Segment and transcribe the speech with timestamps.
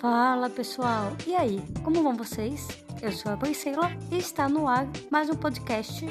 [0.00, 2.68] Fala pessoal, e aí, como vão vocês?
[3.02, 6.06] Eu sou a Priscila e está no ar mais um podcast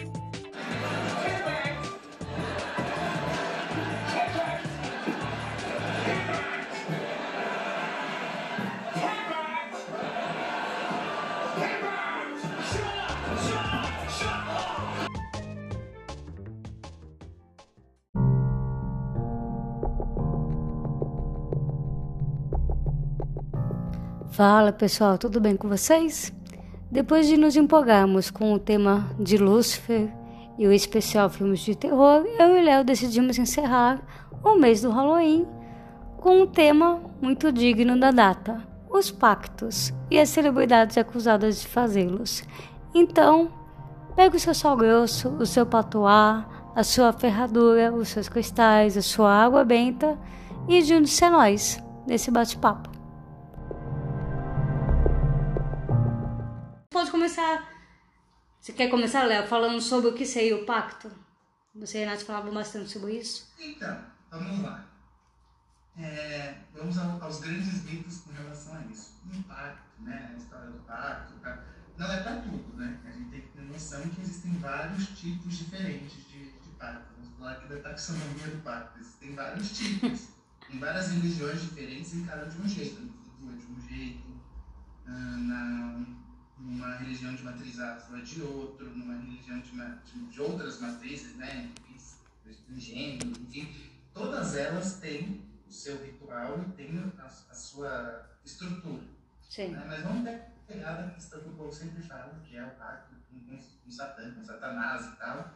[24.40, 26.32] Fala pessoal, tudo bem com vocês?
[26.90, 30.10] Depois de nos empolgarmos com o tema de Lúcifer
[30.58, 34.02] e o especial Filmes de Terror, eu e Léo decidimos encerrar
[34.42, 35.46] o mês do Halloween
[36.16, 42.42] com um tema muito digno da data: os pactos e as celebridades acusadas de fazê-los.
[42.96, 43.52] Então,
[44.16, 49.02] pegue o seu sal grosso, o seu patuá, a sua ferradura, os seus cristais, a
[49.02, 50.18] sua água benta
[50.66, 51.78] e junte-se a nós
[52.08, 52.89] nesse bate-papo.
[57.20, 57.70] Começar.
[58.62, 61.12] Você quer começar, Léo, falando sobre o que seria o pacto?
[61.76, 63.52] Você e Renato falavam bastante sobre isso.
[63.60, 64.86] Então, vamos lá.
[65.98, 69.20] É, vamos aos grandes mitos com relação a isso.
[69.34, 70.32] Um pacto, né?
[70.34, 71.34] A história do pacto.
[71.42, 71.62] Tá?
[71.98, 72.98] Não é para tudo, né?
[73.06, 77.16] A gente tem que ter noção que existem vários tipos diferentes de, de pacto.
[77.18, 78.98] Vamos falar aqui da taxonomia do pacto.
[78.98, 80.30] Existem vários tipos.
[80.70, 83.02] em várias religiões diferentes encaram de um jeito.
[83.42, 84.40] No de um jeito.
[85.06, 86.06] Na,
[86.60, 91.72] numa religião de matriz afro de outro, numa religião de, de, de outras matrizes, né,
[92.68, 99.04] de gênero, enfim, todas elas têm o seu ritual e têm a, a sua estrutura.
[99.48, 99.70] Sim.
[99.70, 99.84] Né?
[99.88, 100.30] Mas vamos
[100.68, 103.92] pegar a questão que o povo sempre fala, que é o pacto com, com, com
[103.92, 105.54] Satã, com Satanás e tal.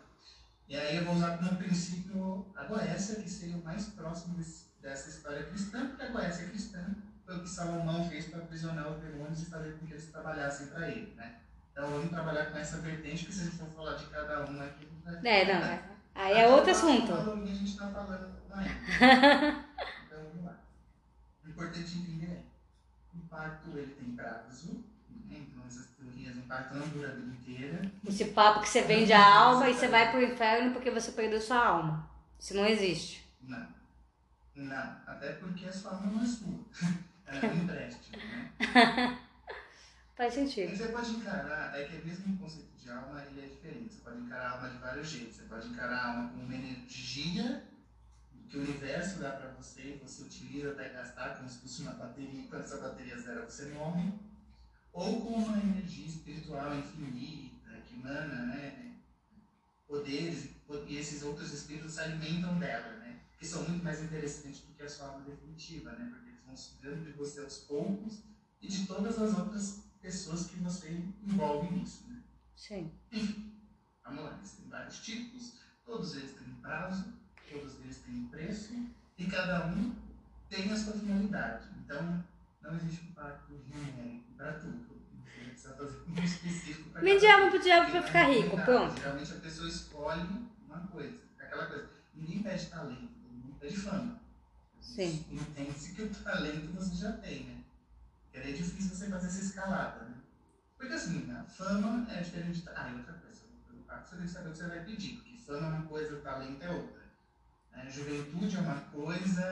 [0.67, 4.65] E aí eu vou usar como princípio a Goécia, que seria o mais próximo desse,
[4.81, 8.91] dessa história cristã, porque a Goécia é cristã, foi o que Salomão fez para aprisionar
[8.91, 11.39] os demônios e fazer com que eles trabalhassem para ele, né?
[11.71, 14.61] Então vamos trabalhar com essa vertente, que se a gente for falar de cada um
[14.61, 14.87] aqui...
[15.23, 15.83] É, não, é.
[16.15, 17.13] Aí é outro assunto.
[17.13, 18.69] A gente está falando ainda.
[20.05, 20.59] então vamos lá.
[21.43, 22.43] O importante entender é,
[23.15, 24.85] o pacto ele tem prazo,
[25.27, 25.37] né?
[25.39, 27.91] então essas teorias, um pacto não dura a vida inteira.
[28.05, 31.11] Esse papo que você vende a alma e você vai para o inferno porque você
[31.11, 32.07] perdeu sua alma.
[32.39, 33.27] Isso não existe.
[33.41, 33.67] Não.
[34.55, 36.59] Não, até porque a sua alma não é sua.
[37.27, 38.53] é um empréstimo, né?
[40.15, 40.75] Faz sentido.
[40.75, 43.95] Você pode encarar, é que mesmo o conceito de alma ele é diferente.
[43.95, 45.37] Você pode encarar a alma de vários jeitos.
[45.37, 47.63] Você pode encarar a alma como uma energia
[48.47, 51.93] que o universo dá para você e você utiliza até gastar como se fosse uma
[51.93, 52.41] bateria.
[52.41, 54.13] E quando essa bateria zera, você morre.
[54.91, 58.93] Ou como uma energia espiritual infinita, que emana né,
[59.87, 60.53] poderes
[60.87, 63.19] e esses outros espíritos se alimentam dela, né?
[63.37, 66.09] Que são muito mais interessantes do que a sua alma definitiva, né?
[66.11, 68.23] Porque sugando de você aos poucos
[68.61, 72.05] e de todas as outras pessoas que você envolve nisso.
[72.09, 72.21] Né?
[72.55, 72.91] Sim.
[73.11, 73.53] Enfim,
[74.03, 75.53] vamos lá, existem vários tipos,
[75.85, 77.13] todos eles têm prazo,
[77.51, 78.73] todos eles têm preço
[79.17, 79.95] e cada um
[80.49, 81.67] tem a sua finalidade.
[81.83, 82.23] Então,
[82.61, 84.93] não existe um pacto genérico para tudo.
[85.43, 88.99] Precisa fazer um específico para Me diabo pro diabo para ficar rico, pronto.
[88.99, 90.27] Geralmente a pessoa escolhe
[90.65, 91.89] uma coisa, aquela coisa.
[92.13, 94.22] Ninguém pede talento, ninguém pede fama.
[94.93, 95.25] Sim.
[95.29, 97.63] Entende-se que o talento você já tem, né?
[98.43, 100.15] E é difícil você fazer essa escalada, né?
[100.77, 102.69] Porque assim, a fama é diferente de.
[102.75, 105.65] Ah, e outra coisa, você tem que saber o que você vai pedir, porque fama
[105.67, 107.03] é uma coisa, talento é outra.
[107.73, 109.43] A juventude é uma coisa,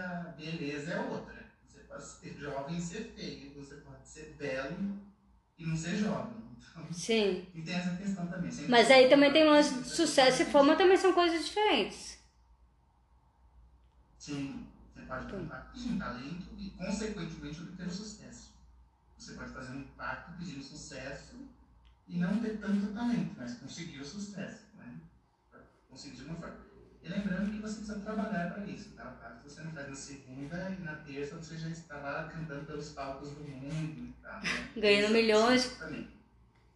[0.47, 1.45] beleza é outra.
[1.67, 4.77] Você pode ser jovem e ser feio, você pode ser belo
[5.49, 6.37] e não ser jovem.
[6.67, 7.47] Então, Sim.
[7.55, 8.63] E tem essa questão também.
[8.67, 12.19] Mas aí também tem um lance de sucesso e fama também são coisas diferentes.
[14.19, 14.70] Sim.
[15.11, 18.53] Pode ter um pacto pedindo talento e, consequentemente, obter o sucesso.
[19.17, 21.35] Você pode fazer um pacto pedindo sucesso
[22.07, 24.67] e não ter tanto talento, mas conseguir o sucesso.
[24.77, 25.01] Né?
[25.89, 26.55] Conseguir de uma forma.
[27.03, 28.91] E lembrando que você precisa trabalhar para isso.
[28.91, 29.11] Tá?
[29.21, 32.93] Caso você não faz na segunda e na terça você já está lá cantando pelos
[32.93, 34.13] palcos do mundo.
[34.21, 34.41] Tá?
[34.77, 35.77] Ganhando milhões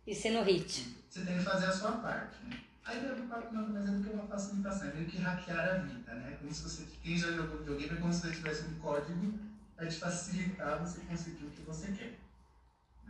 [0.06, 0.94] e sendo hit.
[1.10, 2.44] Você tem que fazer a sua parte.
[2.44, 2.65] Né?
[2.86, 5.78] Aí o papo não mais é do que uma facilitação, é meio que hackear a
[5.80, 6.38] vida, né?
[6.40, 9.40] Como se você, quem já jogou videogame, é como se você tivesse um código
[9.76, 12.20] para te facilitar você conseguir o que você quer.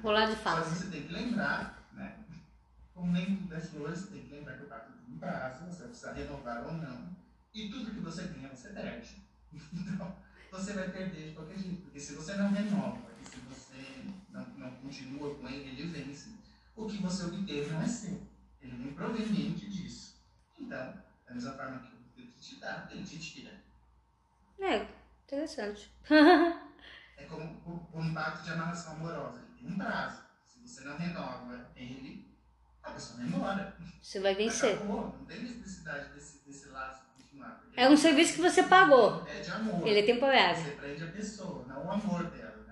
[0.02, 0.70] Pular de fase.
[0.70, 2.16] Só você tem que lembrar, né?
[2.94, 5.66] Como nem tudo é flores, você tem que lembrar que o pacto tem um prazo,
[5.66, 7.10] você precisa renovar ou não.
[7.54, 9.24] E tudo que você ganha, você perde.
[9.74, 10.16] Então,
[10.52, 11.82] você vai perder de qualquer jeito.
[11.82, 16.30] Porque se você não renova, e se você não, não continua com ele, ele vence.
[16.76, 18.22] O que você obteve não é seu.
[18.66, 20.16] Ele vem proveniente disso.
[20.60, 20.94] Então,
[21.28, 23.52] da mesma forma que ele te dá, ele te tira.
[24.60, 24.88] É,
[25.26, 25.92] interessante.
[27.18, 29.40] é como, como pacto de amarração amorosa.
[29.40, 30.24] Ele tem um prazo.
[30.46, 32.28] Se você não renova ele,
[32.82, 33.78] a pessoa vai embora.
[34.02, 34.76] Você vai vencer.
[34.76, 35.16] Acabou.
[35.18, 37.64] Não tem necessidade desse, desse laço continuar.
[37.76, 39.28] É um serviço que você pagou.
[39.28, 39.88] É de amor.
[39.88, 40.64] Ele é temporário.
[40.64, 42.65] Você prende a pessoa, não o amor dela,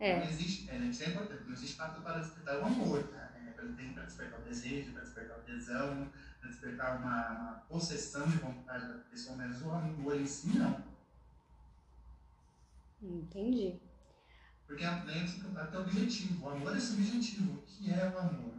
[0.00, 0.16] né?
[0.16, 0.28] Não É.
[0.28, 3.30] existe, é, isso é importante, não existe pacto para despertar o amor, tá?
[3.46, 6.10] É, para- tem para despertar o desejo, para despertar o tesão,
[6.40, 10.82] para despertar uma, uma possessão de vontade da pessoa, mas o amor em si não.
[13.02, 13.74] Entendi.
[14.66, 17.54] Porque lembre-se que o pacto é objetivo, o amor é subjetivo.
[17.54, 18.52] O que é o amor?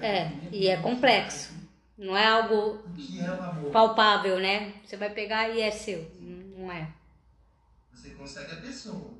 [0.00, 1.52] É, e é complexo.
[1.96, 2.80] Não é algo
[3.18, 4.72] é palpável, né?
[4.84, 6.10] Você vai pegar e é seu.
[6.20, 6.92] Não é.
[7.92, 9.17] Você consegue a pessoa,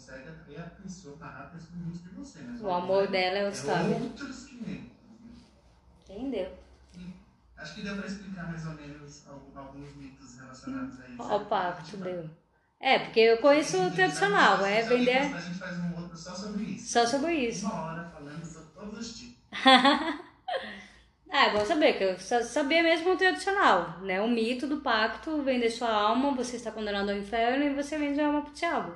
[0.00, 3.44] consegue atrair a pessoa, amarrar a pessoa junto de você, mas O amor dela é
[3.44, 3.96] o é história.
[4.02, 4.90] outros que vêm.
[6.08, 6.50] Entendeu?
[7.58, 11.32] Acho que deu para explicar mais ou menos alguns mitos relacionados a isso.
[11.32, 12.28] Ao pacto deu.
[12.80, 16.62] É, porque eu conheço o tradicional, é vender A gente faz um outro só sobre
[16.62, 16.92] isso.
[16.92, 17.66] só sobre isso.
[17.66, 19.40] Uma hora falando sobre todos os tipos.
[21.32, 24.20] Ah, é bom saber, que eu sa- sabia mesmo o tradicional, né?
[24.20, 28.20] O mito do pacto, vender sua alma, você está condenado ao inferno e você vende
[28.20, 28.92] a alma pro diabo.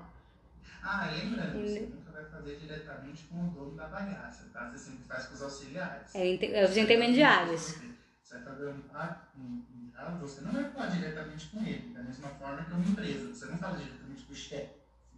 [0.84, 4.70] Ah, lembrando, E- você nunca vai fazer diretamente com o dono da bagaça, tá?
[4.70, 6.14] Você sempre faz com os auxiliares.
[6.14, 7.74] É, é os intermediários.
[8.22, 11.94] Você vai fazer um pacto, um, um diálogo, você não vai falar diretamente com ele,
[11.94, 13.34] da mesma forma que uma empresa.
[13.34, 14.74] Você não fala diretamente com o chefe.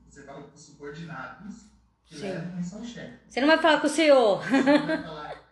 [0.09, 1.67] Você fala com os subordinados
[2.07, 2.33] que Sim.
[2.33, 3.19] levam isso ao chefe.
[3.29, 4.43] Você não vai falar com o senhor.
[4.43, 5.43] Você não vai falar.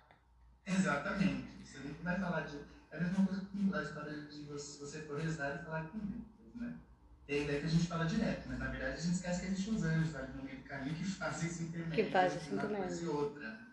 [0.66, 1.46] Exatamente.
[1.64, 2.56] Você não vai falar de.
[2.90, 5.98] É a mesma coisa com a história de você, você for rezar e falar com
[5.98, 6.74] Deus, né?
[7.26, 9.46] Tem a ideia que a gente fala direto, mas na verdade a gente esquece que
[9.46, 11.94] existe os anjos ali no meio do caminho que fazem esse intermédio.
[12.04, 13.04] Que fazem esse entre uma coisa intermédio.
[13.04, 13.64] e outra.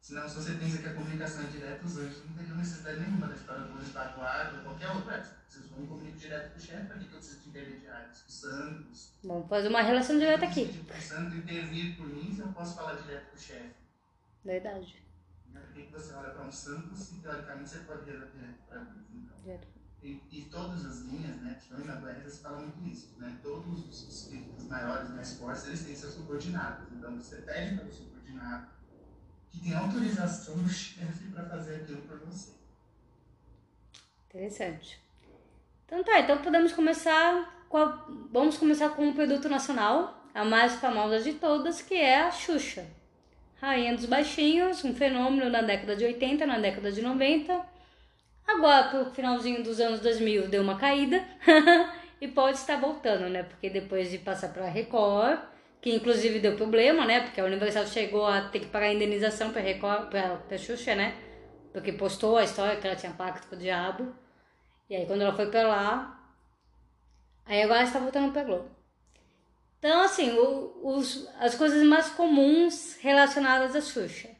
[0.00, 3.26] Senão, se você pensa que a comunicação é direta, os anjos não teriam necessidade nenhuma
[3.26, 5.24] da história do anjo da guarda ou qualquer outra.
[5.48, 8.24] Vocês vão comunicar direto com o chefe, para que eu preciso de intermediários?
[8.28, 9.12] Os santos.
[9.24, 10.66] Vamos fazer uma relação direta aqui.
[10.66, 13.74] Se o santo intervir por mim, se eu posso falar direto com o chefe.
[14.44, 15.02] Verdade.
[15.50, 18.30] Por que você olha para um santo se teoricamente você pode direto
[18.68, 19.06] para Deus?
[19.14, 19.68] Então, Direto.
[20.04, 23.38] E, e todas as linhas, né, principalmente na eles falam muito isso, né?
[23.42, 26.86] Todos os maiores, mais fortes, eles têm seus subordinados.
[26.92, 28.66] Então você pede para o subordinado
[29.50, 32.52] que tem autorização do chefe para fazer aquilo por você.
[34.28, 35.00] Interessante.
[35.86, 40.74] Então tá, então podemos começar com a- vamos começar com o produto nacional, a mais
[40.74, 42.86] famosa de todas, que é a Xuxa.
[43.60, 47.73] Rainha dos Baixinhos, um fenômeno na década de 80, na década de 90.
[48.46, 51.24] Agora, pro finalzinho dos anos 2000, deu uma caída
[52.20, 53.42] e pode estar voltando, né?
[53.42, 55.40] Porque depois de passar pra Record,
[55.80, 57.20] que inclusive deu problema, né?
[57.22, 61.14] Porque a Universal chegou a ter que pagar indenização pra Record, pra, pra Xuxa, né?
[61.72, 64.14] Porque postou a história que ela tinha pacto com o diabo.
[64.88, 66.20] E aí quando ela foi pra lá,
[67.46, 68.70] aí agora está voltando pra Globo.
[69.78, 74.30] Então, assim, o- os, as coisas mais comuns relacionadas à Xuxa.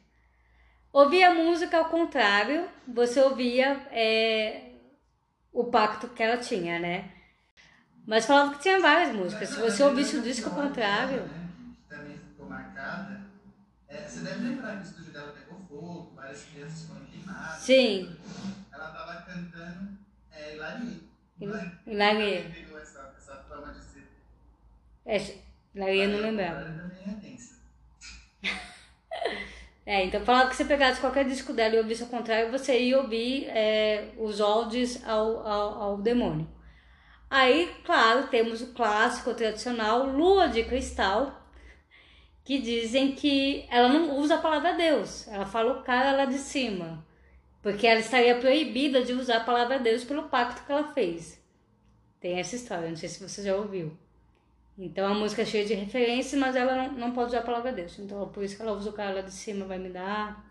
[0.99, 4.71] Ouvia a música ao contrário, você ouvia é,
[5.53, 7.11] o pacto que ela tinha, né?
[8.05, 9.49] Mas falava que tinha várias músicas.
[9.49, 11.29] Se você ouvisse o disco ao contrário.
[11.89, 13.21] Também ficou marcada.
[14.05, 17.53] Você deve lembrar que o estúdio dela pegou fogo, várias crianças foram queimadas.
[17.65, 18.17] Sim.
[18.73, 19.97] Ela estava cantando
[20.31, 21.01] é, Hilarie.
[21.39, 22.43] Hil- Hilarie.
[22.43, 24.07] Também pegou essa, essa fama de ser.
[25.05, 25.17] É,
[25.73, 26.61] daí eu não lembrava.
[26.61, 27.55] Ela também é tensa.
[29.85, 32.99] É, então falava que você pegasse qualquer disco dela e ouvisse ao contrário, você ia
[32.99, 36.47] ouvir é, os odes ao, ao, ao demônio.
[37.29, 41.45] Aí, claro, temos o clássico, o tradicional, Lua de Cristal,
[42.43, 46.37] que dizem que ela não usa a palavra Deus, ela fala o cara lá de
[46.37, 47.05] cima,
[47.61, 51.43] porque ela estaria proibida de usar a palavra Deus pelo pacto que ela fez.
[52.19, 53.95] Tem essa história, não sei se você já ouviu.
[54.77, 57.71] Então a música é cheia de referências, mas ela não, não pode usar a palavra
[57.71, 57.97] Deus.
[57.97, 60.45] Então por isso que ela usa o cara lá de cima, vai me dar,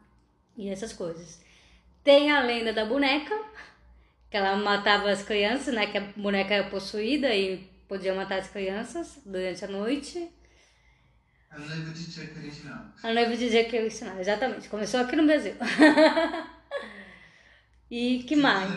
[0.56, 1.42] e essas coisas.
[2.02, 3.34] Tem a lenda da boneca,
[4.30, 5.86] que ela matava as crianças, né?
[5.86, 10.30] Que a boneca era possuída e podia matar as crianças durante a noite.
[11.50, 12.84] A noiva de Chuck original.
[13.02, 14.68] A noiva que eu ensinar, exatamente.
[14.68, 15.54] Começou aqui no Brasil.
[17.90, 18.70] e que mais?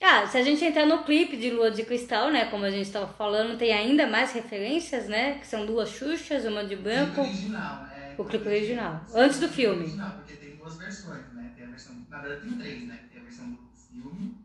[0.00, 2.46] Ah, se a gente entrar no clipe de Lua de Cristal, né?
[2.50, 5.38] Como a gente estava falando, tem ainda mais referências, né?
[5.38, 7.22] Que são duas Xuxas, uma de O branco.
[7.24, 7.88] clipe original, né?
[8.16, 9.84] O clipe original, antes do filme.
[9.84, 11.52] Original, porque tem duas versões, né?
[11.54, 12.98] Tem a versão, na verdade tem três, né?
[13.10, 13.58] Tem a versão do
[13.90, 14.36] filme,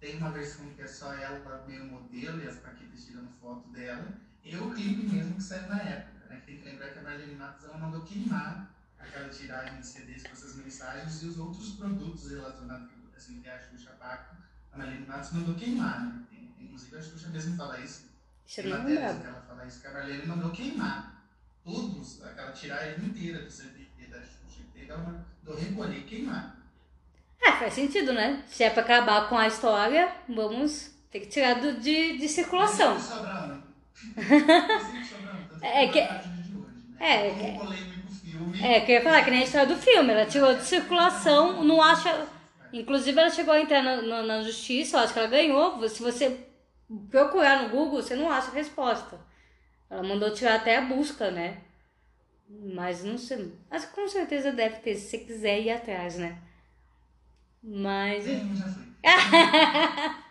[0.00, 4.06] tem uma versão que é só ela meio modelo e as paquitas tirando foto dela,
[4.44, 6.42] e o clipe mesmo que saiu na época, né?
[6.46, 10.32] Tem que lembrar que a Marlene Matos ela mandou queimar aquela tiragem de CDs com
[10.32, 14.36] essas mensagens e os outros produtos relacionados, assim, tem a Xuxa Paco,
[14.72, 16.12] a Marlene Matos mandou queimar, né?
[16.60, 18.06] Inclusive a Xuxa mesmo fala isso
[18.46, 21.22] Isso eu tem não matérias que ela fala isso, que a Marlene mandou queimar
[21.64, 22.02] tudo
[22.36, 26.56] ela tirar ele inteira do CD da Xuxa, pegar uma, do recolher e queimar.
[27.42, 28.42] É, faz sentido, né?
[28.48, 32.94] Se é pra acabar com a história, vamos ter que tirar do, de, de circulação.
[32.94, 34.90] Mas.
[35.48, 36.00] Tanto É que que-
[37.00, 38.64] é é, que-.
[38.64, 41.64] É, que eu ia falar, que nem a história do filme, ela tirou de circulação,
[41.64, 42.26] não acha.
[42.72, 45.88] Inclusive, ela chegou a entrar na, na, na justiça, eu acho que ela ganhou.
[45.88, 46.46] Se você
[47.10, 49.20] procurar no Google, você não acha a resposta.
[49.88, 51.62] Ela mandou tirar até a busca, né?
[52.48, 53.52] Mas não sei.
[53.70, 56.38] Mas com certeza deve ter, se você quiser ir atrás, né?
[57.62, 58.24] Mas.
[58.24, 58.90] Sim, já.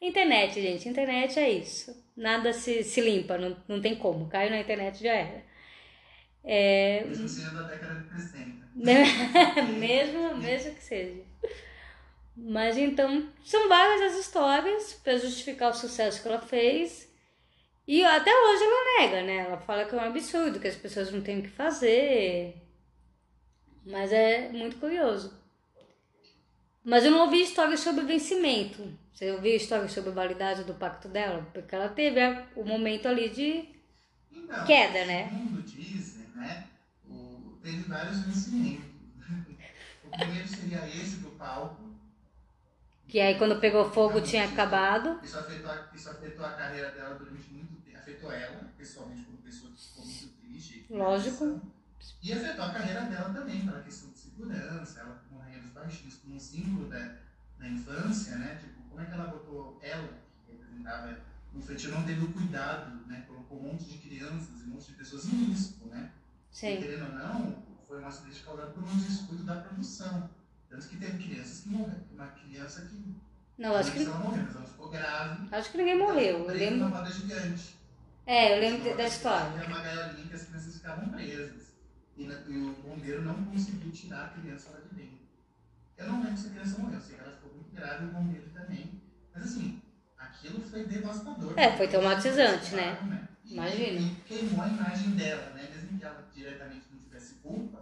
[0.00, 1.94] Internet, gente, internet é isso.
[2.16, 4.28] Nada se, se limpa, não, não tem como.
[4.28, 5.44] Caiu na internet já era.
[6.42, 8.66] É, Mesmo sendo da década de 60.
[9.78, 11.22] mesmo, mesmo que seja.
[12.36, 17.08] Mas então, são várias as histórias para justificar o sucesso que ela fez.
[17.86, 19.36] E até hoje ela nega, né?
[19.38, 22.56] Ela fala que é um absurdo, que as pessoas não têm o que fazer.
[23.84, 25.32] Mas é muito curioso.
[26.84, 28.82] Mas eu não ouvi histórias sobre vencimento.
[29.12, 31.46] Você ouviu histórias sobre a validade do pacto dela?
[31.52, 32.20] Porque ela teve
[32.56, 33.68] o momento ali de.
[34.32, 35.28] Então, Queda, né?
[35.28, 36.66] Segundo dizem, né?
[37.08, 38.91] O, teve vários vencimentos.
[40.12, 41.90] O primeiro seria esse do palco.
[43.08, 45.18] Que aí quando pegou fogo tinha acabado.
[45.22, 47.98] Isso afetou, a, isso afetou a carreira dela durante muito tempo.
[47.98, 50.86] Afetou ela, pessoalmente, como pessoa que ficou muito triste.
[50.90, 51.60] Lógico.
[52.22, 56.16] E afetou a carreira dela também, pela questão de segurança, ela com Rainha dos Baixinhos
[56.16, 57.16] como um símbolo da,
[57.58, 58.58] da infância, né?
[58.60, 60.08] Tipo, como é que ela botou ela,
[60.46, 61.18] que representava
[61.52, 63.24] no feitiço, não teve o cuidado, né?
[63.26, 66.10] Colocou um monte de crianças e um monte de pessoas em risco, né?
[66.52, 66.76] E, Sim.
[66.78, 70.30] querendo ou não, foi um acidente causado por um descuido da produção.
[70.70, 72.00] Tanto que teve crianças que morreram.
[72.14, 73.14] Uma criança que.
[73.58, 75.54] Não, acho que, ela morreu, mas ela ficou grave.
[75.54, 76.38] acho que ninguém morreu.
[76.38, 76.88] Eu lembro.
[76.88, 77.76] roda gigante.
[78.26, 79.58] É, eu lembro Uma da história.
[79.58, 81.72] Era uma gaiolinha que as crianças ficavam presas.
[82.16, 85.18] E, e o bombeiro não conseguiu tirar a criança lá de dentro.
[85.98, 88.08] Eu não lembro se a criança morreu, eu sei que ela ficou muito grave, o
[88.08, 89.02] bombeiro também.
[89.34, 89.82] Mas assim,
[90.16, 91.52] aquilo foi devastador.
[91.58, 93.28] É, foi traumatizante, né?
[93.44, 94.00] E- Imagina.
[94.00, 95.68] E queimou a imagem dela, né?
[95.74, 97.81] Mesmo que ela diretamente não tivesse culpa,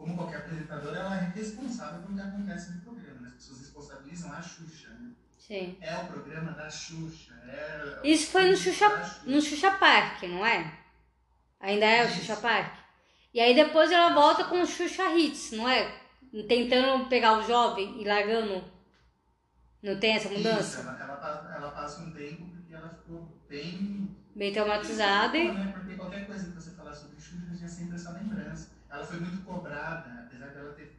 [0.00, 3.20] como qualquer apresentadora, ela é responsável pelo que acontece no programa.
[3.20, 3.28] né?
[3.28, 5.10] As pessoas responsabilizam a Xuxa, né?
[5.38, 5.76] Sim.
[5.80, 7.34] É o programa da Xuxa.
[7.46, 9.20] É Isso foi no Xuxa, Xuxa.
[9.26, 10.78] no Xuxa Park, não é?
[11.60, 12.18] Ainda é o Isso.
[12.20, 12.74] Xuxa Park?
[13.34, 16.00] E aí depois ela volta com o Xuxa Hits, não é?
[16.48, 18.64] Tentando pegar o jovem e largando.
[19.82, 20.80] Não tem essa Isso, mudança?
[20.80, 24.16] ela, ela, passa- ela passa um tempo porque ela ficou bem.
[24.36, 25.36] Bem traumatizada.
[25.38, 25.72] Né?
[25.74, 28.70] Porque qualquer coisa que você falar sobre Xuxa tinha sempre essa lembrança.
[28.90, 30.96] Ela foi muito cobrada, apesar dela ter.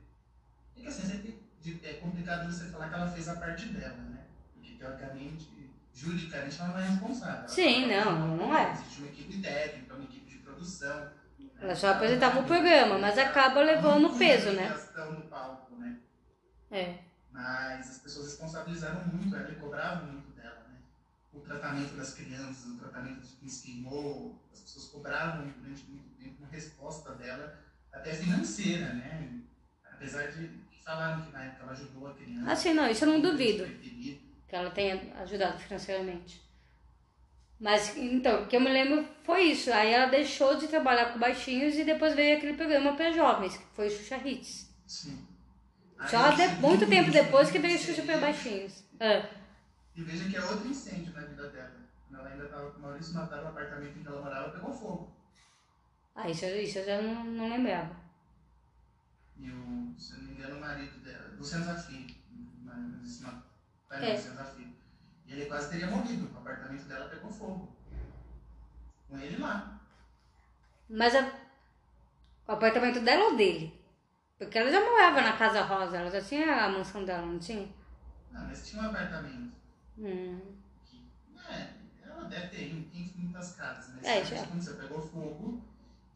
[0.75, 1.41] É que assim, sempre
[1.83, 4.25] é complicado você falar que ela fez a parte dela, né?
[4.53, 7.50] Porque teoricamente, juridicamente, ela não é responsável.
[7.50, 8.71] Sim, não, não é.
[8.71, 11.12] Existe uma equipe técnica, uma equipe de produção.
[11.60, 14.69] Ela só apresentava o programa, mas acaba levando o peso, né?
[15.12, 16.00] No palco, né?
[16.71, 17.00] É.
[17.31, 20.77] Mas as pessoas responsabilizaram muito ela e cobravam muito dela, né?
[21.31, 26.10] O tratamento das crianças, o tratamento de quem se queimou, as pessoas cobravam durante muito
[26.17, 27.60] tempo uma resposta dela,
[27.91, 29.41] até financeira, né?
[29.91, 30.50] Apesar de
[30.83, 32.51] falaram que na época ela ajudou a criança.
[32.51, 33.65] Ah, sim, não, isso eu não duvido.
[33.65, 36.41] Que ela tenha ajudado financeiramente.
[37.60, 39.71] Mas então, o que eu me lembro foi isso.
[39.71, 43.65] Aí ela deixou de trabalhar com baixinhos e depois veio aquele programa para jovens, que
[43.75, 44.69] foi o Xuxa Hits.
[44.88, 45.27] Sim.
[46.00, 48.83] Aí, Só de, muito tempo depois que veio o Xuxa para baixinhos.
[49.00, 49.29] Ah,
[49.95, 51.71] E veja que é outro incêndio na vida dela.
[52.12, 55.15] Ela ainda estava com o Maurício Natal, o apartamento em que ela morava pegou fogo.
[56.15, 57.95] Ah, isso, isso eu já não, não lembrava.
[59.37, 62.15] E o, se eu não me engano, o marido dela, Luciano Zafir,
[62.63, 63.43] Maurício Natal,
[63.91, 64.13] É.
[64.13, 64.67] Luciano Zafir.
[65.25, 66.29] E ele quase teria morrido.
[66.33, 67.75] O apartamento dela pegou fogo.
[69.07, 69.79] Com ele lá.
[70.89, 71.31] Mas a-
[72.47, 73.79] o apartamento dela ou dele?
[74.37, 77.67] Porque ela já morava na Casa Rosa, ela já tinha a mansão dela, não tinha?
[78.31, 79.51] Não, mas tinha um apartamento.
[79.97, 80.39] Hum.
[80.85, 81.05] que,
[81.49, 84.41] é, ela deve ter em infinitas casas, mas É, isso já.
[84.41, 85.61] aconteceu, pegou fogo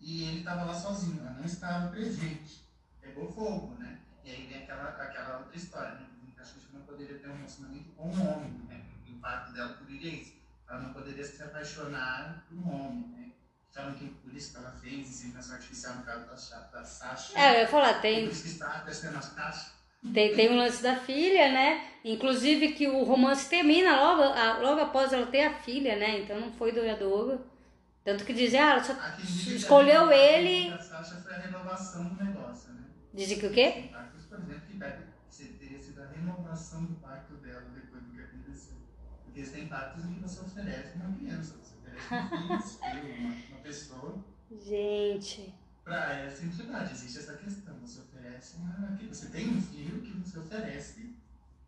[0.05, 2.63] e ele estava lá sozinho, ela não estava presente.
[3.01, 3.97] Pegou fogo, né?
[4.23, 6.05] E aí vem aquela, aquela outra história, né?
[6.39, 8.85] A Xuxa não poderia ter um relacionamento com um homem, né?
[9.03, 10.35] O impacto dela por isso.
[10.69, 13.31] Ela não poderia se apaixonar por um homem, né?
[13.73, 17.39] Falam que por isso que ela fez inseminação artificial no caso da, da Sasha.
[17.39, 19.73] É, eu ia falar, Por tem, isso que está crescendo as taxas.
[20.13, 21.83] Tem, tem o lance da filha, né?
[22.03, 26.19] Inclusive que o romance termina logo, logo após ela ter a filha, né?
[26.19, 27.43] Então não foi duradouro.
[28.05, 30.71] Tanto que dizem, ah, ela só escolheu ele.
[30.71, 32.83] A foi a renovação do negócio, né?
[33.11, 33.71] Dizem que o quê?
[33.71, 38.11] Tem pactos, por exemplo, que ser- teria sido a renovação do pacto dela depois do
[38.11, 38.77] que aconteceu.
[39.23, 43.33] Porque eles têm pactos em que você oferece uma criança, você oferece um filho, uma,
[43.49, 44.23] uma pessoa.
[44.51, 45.55] Gente.
[45.83, 46.93] pra essa entidade.
[46.93, 47.75] Existe essa questão.
[47.79, 48.99] Você oferece uma.
[49.09, 51.15] Você tem um filho que você oferece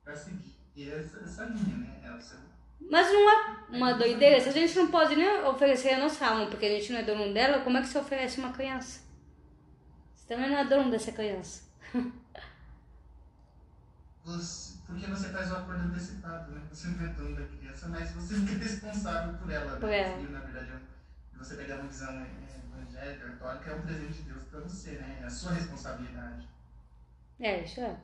[0.03, 0.55] pra seguir
[0.91, 1.99] essa, essa linha, né?
[2.03, 2.37] É o seu.
[2.79, 4.39] Mas não é uma doideira.
[4.39, 7.03] Se a gente não pode nem oferecer a nossa alma, porque a gente não é
[7.03, 9.01] dono dela, como é que você oferece uma criança?
[10.15, 11.63] Você também não é dono dessa criança.
[14.23, 16.61] Você, porque você faz o acordo antecipado, né?
[16.69, 19.79] Você não é dono da criança, mas você é responsável por ela.
[19.79, 19.99] Por né?
[19.99, 20.17] ela.
[20.17, 22.27] Filho, na verdade, é- você pegar uma visão é,
[22.75, 25.19] evangélica, católica, é um presente de Deus pra você, né?
[25.21, 26.47] É a sua responsabilidade.
[27.39, 27.95] É, isso é.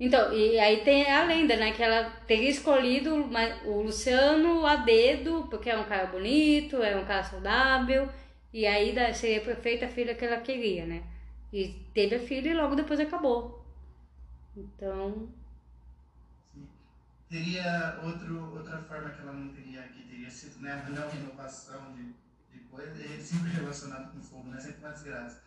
[0.00, 1.72] Então, e aí tem a lenda, né?
[1.72, 3.14] Que ela teria escolhido
[3.66, 8.08] o Luciano a dedo, porque é um cara bonito, é um cara saudável,
[8.52, 11.02] e aí seria a perfeita filha que ela queria, né?
[11.52, 13.64] E teve a filha e logo depois acabou.
[14.56, 15.28] Então,
[16.52, 16.68] Sim.
[17.28, 20.84] Teria outro, outra forma que ela não teria, que teria sido, né?
[20.88, 22.14] Não renovação de,
[22.52, 24.60] de coisa, é sempre relacionado com fogo, né?
[24.60, 25.42] Sempre uma desgraça.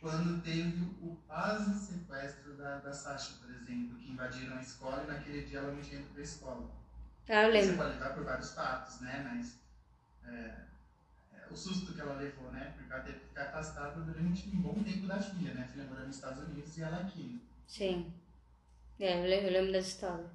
[0.00, 5.06] Quando teve o quase sequestro da, da Sasha, por exemplo, que invadiram a escola e
[5.06, 6.68] naquele dia ela não tinha ido pra escola.
[7.28, 7.76] ah, eu Você lembro.
[7.78, 9.30] pode levar por vários fatos, né?
[9.32, 9.58] Mas
[10.30, 10.64] é,
[11.32, 12.74] é, o susto que ela levou, né?
[12.76, 15.64] Porque ela teve que ficar afastada durante um bom tempo da filha, né?
[15.64, 17.40] A filha morando nos Estados Unidos e ela aqui.
[17.66, 18.12] Sim.
[19.00, 20.26] É, eu lembro dessa história.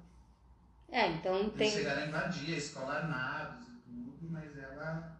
[0.90, 1.70] É, então Eles tem.
[1.70, 5.16] chegaram a invadir a escola armados e tudo, mas ela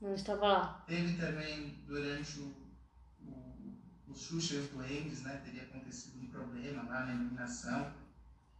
[0.00, 0.84] Não estava lá.
[0.86, 2.54] teve também durante o,
[4.10, 5.40] o, os Xuxa e os Duendes, né?
[5.44, 7.92] Teria acontecido um problema lá na iluminação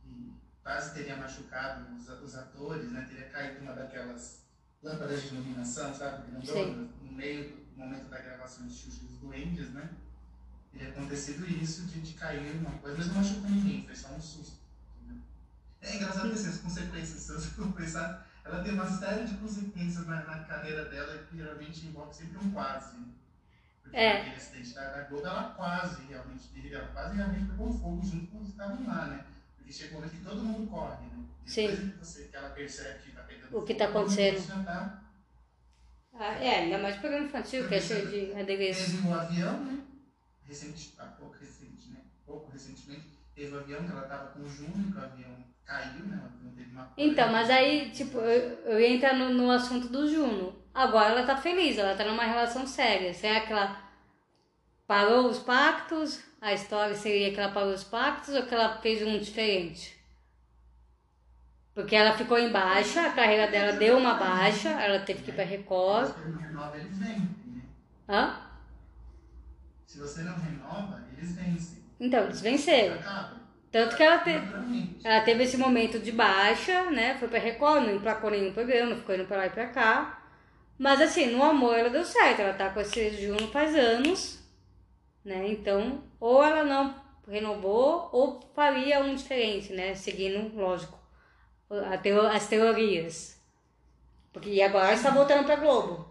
[0.04, 3.06] e quase teria machucado os, os atores, né?
[3.08, 4.44] Teria caído uma daquelas
[4.82, 6.30] lâmpadas de iluminação, sabe?
[6.30, 9.90] Grandonas, no meio do momento da gravação de Xuxa e os Duendes, né?
[10.72, 14.20] Teria acontecido isso de, de cair uma coisa, mas não machucou ninguém, foi só um
[14.20, 14.58] susto.
[14.96, 15.22] entendeu?
[15.80, 20.22] É engraçado assim, as consequências, se você pensar, ela tem uma série de consequências na,
[20.24, 22.96] na carreira dela que geralmente envolve sempre um quase.
[23.92, 24.30] É.
[24.30, 28.46] acidente da, da Globo, ela quase realmente, ela quase realmente pegou fogo junto com os
[28.46, 29.24] que estavam lá, né?
[29.56, 31.24] Porque um momento que todo mundo corre, né?
[31.44, 31.68] Sim.
[31.68, 34.64] Depois que, você, que ela percebe que tá pegando O que fogo, tá acontecendo.
[34.64, 35.02] tá
[36.14, 38.96] Ah, é, ainda mais programa infantil, que é cheio de adereço.
[38.96, 39.82] Teve o avião, né?
[40.44, 42.00] Recente, há pouco recente, né?
[42.26, 46.06] Pouco recentemente, teve o avião que ela tava com o Júnior, que o avião caiu,
[46.06, 46.30] né?
[46.96, 50.54] Então, mas aí, tipo, eu, eu ia entrar no, no assunto do Juno.
[50.72, 53.12] Agora ela tá feliz, ela tá numa relação séria.
[53.12, 53.89] Será que ela
[54.90, 56.20] parou os pactos?
[56.40, 59.96] A história seria que ela parou os pactos ou que ela fez um diferente?
[61.72, 65.34] Porque ela ficou em baixa, a carreira dela deu uma baixa, ela teve que ir
[65.34, 66.08] pra Record.
[66.08, 67.62] Se você não renova, eles vencem, né?
[68.08, 68.40] Hã?
[69.86, 71.84] Se você não renova, eles vencem.
[72.00, 72.98] Então, eles venceram.
[73.70, 74.44] Tanto que ela teve.
[75.04, 77.16] Ela teve esse momento de baixa, né?
[77.16, 80.20] Foi pra Record, não emplacou nenhum programa, ficou indo pra lá e pra cá.
[80.76, 82.40] Mas assim, no amor ela deu certo.
[82.40, 84.39] Ela tá com esse Juno faz anos,
[85.24, 85.48] né?
[85.50, 86.94] Então, ou ela não
[87.28, 89.94] renovou, ou faria um diferente, né?
[89.94, 90.98] Seguindo, lógico,
[92.02, 93.40] teo- as teorias.
[94.32, 96.08] Porque agora está voltando pra Globo.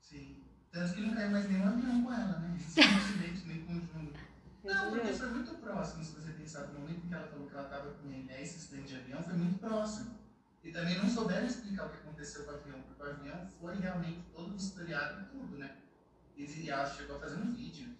[0.00, 0.36] Sim.
[0.72, 2.56] Tanto que não caiu mais nenhum avião com ela, né?
[2.58, 4.14] Sem acidente, nem com o Júnior.
[4.64, 7.54] Não, porque foi muito próximo, se você pensar no momento em que ela falou que
[7.54, 10.18] ela estava com ele, esse acidente de avião foi muito próximo.
[10.62, 13.76] E também não souberam explicar o que aconteceu com o avião, porque o avião foi
[13.78, 15.76] realmente todo historiado e tudo, né?
[16.40, 17.90] E, e ela chegou a fazer um vídeo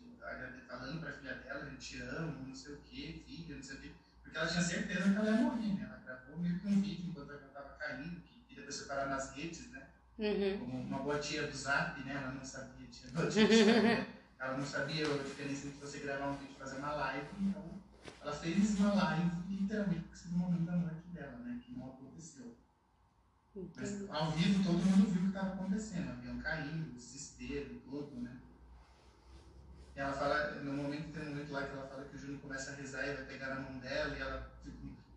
[0.66, 3.81] falando pra filha dela, eu te amo, não sei o que, filha, não sei o
[3.81, 5.83] que, porque ela tinha certeza que ela ia morrer, né?
[5.83, 9.35] Ela gravou meio que um vídeo enquanto ela estava caindo, que, que depois separar nas
[9.35, 9.88] redes, né?
[10.18, 10.59] Uhum.
[10.59, 12.14] como uma boa tia do Zap, né?
[12.14, 14.07] Ela não sabia, tia, do Zap, né?
[14.40, 17.79] Ela não sabia a diferença entre você gravar um vídeo e fazer uma live, então
[18.22, 21.61] ela fez uma live literalmente seria o momento da morte dela, né?
[21.62, 22.57] Que não aconteceu.
[23.77, 28.21] Mas ao vivo todo mundo viu o que estava acontecendo, o avião caindo, desespero, tudo,
[28.21, 28.37] né?
[29.97, 32.41] E ela fala, no momento, tem um momento lá que ela fala que o Júnior
[32.41, 34.51] começa a rezar e vai pegar na mão dela e ela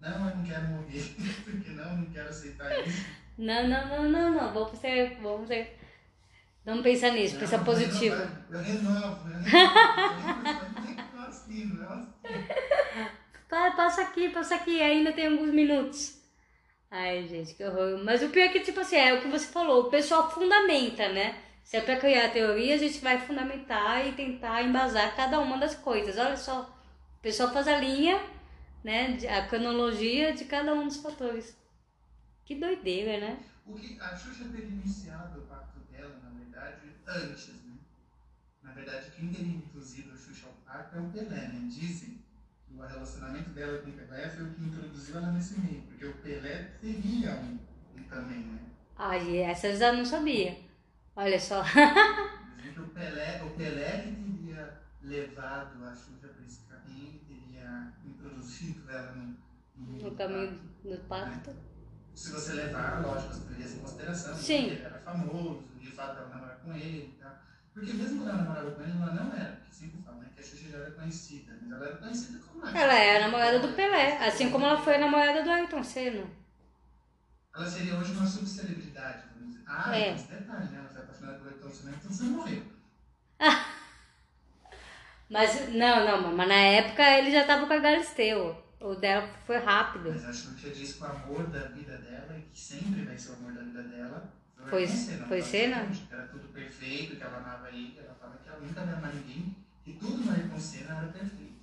[0.02, 1.16] não, eu não quero morrer,
[1.46, 3.06] porque não, eu não quero aceitar isso.
[3.38, 4.54] Não, não, não, não, não.
[4.54, 5.18] Vamos ser.
[5.22, 5.80] Vamos ser.
[6.66, 8.22] Vamos pensar nisso, pensar Não, positivo.
[8.52, 9.54] Eu renovo, eu renovo.
[11.14, 12.14] Eu assino, eu assino.
[13.50, 16.23] Pa- Passa aqui, passa aqui, ainda tem alguns minutos.
[17.00, 18.02] Ai, gente, que horror.
[18.04, 21.10] Mas o pior é que, tipo assim, é o que você falou, o pessoal fundamenta,
[21.12, 21.42] né?
[21.64, 25.76] Se é pra criar teoria, a gente vai fundamentar e tentar embasar cada uma das
[25.76, 26.18] coisas.
[26.18, 26.62] Olha só,
[27.18, 28.22] o pessoal faz a linha,
[28.84, 29.18] né?
[29.30, 31.58] A cronologia de cada um dos fatores.
[32.46, 33.40] Que doideira, né?
[33.68, 37.76] O que a Xuxa teria iniciado o pacto dela, na verdade, antes, né?
[38.64, 41.68] Na verdade, quem teria introduzido a Xuxa ao pacto é o Pelé, né?
[41.70, 42.23] Dizem
[42.74, 46.06] que o relacionamento dela com o Pelé foi o que introduziu ela nesse meio, porque
[46.06, 47.60] o Pelé teria um,
[47.98, 48.60] um também, né?
[48.96, 50.58] Ai, essa eu já não sabia.
[51.16, 51.64] Olha só.
[52.58, 54.14] Dizem que o Pelé, o Pelé
[55.02, 59.38] levado a Xuxa para esse caminho, teria introduzido ela no,
[59.76, 61.52] no, no caminho do pacto.
[61.52, 61.58] Né?
[62.16, 64.68] Se você levar, lógico, as teorias em consideração, Sim.
[64.68, 67.43] ele era famoso, e o fato dela namorar com ele e tal.
[67.74, 70.40] Porque mesmo quando ela namorava com ele, ela não era, porque sempre falam né, que
[70.40, 72.80] a Xuxa já era conhecida, mas ela era conhecida como ela.
[72.80, 76.28] Ela é a namorada do Pelé, assim como ela foi a namorada do Ayrton Senna.
[77.56, 79.64] Ela seria hoje uma subcelebridade, vamos dizer.
[79.68, 80.14] Ah, é.
[80.14, 80.80] esse detalhe, né?
[80.80, 82.64] Ela foi apaixonada pelo Ayrton Senna, então você morreu.
[85.30, 88.64] mas, não, não, mas na época ele já estava com a Galisteu.
[88.80, 90.12] O dela foi rápido.
[90.12, 93.32] Mas a Xuxa disse que o amor da vida dela, e que sempre vai ser
[93.32, 94.34] o amor da vida dela,
[94.70, 95.86] foi, foi Senna?
[95.88, 99.14] Que era tudo perfeito, que ela amava ele, ela falava que ela nunca ia amar
[99.14, 101.54] ninguém, e tudo no Ayrton Senna era perfeito.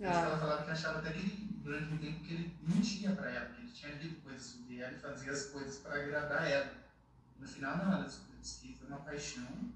[0.00, 0.06] Ah.
[0.06, 3.46] Ela falava que achava até que ele, durante um tempo, que ele mentia pra ela,
[3.46, 6.72] que ele tinha lido coisas sobre ela e fazia as coisas pra agradar ela.
[7.38, 9.72] No final, não, ela descobriu que foi uma paixão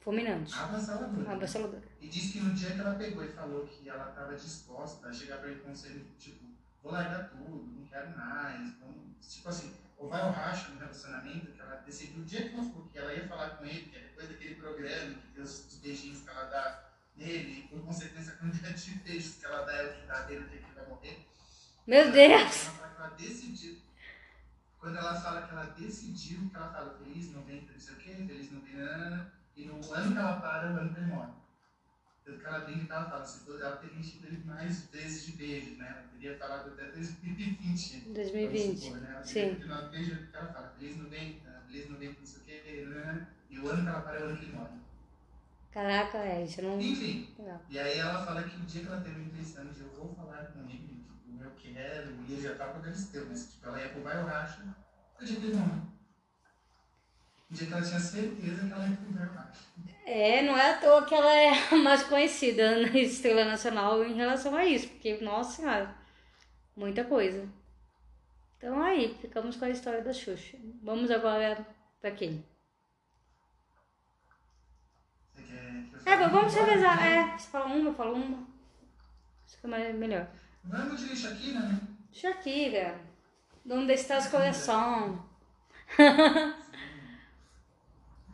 [0.00, 0.54] Fulminante.
[0.54, 1.32] Avassaladora.
[1.32, 1.82] Avassaladora.
[2.00, 5.12] E disse que no dia que ela pegou e falou que ela estava disposta a
[5.12, 6.46] chegar para ele conselho, tipo,
[6.82, 11.52] vou largar tudo, não quero mais, vamos, tipo assim, ou vai ao racha no relacionamento,
[11.52, 13.96] que ela decidiu, o dia que ela falou que ela ia falar com ele, que
[13.96, 18.32] é depois daquele programa, que tem os, beijinhos que ela dá nele, e por consequência
[18.32, 20.64] a quantidade de beijos que ela dá é o que dá dele, o dia que
[20.64, 21.26] ele vai morrer.
[21.86, 22.66] Meu Deus!
[22.66, 23.78] Ela fala que ela decidiu,
[24.78, 28.14] quando ela fala que ela decidiu, que ela fala feliz 90, não sei o quê,
[28.14, 31.32] feliz 90, e no ano que ela para, o ano que ele morre.
[32.44, 33.26] Ela brinca que ela
[33.60, 35.88] ela teria enchido ele mais vezes de beijo, né?
[35.88, 38.00] Ela teria falado até 2020.
[38.10, 38.78] 2020.
[38.78, 39.10] Supor, né?
[39.12, 39.54] Ela Sim.
[39.54, 43.28] Continuar beijo que ela fala, feliz 90, feliz 90, não sei o quê, né?
[43.50, 44.80] E o ano que ela para é o ano que ele morre.
[45.72, 46.80] Caraca, é, isso não.
[46.80, 47.32] Enfim.
[47.38, 47.60] Não.
[47.68, 50.12] E aí ela fala que o dia que ela teve a intenção de eu vou
[50.14, 53.66] falar com ele, tipo, eu quero, e ele já tava com a Galisteu, mas tipo,
[53.66, 54.62] ela ia pro bairro racha,
[55.20, 55.80] o dia que ele morre.
[57.50, 59.60] O dia que ela tinha certeza que ela ia bairro racha.
[60.06, 64.14] É, não é à toa que ela é a mais conhecida na estrela nacional em
[64.14, 65.94] relação a isso, porque, nossa senhora,
[66.76, 67.48] muita coisa.
[68.56, 70.58] Então aí, ficamos com a história da Xuxa.
[70.82, 71.66] Vamos agora
[72.00, 72.44] para quem?
[76.04, 77.06] É, vamos revezar.
[77.06, 78.46] É, você fala uma, eu falo uma.
[79.46, 80.28] Isso fica mais, melhor.
[80.64, 81.80] Vamos de Shakira, né?
[82.12, 83.00] Shakira.
[83.68, 85.18] Onde está as corações?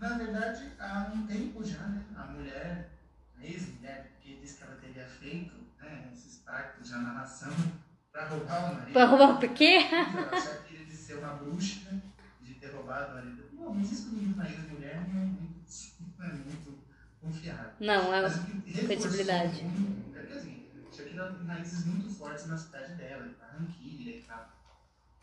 [0.01, 2.91] Na verdade, há um tempo já, né, a mulher,
[3.37, 7.53] a ex-mulher, que disse que ela teria feito né, esses pactos de narração
[8.13, 8.93] para roubar o marido.
[8.93, 9.79] Para roubar o quê?
[9.91, 12.03] Ela Shakira de ser uma bruxa,
[12.43, 13.45] de ter roubado o marido.
[13.53, 15.65] Não, mas isso comigo uma ex-mulher não é muito,
[16.19, 16.79] não é muito
[17.21, 17.73] confiável.
[17.81, 18.31] Não, é
[18.85, 19.65] credibilidade.
[20.13, 24.53] Porque assim, Shakira tem raízes muito fortes na cidade dela, na Ranquilha e tal.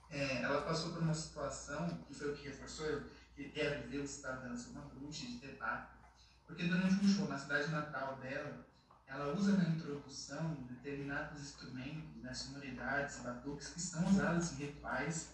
[0.09, 3.03] É, ela passou por uma situação, que foi o que reforçou,
[3.35, 5.97] que quer viver o estado dela ser uma bruxa de pacto.
[6.45, 8.65] Porque durante um show na cidade natal dela,
[9.07, 15.29] ela usa na introdução determinados instrumentos, né, sonoridades, batuques que são usados em rituais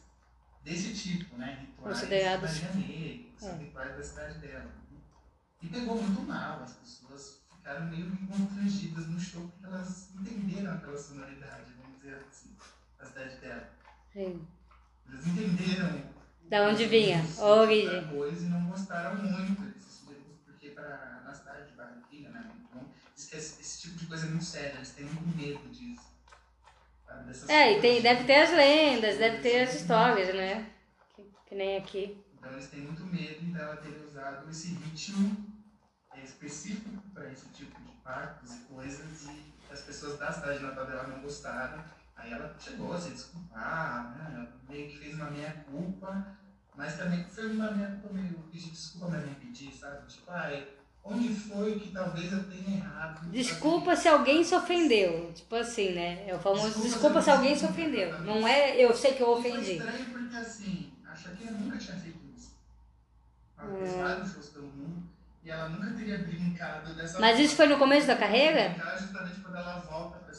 [0.63, 1.59] desse tipo, né?
[1.61, 2.09] Rituais.
[2.09, 2.47] Negra,
[3.37, 3.57] são é.
[3.57, 4.71] rituais da cidade dela.
[5.61, 10.97] E pegou muito mal, as pessoas ficaram meio constrangidas no show porque elas entenderam aquela
[10.97, 12.55] sonoridade, vamos dizer assim,
[12.97, 13.69] da cidade dela.
[14.13, 14.47] Sim.
[15.07, 16.18] Eles entenderam
[16.49, 18.07] da onde vinha, origem.
[18.07, 22.51] Coisa, e não gostaram muito desses livros, porque para na cidade de Barranquilla, né?
[22.67, 22.81] Então,
[23.15, 26.09] esse, esse, tipo de coisa é muito séria, eles têm muito medo disso.
[27.47, 30.71] é, e tem, deve ter as lendas, deve ter as histórias, né?
[31.15, 32.17] Que, que, nem aqui.
[32.33, 35.45] Então eles têm muito medo dela ter usado esse ritmo
[36.23, 41.07] específico para esse tipo de pactos e coisas, e as pessoas da cidade natal dela
[41.07, 41.98] não gostaram.
[42.19, 44.33] Aí ela chegou a se desculpar, né?
[44.35, 46.37] Ela meio que fez uma meia-culpa,
[46.75, 50.07] mas também foi uma meia-culpa meio pedir desculpa, mas nem pedir, sabe?
[50.07, 50.67] Tipo, ai,
[51.03, 53.29] onde foi que talvez eu tenha errado?
[53.31, 55.31] Desculpa se alguém se ofendeu.
[55.33, 56.27] Tipo assim, né?
[56.27, 58.19] É o famoso desculpa, desculpa se alguém se ofendeu.
[58.19, 59.73] Não é eu sei que eu ofendi.
[59.73, 62.51] E foi estranho porque assim, a Shakira nunca tinha feito isso.
[63.57, 64.03] Ela fez hum.
[64.03, 65.03] vários shows pelo mundo
[65.43, 67.45] e ela nunca teria brincado dessa Mas forma.
[67.45, 68.75] isso foi no começo da carreira?
[68.97, 70.33] Justamente quando ela volta pra.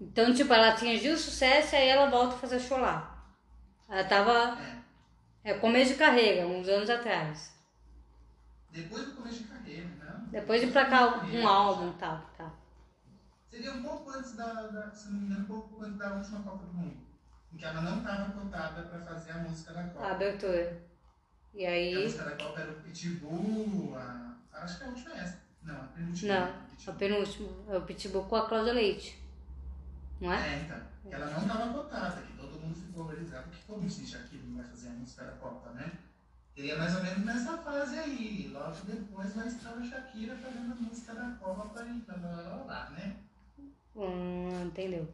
[0.00, 3.26] Então, tipo, ela atingiu sucesso e aí ela volta a fazer show lá.
[3.88, 4.58] Ela tava.
[5.42, 7.54] É começo de carreira, uns anos atrás.
[8.70, 10.26] Depois do começo de carreira, não?
[10.26, 12.52] Depois de cá um álbum e tal, tá.
[13.48, 16.42] Seria um pouco antes da, da, se não me engano, um pouco antes da última
[16.42, 16.96] Copa do Mundo.
[17.52, 20.06] Em que ela não estava cotada para fazer a música da Copa.
[20.06, 20.82] A abertura.
[21.54, 21.96] E aí.
[21.96, 24.36] a música da Copa era o Pitbull, a.
[24.52, 25.40] Acho que a última é essa.
[25.62, 26.34] Não, a penúltima.
[26.34, 27.48] Não, a penúltima.
[27.68, 29.27] É o Pitbull com a Cláudia Leite.
[30.20, 30.54] Não é?
[30.54, 30.80] É, então.
[31.10, 34.66] Ela não estava cotada, que todo mundo ficou horrorizado, porque como assim Shakira não vai
[34.66, 35.92] fazer a música da Copa, né?
[36.54, 38.50] Seria mais ou menos nessa fase aí.
[38.52, 42.90] Logo depois vai estar a Shakira fazendo a música da Copa e blá blá blá,
[42.90, 43.16] né?
[43.94, 45.08] Hum, entendeu?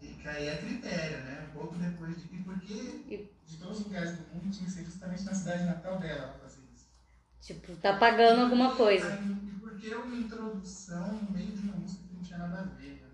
[0.00, 1.48] Fica aí a critério, né?
[1.48, 2.34] Um pouco depois de.
[2.34, 5.98] E porque de todos os lugares do mundo tinha que ser justamente na cidade natal
[5.98, 6.86] dela ela fazer isso.
[7.40, 9.18] Tipo, tá pagando alguma coisa.
[9.20, 12.98] E porque uma introdução no meio de uma música que não tinha nada a ver.
[13.00, 13.07] Qual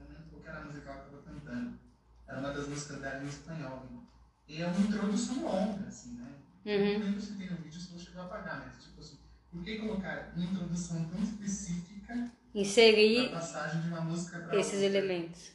[0.55, 1.79] era a musical que eu estava cantando.
[2.27, 3.87] Era uma das músicas dela em espanhol.
[3.90, 4.01] Né?
[4.49, 6.33] E é uma introdução longa, assim, né?
[6.64, 6.73] Uhum.
[6.73, 6.99] Eu não uhum.
[7.01, 9.19] lembro se tem no vídeo, se você chegou a apagar, mas tipo assim,
[9.51, 14.87] por que colocar uma introdução tão específica Inserir passagem de uma música pra esses outra?
[14.87, 15.53] elementos?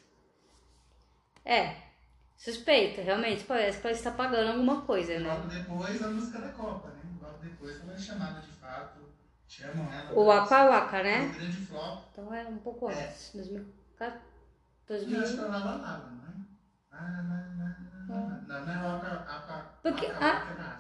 [1.46, 1.76] É,
[2.36, 5.34] suspeita, realmente, parece que ela está pagando alguma coisa, né?
[5.34, 7.02] Logo depois a música da Copa, né?
[7.22, 9.00] Logo depois ela é chamada de fato,
[9.48, 10.14] chamam ela.
[10.14, 11.28] O Waka Waka, né?
[11.30, 12.04] Grande flop.
[12.12, 13.08] Então é um pouco é.
[13.08, 14.29] antes, 2014.
[19.84, 20.80] Porque a- Waka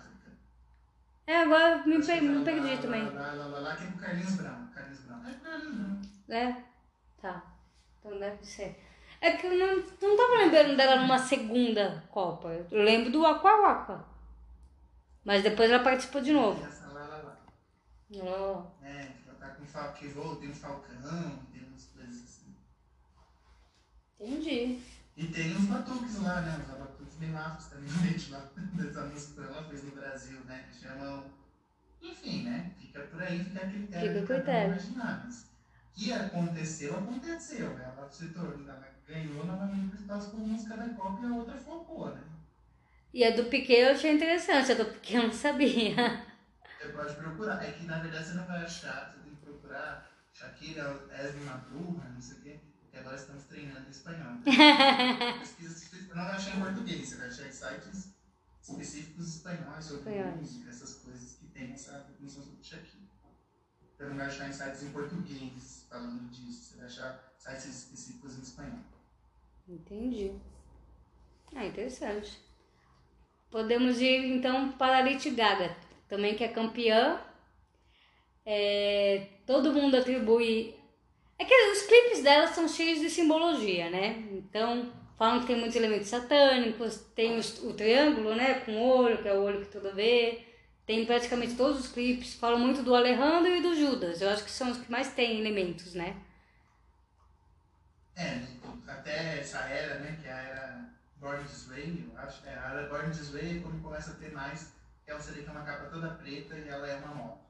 [1.27, 1.33] é.
[1.33, 3.05] É, agora me, pe- me perdi também.
[3.11, 4.67] Lá, lá, lá, lá, é com o Carlinhos Brown.
[4.73, 5.27] Carlinhos Brown.
[5.27, 6.01] É Carlinhos Brown.
[6.29, 6.63] É?
[7.21, 7.43] Tá.
[7.99, 8.83] Então deve ser.
[9.21, 12.47] É que eu não, não tava lembrando dela numa segunda Copa.
[12.49, 14.03] Eu lembro do Aqua Waka.
[15.23, 16.59] Mas depois ela participou de novo.
[18.11, 18.63] Oh.
[18.83, 19.93] É, ela tá com fal...
[19.93, 22.38] que voa, tem um falcão, tem umas coisas assim.
[24.19, 24.81] Entendi.
[25.15, 26.57] E tem uns batuques lá, né?
[26.61, 30.65] Os batuques bem mafos também, gente, lá dessa música que ela fez no Brasil, né?
[30.69, 31.25] Que chamam.
[32.01, 32.71] Enfim, né?
[32.79, 34.21] Fica por aí, fica a critério.
[34.21, 34.77] Fica a critério.
[35.93, 37.93] que aconteceu, aconteceu, né?
[37.97, 41.57] Ela se tornou, ela ganhou novamente os espaço com música da Copa e a outra
[41.57, 42.21] flopou, né?
[43.13, 44.71] E a do Piquet eu achei interessante.
[44.71, 46.25] A do Piquet eu não sabia.
[46.77, 47.63] Você pode procurar.
[47.63, 52.07] É que na verdade você não vai achar, você tem que procurar Shakira, Esme Madruga,
[52.07, 54.33] não sei o quê, porque agora estamos treinando em espanhol.
[55.49, 59.29] Pesquisa, você não vai achar em português, você vai achar em sites específicos
[59.69, 63.07] espanhóis sobre música, essas coisas que tem essa definição sobre Shakira.
[63.93, 68.37] Você não vai achar em sites em português falando disso, você vai achar sites específicos
[68.37, 68.79] em espanhol.
[69.67, 70.33] Entendi.
[71.55, 72.39] Ah, interessante.
[73.51, 75.75] Podemos ir então para a Lady Gaga,
[76.07, 77.21] também que é campeã.
[78.45, 80.75] É, todo mundo atribui.
[81.39, 84.09] É que os clipes dela são cheios de simbologia, né?
[84.31, 88.59] Então, falam que tem muitos elementos satânicos, tem os- o triângulo, né?
[88.61, 90.45] Com o olho, que é o olho que tudo vê.
[90.85, 92.33] Tem praticamente todos os clipes.
[92.35, 94.21] Falam muito do Alejandro e do Judas.
[94.21, 96.15] Eu acho que são os que mais têm elementos, né?
[98.15, 98.45] É,
[98.87, 102.69] até essa era, né, que é a era Born This Way, eu acho, é, a
[102.73, 104.73] era Born This Way é quando começa a ter mais,
[105.21, 107.48] CD que é uma capa toda preta e ela é uma moto.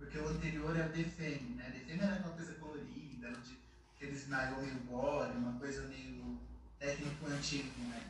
[0.00, 1.70] Porque o anterior é o Defend, né?
[1.70, 3.58] Defend era aquela coisa colorida, de
[3.94, 6.40] aqueles nylon meio body, uma coisa meio
[6.78, 8.02] técnico antigo, né?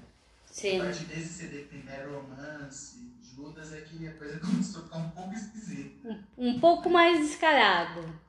[0.49, 0.79] A Sim.
[0.79, 5.35] partir desse CD Bad Romance, Judas, é que a coisa começou a ficar um pouco
[5.35, 6.25] esquisita.
[6.39, 8.21] Um pouco mais descarado.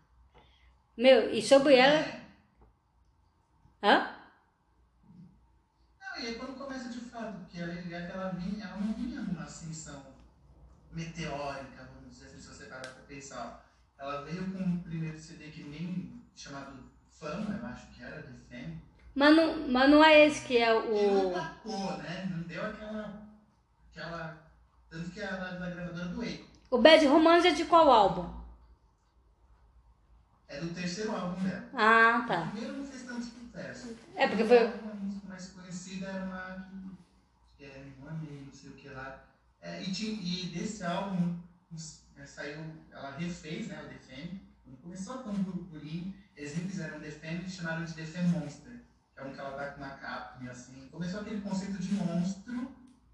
[0.97, 1.99] Meu, e sobre ela.
[1.99, 2.21] É.
[3.83, 4.15] Hã?
[5.99, 9.43] Não, e aí quando começa de fato, porque ela, ela, vinha, ela não vinha numa
[9.43, 10.03] ascensão
[10.91, 13.65] meteórica, se você parar pra pensar.
[13.97, 18.33] Ela veio com o primeiro CD que nem chamado Fama, eu acho que era, The
[18.49, 18.81] Fame,
[19.13, 21.35] Mas não, mas não é esse que é e não o.
[21.35, 22.25] atacou, né?
[22.31, 23.27] Não deu aquela.
[23.91, 24.37] aquela
[24.89, 26.47] tanto que é a da, gravadora do Eiko.
[26.71, 28.41] O Bad Romance é de qual álbum?
[30.47, 31.69] É do terceiro álbum dela.
[31.73, 32.47] Ah, O tá.
[32.51, 33.95] primeiro não fez tanto sucesso.
[34.15, 36.97] É, porque foi- Uma música mais conhecida era uma que,
[37.57, 39.23] que é um não sei o que lá.
[39.61, 41.37] É, e, tinha, e desse álbum
[41.71, 44.41] os- é, saiu, ela refez, né, o Defend.
[44.65, 46.13] Não começou tão burburinho.
[46.35, 48.71] Eles refizeram o Defend e chamaram de Defend Monster.
[49.13, 50.87] Que é um que ela tá com uma capa meio assim.
[50.91, 52.71] Começou aquele conceito de monstro.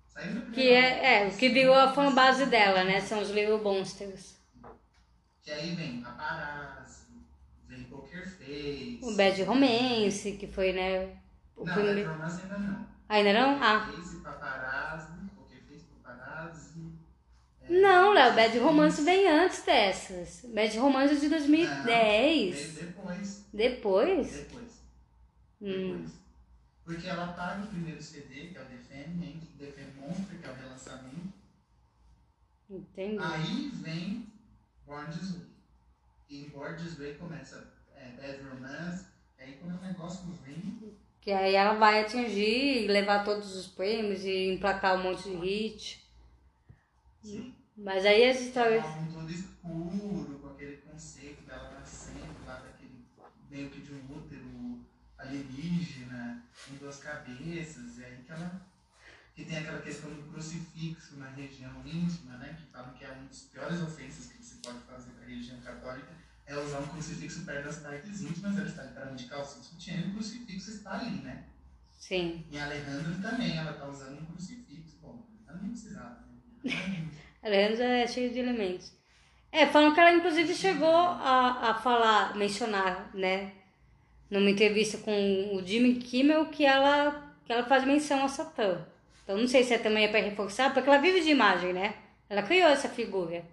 [0.08, 3.02] Saiu no Que é, é, o que virou a fanbase dela, né?
[3.02, 4.38] São os Little Monsters.
[5.42, 7.08] Que aí vem Paparazzi,
[7.68, 9.00] vem Poker Face.
[9.02, 11.16] O Bad Romance, que foi, né?
[11.56, 12.10] O Não, primeiro.
[12.10, 12.88] Bad Romance ainda não.
[13.10, 13.64] Ainda não?
[13.64, 13.90] Ah.
[14.24, 16.92] Paparazzi, Poker Face, paparazzi.
[17.57, 20.46] é, Não, Léo, Bad Romance vem antes dessas.
[20.54, 22.74] Bad Romance é de Veio 2010.
[22.76, 23.46] depois.
[23.54, 24.32] Depois?
[24.32, 24.84] Depois.
[25.62, 25.92] Hum.
[25.98, 26.12] Depois.
[26.86, 30.50] Porque ela paga o primeiro CD, que é o entra o Defend Monster, que é
[30.50, 31.34] o relançamento.
[32.70, 33.18] Entendi.
[33.20, 34.28] Aí vem
[34.86, 35.48] Born This Way.
[36.30, 39.06] E Born This Way começa é, Bad Romance.
[39.38, 44.24] Aí quando o negócio vem, Que aí ela vai atingir e levar todos os prêmios
[44.24, 46.08] e emplacar um monte de hit.
[47.22, 47.54] sim.
[47.78, 48.84] Mas aí as um histórias.
[48.84, 53.06] álbum todo escuro, com aquele conceito dela nascendo lá daquele
[53.52, 54.84] meio que de um útero
[55.18, 58.68] alienígena, com duas cabeças, e aí que ela,
[59.36, 62.58] que tem aquela questão do crucifixo na região íntima, né?
[62.60, 65.60] Que falam que é uma das piores ofensas que você pode fazer para a religião
[65.62, 66.12] católica
[66.48, 70.14] é usar um crucifixo perto das partes íntimas, ela está literalmente calcinha sutiã e o
[70.14, 71.46] crucifixo está ali, né?
[72.00, 72.46] Sim.
[72.50, 74.98] E a Alejandra também, ela está usando um crucifixo.
[75.02, 76.26] Bom, ela nem precisava.
[76.64, 77.10] Né?
[77.48, 78.94] Alejandra é cheia de elementos.
[79.52, 83.54] É, falam que ela inclusive chegou a, a falar, mencionar, né?
[84.30, 88.86] Numa entrevista com o Jimmy Kimmel que ela, que ela faz menção a Satã.
[89.24, 91.96] Então não sei se é também é para reforçar, porque ela vive de imagem, né?
[92.30, 93.46] Ela criou essa figura.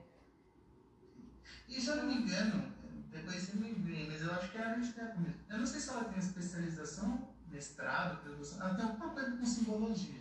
[1.69, 2.65] E se eu não me engano,
[3.11, 5.41] depois você me engane, mas eu acho que é a arquiteta mesmo.
[5.49, 10.21] Eu não sei se ela tem especialização, mestrado, produção, ela tem alguma coisa com simbologia.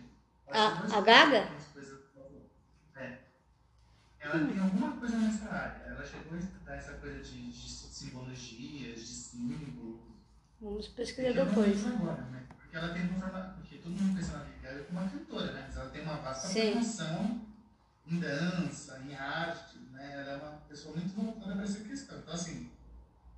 [0.52, 1.48] A, a Gaga?
[4.24, 5.82] Ela tem alguma coisa nessa área.
[5.86, 10.00] Ela chegou a estudar essa coisa de, de simbologias, de símbolos.
[10.60, 11.86] Vamos pesquisar depois.
[11.86, 12.42] Agora, né?
[12.56, 13.28] Porque ela tem uma.
[13.28, 15.64] Porque todo mundo pensa na Gaga como uma cantora, né?
[15.66, 17.40] Mas ela tem uma vasta formação
[18.06, 20.12] em dança, em arte, né?
[20.14, 22.18] Ela é uma pessoa muito voltada para essa questão.
[22.18, 22.70] Então, assim.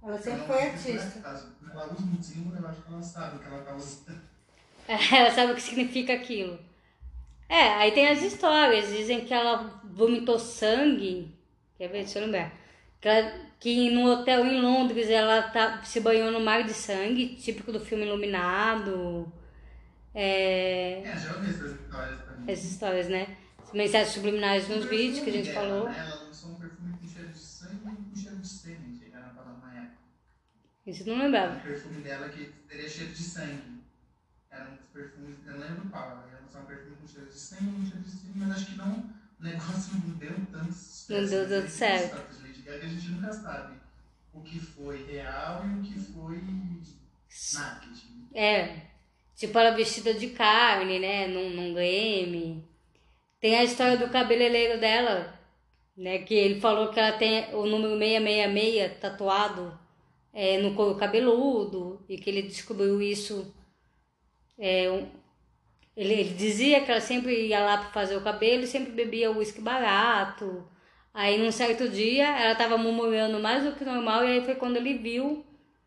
[0.01, 1.20] Ela sempre foi artista.
[1.20, 4.22] Caso, ela usa muito símbolo, eu acho que ela sabe o que ela está usando.
[4.87, 6.61] ela sabe o que significa aquilo.
[7.48, 8.88] É, aí tem as histórias.
[8.88, 11.35] Dizem que ela vomitou sangue.
[11.78, 12.04] Quer ver?
[12.04, 12.52] Deixa eu lembrar.
[13.00, 17.37] Que, ela, que no hotel em Londres ela tá, se banhou no mar de sangue,
[17.37, 19.32] típico do filme Iluminado.
[20.14, 22.52] É, é já ouvi essas histórias também.
[22.52, 23.37] Essas histórias, né?
[23.62, 25.88] As mensagens subliminares nos vídeos que a gente dela, falou.
[25.88, 25.98] Né?
[25.98, 29.26] Ela lançou um perfume com cheiro de sangue e com cheiro de sêmen, que era
[29.26, 29.98] uma época.
[30.87, 31.59] Isso eu não lembrava.
[31.59, 33.76] O perfume dela que teria cheiro de sangue.
[34.57, 36.11] Era um dos perfumes, eu lembro qual.
[36.11, 38.77] Ela lançou um perfume com cheiro de e um cheiro de sêmen, mas acho que
[38.77, 38.92] não,
[39.40, 41.12] o negócio não deu tanto sucesso.
[41.12, 42.42] Não deu tanto certo.
[42.42, 43.77] Lady Gaga a gente nunca sabe
[44.33, 46.40] o que foi real e o que foi
[47.55, 48.29] marketing.
[48.35, 48.83] É,
[49.35, 52.64] tipo ela vestida de carne, né, num, num Grammy.
[53.40, 55.38] Tem a história do cabeleireiro dela,
[55.97, 56.19] né?
[56.19, 59.79] Que ele falou que ela tem o número 666 tatuado
[60.33, 63.55] é, no couro cabeludo e que ele descobriu isso.
[64.59, 65.09] É, um,
[65.97, 69.31] ele, ele, dizia que ela sempre ia lá para fazer o cabelo e sempre bebia
[69.31, 70.69] uísque barato.
[71.14, 74.77] Aí num certo dia ela estava murmurando mais do que normal e aí foi quando
[74.77, 75.45] ele viu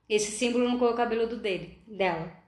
[0.10, 2.40] esse símbolo no couro cabeludo dele, dela.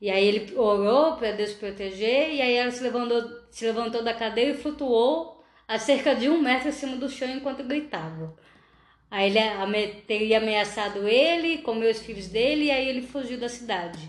[0.00, 4.14] E aí ele orou para Deus proteger, e aí ela se levantou, se levantou da
[4.14, 8.34] cadeira e flutuou a cerca de um metro acima do chão enquanto gritava.
[9.10, 14.08] Aí ele teria ameaçado ele, comeu os filhos dele, e aí ele fugiu da cidade.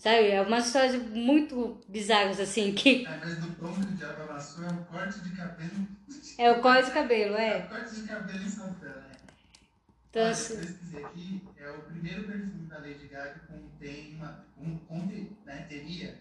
[0.00, 0.30] Sabe?
[0.30, 3.04] É umas histórias muito bizarras, assim, que...
[3.04, 5.86] É, mas do pão que o diabo amassou é o corte de cabelo...
[6.38, 7.58] É o corte de cabelo, é.
[7.58, 9.10] É o corte de cabelo em Santana.
[10.08, 10.54] Então, Olha, assim...
[10.54, 15.36] eu pesquisei aqui, é o primeiro perfume da Lady Gaga que contém uma, um, contém,
[15.44, 16.18] né, teria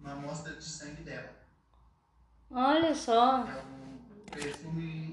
[0.00, 1.32] uma amostra de sangue dela.
[2.50, 3.46] Olha só.
[3.46, 5.12] É o perfume,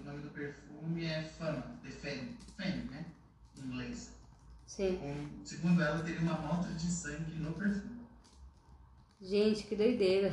[0.00, 3.06] o nome do perfume é Fama, The Fame, Fame, né,
[3.56, 4.17] em inglês.
[4.68, 4.96] Sim.
[4.98, 8.06] Com, segundo ela, teria uma amostra de sangue no perfume.
[9.20, 10.32] Gente, que doideira.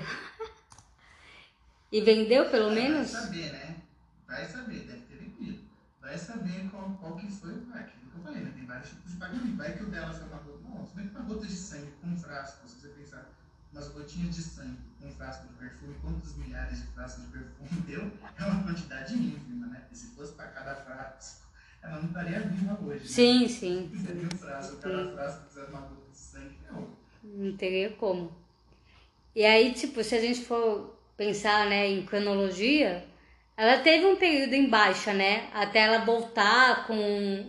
[1.91, 3.11] e vendeu pelo Vai menos?
[3.11, 3.77] Vai saber, né?
[4.27, 5.65] Vai saber, deve ter vendido
[6.05, 8.51] vai saber qual, qual que foi o que eu falei, né?
[8.53, 9.57] Tem vários tipos de pagamento.
[9.57, 10.59] Vai que o dela foi uma gota.
[10.63, 13.25] Não, se bem que uma gota de sangue com um frasco, se você pensar
[13.73, 17.81] umas gotinhas de sangue com um frasco de perfume, quantos milhares de frascos de perfume
[17.87, 19.87] deu, é uma quantidade ínfima, né?
[19.91, 21.44] E se fosse para cada frasco,
[21.85, 22.99] ela não estaria viva hoje.
[23.01, 23.07] Né?
[23.07, 23.91] Sim, sim.
[23.95, 26.87] Se seria um frasco, cada frasco fizer uma gota de sangue, não.
[27.23, 28.31] Não teria como.
[29.35, 33.05] E aí, tipo, se a gente for pensar, né, em cronologia,
[33.57, 35.49] ela teve um período em baixa, né?
[35.53, 36.95] Até ela voltar com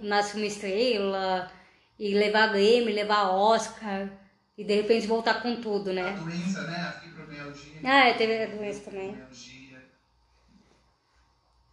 [0.03, 1.51] Nasce uma Estrela
[1.99, 4.09] e levar Grammy, levar Oscar
[4.57, 6.11] e de repente voltar com tudo, né?
[6.11, 6.77] A doença, né?
[6.77, 7.81] A fibromialgia.
[7.85, 9.13] Ah, é, teve a doença também.
[9.15, 9.56] Fibromialgia.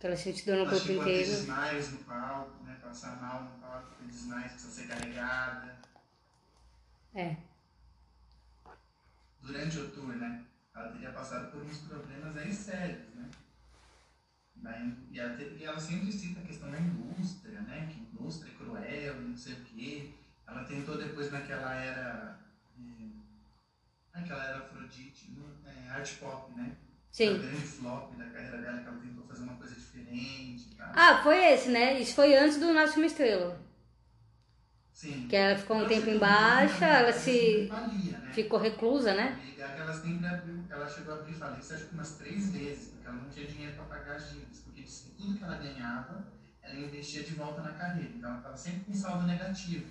[0.03, 1.31] Ela sentiu dor no ela corpo inteiro.
[1.31, 2.77] A desmaios no palco, né?
[2.83, 5.77] Passar mal no palco, ter desmaios, precisa ser carregada.
[7.15, 7.37] É.
[9.41, 10.45] Durante o tour, né?
[10.75, 13.29] Ela teria passado por uns problemas aí sérios, né?
[15.11, 17.87] e, ela, e ela sempre cita a questão da indústria, né?
[17.89, 20.13] Que indústria é cruel, não sei o quê.
[20.45, 22.39] Ela tentou depois naquela era.
[22.77, 25.33] É, naquela era Afrodite,
[25.65, 26.75] é, art pop, né?
[27.13, 27.35] Sim.
[27.35, 30.75] O grande flop da carreira dela, que ela tentou fazer uma coisa diferente.
[30.75, 30.91] Tá?
[30.95, 31.99] Ah, foi esse, né?
[32.01, 33.55] Isso foi antes do Nasce uma Estrela.
[34.91, 35.27] Sim.
[35.29, 37.69] Que ela ficou um tempo em baixa, ela se.
[37.69, 38.31] Valia, né?
[38.31, 39.39] Ficou reclusa, né?
[39.75, 43.07] E ela sempre abriu, ela chegou a abrir falência acho que umas três vezes, porque
[43.07, 44.81] ela não tinha dinheiro para pagar as dívidas, porque
[45.17, 46.25] tudo que ela ganhava,
[46.63, 48.09] ela investia de volta na carreira.
[48.15, 49.85] Então ela estava sempre com saldo negativo.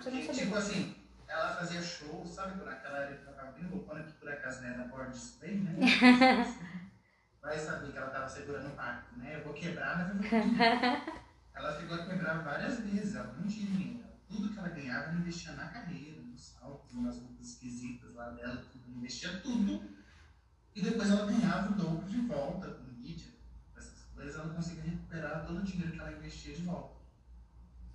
[0.00, 0.94] Você porque, tipo assim,
[1.32, 4.76] ela fazia show, sabe quando aquela área que tava bem loucona, que por acaso né,
[4.76, 5.78] na Born Display, né?
[7.40, 9.36] Vai saber que ela tava segurando o pacto, né?
[9.36, 11.24] Eu vou quebrar, mas eu vou quebrar.
[11.54, 14.04] ela ficou a quebrar várias vezes, ela não tinha dinheiro.
[14.28, 18.62] Tudo que ela ganhava, ela investia na carreira, no salto, nas roupas esquisitas lá dela,
[18.70, 19.90] tudo, investia tudo.
[20.74, 23.32] E depois ela ganhava o dobro de volta com mídia,
[23.76, 27.01] essas coisas, ela conseguia recuperar todo o dinheiro que ela investia de volta.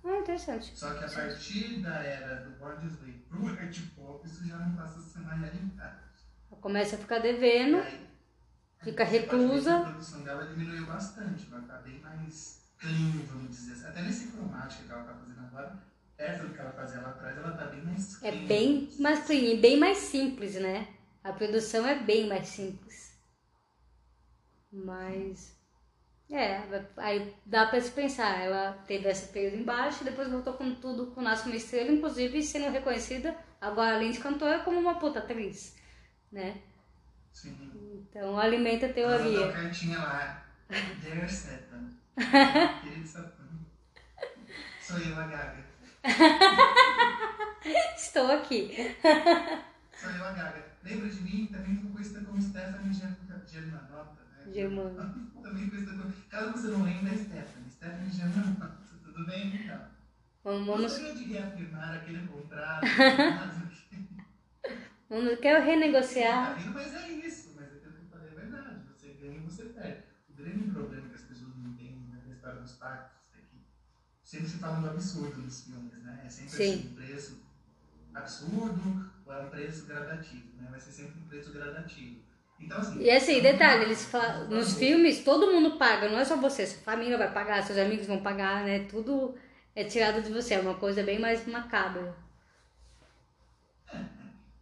[0.08, 0.76] Ah, interessante.
[0.76, 4.98] Só que a partir da era do Bordesley pro art pop, isso já não passa
[4.98, 5.98] a ser uma realidade.
[6.60, 8.06] Começa a ficar devendo, aí,
[8.82, 9.76] fica reclusa.
[9.76, 13.86] A produção dela diminuiu bastante, ela tá bem mais clean, vamos dizer assim.
[13.86, 15.78] Até nesse cromático que ela tá fazendo agora,
[16.16, 18.46] perto do que ela fazia lá atrás, ela tá bem mais É clean.
[18.46, 20.88] bem mais clean, e bem mais simples, né?
[21.22, 23.12] A produção é bem mais simples.
[24.72, 25.57] Mas.
[26.30, 26.60] É,
[26.98, 28.40] aí dá pra se pensar.
[28.42, 32.70] Ela teve essa período embaixo, depois voltou com tudo com Nasce uma Estrela, inclusive sendo
[32.70, 35.74] reconhecida agora além de cantora como uma puta atriz,
[36.30, 36.60] né?
[37.32, 37.56] Sim.
[38.10, 39.48] Então alimenta a teoria.
[39.48, 40.44] a cartinha lá.
[41.02, 41.90] Dear Satan.
[42.82, 43.44] Querido Satã.
[44.80, 45.64] Sou eu a Gaga.
[47.96, 48.94] Estou aqui.
[49.94, 50.64] Sou eu a Gaga.
[50.84, 51.46] Lembra de mim?
[51.52, 53.14] Também fui conhecida como Stephanie Germ-
[53.46, 54.27] Germanota?
[54.52, 55.30] Germano.
[55.42, 56.12] Também como...
[56.28, 57.70] Caso você não lembre, é Stephanie.
[57.70, 58.78] Stephanie Germanota.
[59.04, 59.54] Tudo bem?
[59.64, 59.80] Então.
[60.44, 62.86] Vamos, Gostaria de reafirmar aquele contrato.
[65.08, 66.56] vamos, quero Tá renegociar.
[66.58, 67.52] rindo, mas é isso.
[67.56, 68.80] Mas aquilo que eu falei é verdade.
[68.88, 70.02] Você ganha e você perde.
[70.28, 73.66] O grande problema que as pessoas não entendem né, na história dos pactos é que
[74.22, 76.22] sempre se fala do absurdo nos filmes, né?
[76.24, 76.74] É sempre Sim.
[76.74, 77.42] assim, um preço
[78.14, 80.68] absurdo ou é um preço gradativo, né?
[80.70, 82.20] Vai ser sempre um preço gradativo.
[82.60, 83.00] Então, assim...
[83.00, 84.10] E assim, detalhe, eles
[84.48, 88.06] nos filmes todo mundo paga, não é só você, sua família vai pagar, seus amigos
[88.06, 88.80] vão pagar, né?
[88.90, 89.34] Tudo
[89.74, 92.14] é tirado de você, é uma coisa bem mais macabra.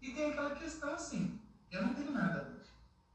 [0.00, 1.40] E tem aquela questão assim,
[1.70, 2.56] eu não tenho nada.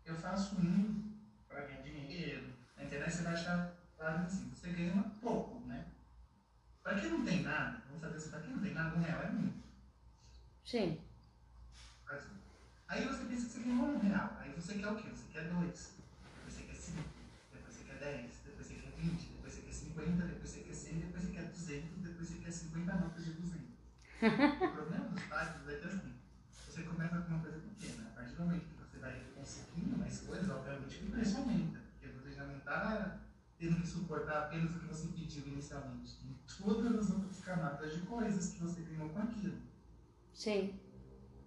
[0.05, 1.11] Eu faço um
[1.47, 2.53] para ganhar dinheiro.
[2.77, 5.85] Na internet você vai achar claro assim, você ganha pouco, né?
[6.83, 9.21] Para quem não tem nada, vamos saber assim, para quem não tem nada, um real
[9.23, 9.61] é muito.
[10.63, 10.99] Sim.
[12.87, 14.40] Aí você pensa que você ganhou um real.
[14.61, 15.09] Aí você quer o quê?
[15.09, 15.95] Você quer dois.
[16.35, 17.09] Depois você quer cinco.
[17.51, 18.31] Depois você quer dez.
[18.45, 19.25] Depois você quer vinte.
[19.33, 20.27] Depois você quer cinquenta.
[20.27, 20.99] Depois você quer cem.
[20.99, 22.03] Depois você quer duzentos.
[22.03, 23.73] Depois você quer cinquenta notas de duzentos.
[24.21, 26.13] o problema dos pactos é que assim,
[26.69, 28.09] você começa com uma coisa pequena.
[28.09, 31.79] A partir do momento que você vai conseguindo mais coisas, obviamente que o preço aumenta.
[31.93, 33.19] Porque você já não está
[33.57, 36.17] tendo que suportar apenas o que você pediu inicialmente.
[36.17, 39.57] Tem todas as outras camadas de coisas que você ganhou com aquilo.
[40.35, 40.79] Sim.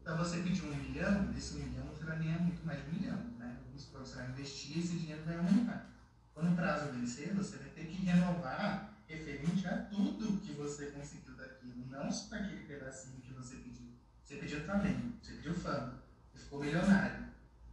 [0.04, 2.92] Então você pediu um milhão, desse um milhão você vai ganhar muito mais de um
[2.92, 3.16] milhão.
[3.38, 3.56] Né?
[3.74, 5.90] Você vai investir e esse dinheiro vai aumentar.
[6.34, 11.34] Quando o prazo vencer, você vai ter que renovar referente a tudo que você conseguiu
[11.36, 13.86] daquilo, não só daquele pedacinho que você pediu.
[14.22, 17.24] Você pediu talento, você pediu fama, você ficou milionário.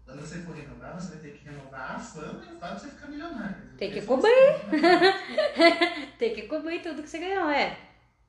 [0.05, 2.81] Quando você for renovar, você vai ter que renovar a fama e o fato de
[2.81, 3.75] você ficar milionário.
[3.77, 4.31] Tem que cobrir.
[6.17, 7.77] Tem que cobrir tudo que você ganhou, é.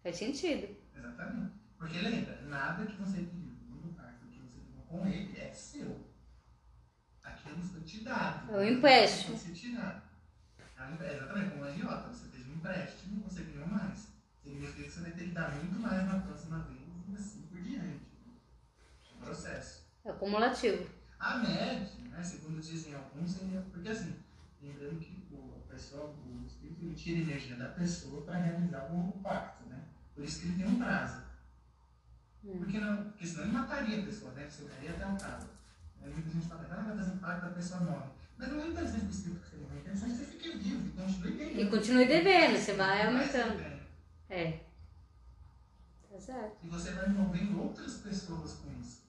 [0.02, 0.74] Faz sentido.
[0.96, 1.52] Exatamente.
[1.78, 5.98] Porque lembra, nada que você pediu no pacto que você tomou com ele é seu.
[7.24, 8.52] Aquilo foi te dado.
[8.52, 9.38] É um empréstimo.
[9.38, 10.02] Te tirado.
[10.58, 12.08] É é exatamente como a agiota.
[12.08, 14.08] Você fez um empréstimo, você ganhou mais.
[14.42, 17.60] Significa que você vai ter que dar muito mais na próxima vez e assim por
[17.62, 18.06] diante.
[19.10, 19.86] É um processo.
[20.04, 20.90] É acumulativo.
[21.18, 23.62] A média, né, segundo dizem alguns, seria.
[23.72, 24.16] Porque assim,
[24.60, 29.22] lembrando que o, a pessoa, o espírito tira energia da pessoa para realizar o, o
[29.22, 29.84] pacto, né?
[30.14, 31.22] Por isso que ele tem um prazo.
[32.42, 34.48] Porque, não, porque senão ele mataria a pessoa, né?
[34.50, 35.46] Você daria até um prazo.
[36.02, 38.10] Aí muita gente fala, ah, vai fazer um pacto, a pessoa morre.
[38.36, 40.86] Mas não é interessante o espírito que você morre, é interessante que você fique vivo
[40.88, 41.60] e continue ganhando.
[41.60, 43.58] E continue devendo, você vai Mais aumentando.
[43.62, 43.80] ganha.
[44.30, 44.60] É.
[46.10, 46.56] Tá certo.
[46.64, 49.02] E você vai envolvendo outras pessoas com isso.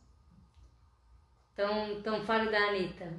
[1.54, 3.12] Então, então fale da Anitta.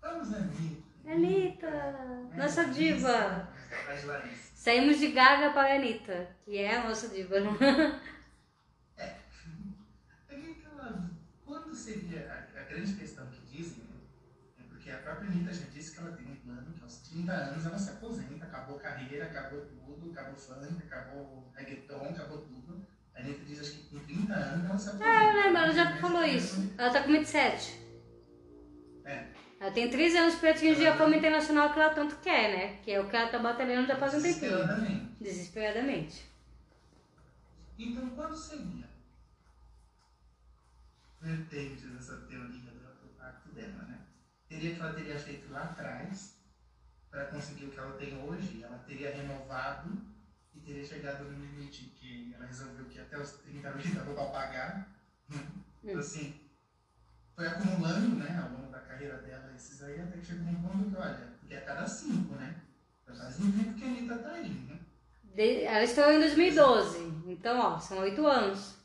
[0.00, 0.82] Vamos, né, Anitta?
[1.12, 1.66] Anitta,
[2.32, 3.48] É, nossa diva.
[4.54, 7.36] Saímos de Gaga para a Anitta, que é a nossa diva.
[8.96, 9.14] É
[10.28, 11.10] que aquela.
[11.44, 12.30] Quando seria.
[12.54, 13.96] A, a grande questão que dizem, né?
[14.58, 17.32] É porque a própria Anitta já disse que ela tem um plano que aos 30
[17.32, 22.86] anos ela se aposenta, acabou carreira, acabou tudo, acabou funk, acabou reggaeton, acabou tudo.
[23.14, 25.10] A Anitta diz acho que com 30 anos ela se aposenta.
[25.10, 26.74] Ah, eu lembro, ela já falou isso.
[26.78, 27.82] Ela tá com 27.
[29.04, 29.26] É.
[29.60, 32.76] Ela tem 13 anos para atingir a fama internacional que ela tanto quer, né?
[32.82, 34.50] Que é o que ela tá batalhando já faz um tempinho.
[34.50, 35.16] Desesperadamente.
[35.20, 36.32] Desesperadamente.
[37.78, 38.91] Então, quando seria
[41.22, 44.00] vertentes dessa teoria do, do pacto dela, né?
[44.48, 46.36] Teria que ela teria feito lá atrás
[47.10, 49.90] para conseguir o que ela tem hoje, ela teria renovado
[50.54, 54.24] e teria chegado no limite que ela resolveu que até os 30 mil dava para
[54.26, 54.88] pagar.
[55.28, 55.46] Né?
[55.84, 56.40] Então, assim,
[57.34, 60.90] foi acumulando, né, ao longo da carreira dela, esses aí, até que chegou um ponto
[60.90, 62.60] que, olha, porque é cada cinco, né?
[63.06, 64.80] Já faz um tempo que a Anitta tá aí, né?
[65.34, 68.81] De, ela estourou em 2012, então, ó, são oito anos.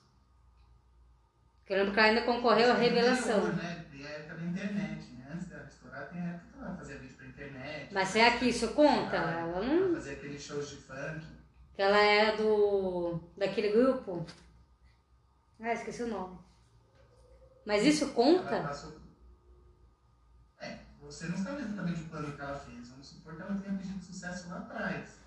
[1.70, 3.45] Eu lembro que ela ainda concorreu à revelação.
[3.45, 3.84] Anterior, né?
[4.15, 5.32] Época da internet, né?
[5.34, 7.93] Antes dela estourar, tem a época que ela fazia vídeo pra internet.
[7.93, 9.15] Mas será que isso conta?
[9.18, 9.86] Ela não.
[9.88, 11.26] Ela fazia aqueles shows de funk.
[11.74, 13.20] Que ela era do.
[13.38, 14.26] daquele grupo.
[15.59, 16.39] Ah, esqueci o nome.
[17.65, 18.61] Mas isso conta?
[18.61, 18.93] passou...
[20.59, 22.89] É, você não sabe exatamente o plano que ela fez.
[22.89, 25.18] Vamos supor que ela tenha pedido sucesso lá atrás.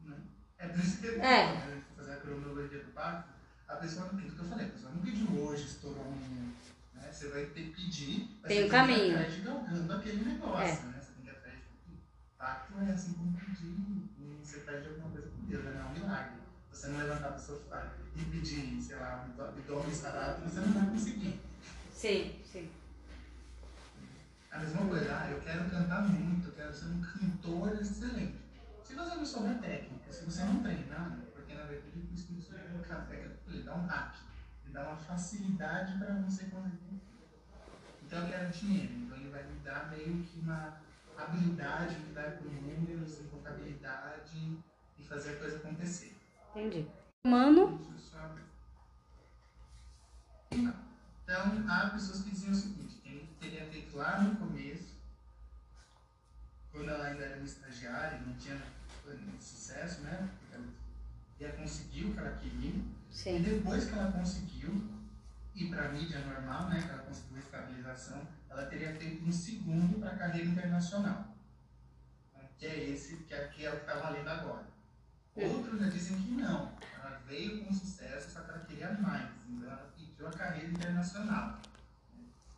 [0.00, 0.16] Né?
[0.58, 1.52] É por isso que É.
[1.52, 3.28] né, fazer a cronologia do pacto,
[3.68, 6.52] a pessoa não pediu, o que eu falei, a pessoa não pediu hoje, estourou um.
[6.94, 7.12] Né?
[7.12, 9.14] Você vai ter que pedir, mas Tem você um tem que ir caminho.
[9.14, 10.62] atrás de galgando aquele negócio.
[10.62, 10.82] É.
[10.82, 11.00] Né?
[11.00, 11.96] Você tem que ir atrás de
[12.38, 14.06] pacto é assim como pedir
[14.46, 15.80] você pede alguma coisa com Deus, né?
[15.80, 16.36] é um milagre.
[16.70, 20.90] Você não levantar do sofá e pedir, sei lá, um abdômen sarado, você não vai
[20.90, 21.40] conseguir.
[21.92, 22.70] Sim, sim.
[24.50, 28.36] A mesma coisa, ah, eu quero cantar muito, eu quero ser um cantor excelente.
[28.84, 31.18] Se você não souber técnica, se você não treinar,
[31.66, 34.16] porque na verdade o Espírito Santo é um café, ele dá um hack,
[34.64, 37.00] ele dá uma facilidade para você conseguir.
[38.02, 40.80] Então eu quero dinheiro, então ele vai me dar meio que uma
[41.16, 44.58] habilidade de lidar com números, e contabilidade
[44.98, 46.16] e fazer a coisa acontecer.
[46.50, 46.88] Entendi.
[47.26, 47.78] Mano,
[51.24, 54.94] Então, há pessoas que diziam o seguinte, que ele teria feito lá no começo,
[56.70, 58.60] quando ela ainda era uma estagiária, não tinha
[59.04, 60.28] muito sucesso, né?
[60.38, 60.85] Porque ela
[61.40, 62.70] ia conseguir o que ela queria.
[62.70, 63.40] E sim.
[63.42, 64.88] depois que ela conseguiu
[65.54, 66.82] ir para a mídia normal, né?
[66.82, 71.36] Que ela conseguiu a estabilização, ela teria feito um segundo para a carreira internacional.
[72.34, 74.66] né, Que é esse, que é, que é o que está valendo agora.
[75.34, 76.72] Outros já dizem que não.
[76.98, 79.28] Ela veio com sucesso, só que ela queria mais.
[79.48, 81.58] Então ela pediu a carreira internacional.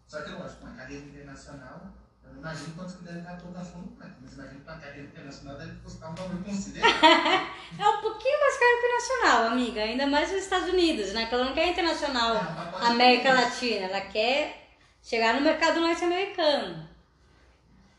[0.06, 1.92] Só que, lógico, uma carreira internacional,
[2.36, 5.72] imagino quanto que deve estar toda a completa, mas imagino que uma carreira internacional deve
[5.80, 7.48] custar um valor considerável.
[7.78, 9.82] É um pouquinho mais caro que nacional, amiga.
[9.82, 11.26] Ainda mais nos Estados Unidos, né?
[11.26, 13.86] Que ela não quer internacional É, América Latina.
[13.86, 14.70] Ela quer
[15.02, 16.88] chegar no mercado norte-americano.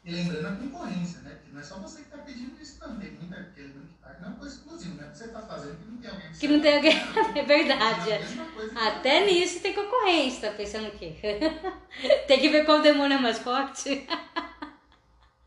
[0.03, 1.35] E lembrando a concorrência, né?
[1.35, 2.99] Porque não é só você que está pedindo isso, não.
[2.99, 5.08] Tem muita aquele que tá, que não é uma coisa exclusiva, não é o que
[5.19, 6.93] você está fazendo que não tem alguém Que não tem alguém.
[7.35, 8.11] É verdade.
[8.11, 8.19] É é.
[8.19, 8.39] que
[8.75, 10.49] Até você nisso tem concorrência.
[10.51, 11.15] Tá pensando o quê?
[12.27, 14.07] tem que ver qual demônio é mais forte.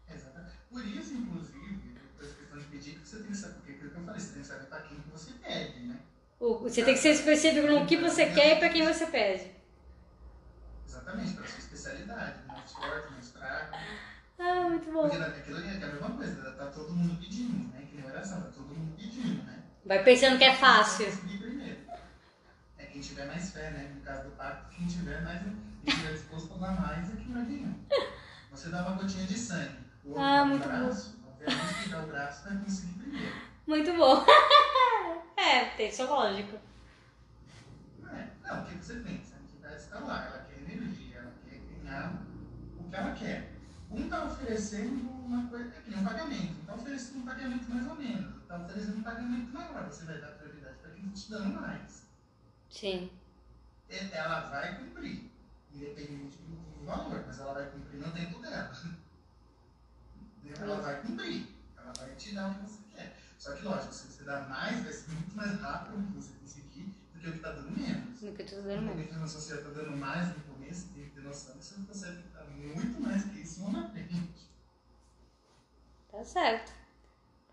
[0.08, 0.52] Exatamente.
[0.70, 3.96] Por isso, inclusive, essa questão de pedir, que você tem que saber, porque aquilo que
[3.96, 6.00] eu falei, você tem que saber para quem que você pede, né?
[6.40, 9.50] O- Você tem que ser específico no que você quer e pra quem você pede.
[10.86, 13.74] Exatamente, para sua especialidade, mais forte, mais fraco.
[14.38, 15.08] Ah, muito bom.
[15.08, 17.86] Porque aquilo ali é a mesma coisa, tá todo mundo pedindo, né?
[17.88, 19.51] Que nem oração, tá todo mundo pedindo, né?
[19.84, 21.06] Vai pensando que é fácil.
[22.78, 23.92] É quem tiver mais fé, né?
[23.94, 27.32] No caso do pacto, quem tiver mais, quem tiver disposto a dar mais é quem
[27.32, 27.74] vai ganhar.
[28.52, 32.06] Você dá uma gotinha de sangue, o outro Ah, muito braço, obviamente quem dá o
[32.06, 33.34] braço vai conseguir primeiro.
[33.66, 34.24] Muito bom.
[35.36, 36.60] é, tem sua lógica.
[37.98, 38.28] Não é?
[38.44, 39.36] Não, o que você pensa?
[39.36, 42.22] A entidade está lá, ela quer energia, ela quer ganhar
[42.78, 43.52] o que ela quer.
[43.90, 47.96] Um está oferecendo uma coisa, é que um pagamento, está oferecendo um pagamento mais ou
[47.96, 51.60] menos, está oferecendo um pagamento maior, você vai dar prioridade para quem está te dando
[51.60, 52.02] mais.
[52.70, 53.10] Sim.
[53.88, 55.30] E- Ela vai cumprir,
[55.72, 58.72] independente do do valor, mas ela vai cumprir no tempo dela.
[60.58, 61.46] Ela vai cumprir,
[61.76, 63.16] ela vai te dar o que você quer.
[63.38, 66.32] Só que, lógico, se você dá mais, vai ser muito mais rápido do que você
[66.40, 68.20] conseguir do que o que está dando menos.
[68.20, 68.94] No que eu tô dando mesmo.
[69.14, 71.86] Porque se você está dando mais no começo, tem que ter noção que você não
[71.86, 74.50] consegue dar muito mais que isso lá na frente.
[76.10, 76.72] Tá certo.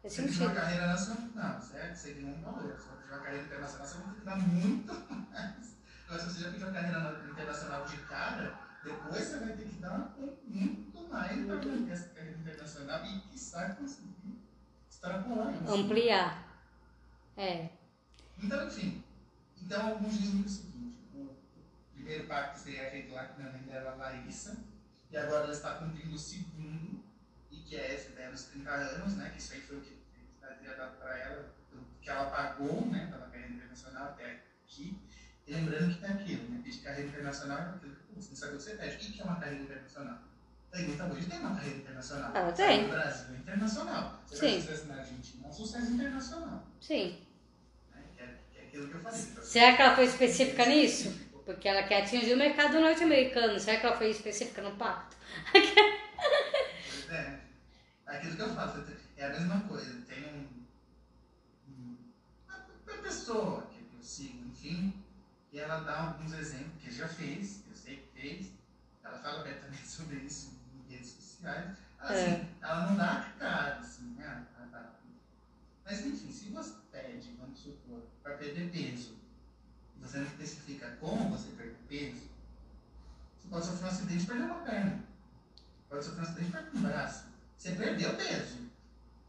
[0.02, 1.95] Faz Você pediu uma carreira nacional, certo?
[1.95, 2.78] Você ganhou um valor.
[2.80, 5.76] Se você pediu uma carreira internacional, você vai ter que dar muito mais.
[6.08, 9.66] Agora, se você já pediu uma carreira na- internacional de cara, depois você vai ter
[9.68, 10.14] que dar
[10.47, 14.39] muito mais para manter essa carreira internacional e, quiçá, conseguir
[14.89, 15.74] extrapolar isso.
[15.74, 16.62] Ampliar.
[17.36, 17.70] É.
[18.41, 19.04] Então, enfim.
[19.62, 21.36] Então, alguns dizem o seguinte: o
[21.93, 24.58] primeiro pacto seria feito lá com a mãe dela, Larissa,
[25.12, 26.99] e agora ela está cumprindo o segundo,
[27.70, 29.30] que é essa ideia dos 30 anos, né?
[29.30, 30.01] Que isso aí foi o que
[30.41, 31.53] a teria dado para ela,
[32.01, 33.07] que ela pagou, né?
[33.11, 34.99] Pela carreira internacional até aqui.
[35.45, 36.61] E lembrando que tem aquilo, né?
[36.63, 38.95] Pedir carreira internacional é aquilo que você não sabe o que você pede.
[38.95, 40.20] O que é uma carreira internacional?
[40.74, 42.36] Anitta hoje tem uma carreira internacional.
[42.36, 42.84] Ela tem.
[42.84, 44.24] No Brasil é internacional.
[44.26, 44.51] Você Sim.
[44.51, 46.67] vai sucesso na Argentina, é um sucesso internacional.
[46.82, 47.26] Sim.
[47.93, 48.01] Né?
[48.15, 49.20] Que, é, que é aquilo que eu falei.
[49.20, 51.30] Será que ela foi específica nisso?
[51.45, 53.59] Porque ela quer atingir o mercado norte-americano.
[53.59, 55.15] Será que ela foi específica no pacto?
[58.10, 58.18] É.
[58.18, 58.84] Aquilo que eu falo,
[59.18, 60.01] é a mesma coisa.
[60.01, 61.97] Tem um, um-
[64.20, 65.03] enfim,
[65.51, 68.51] e ela dá alguns exemplos que já fez, eu sei que fez,
[69.03, 72.49] ela fala abertamente sobre isso em redes sociais, assim, é.
[72.62, 74.45] ela não dá cara, assim, né?
[75.86, 79.18] Mas enfim, se você pede, vamos supor, para perder peso,
[79.97, 82.30] você não especifica como você perde peso,
[83.39, 85.03] você pode sofrer um acidente e perder uma perna.
[85.89, 87.28] Pode sofrer um acidente e perder um braço.
[87.60, 88.57] Você perdeu peso.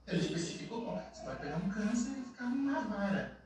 [0.06, 1.02] Não especificou como.
[1.12, 3.36] Você pode pegar um câncer e ficar uma vara.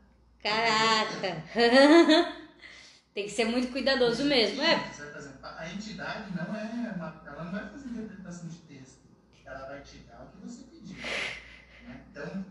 [0.43, 1.43] Caraca!
[3.15, 4.75] Tem que ser muito cuidadoso mesmo, é?
[5.43, 8.99] A entidade não é uma, ela não vai fazer interpretação de texto.
[9.47, 10.97] Ela vai te dar o que você pediu.
[10.97, 12.01] Né?
[12.11, 12.45] Então,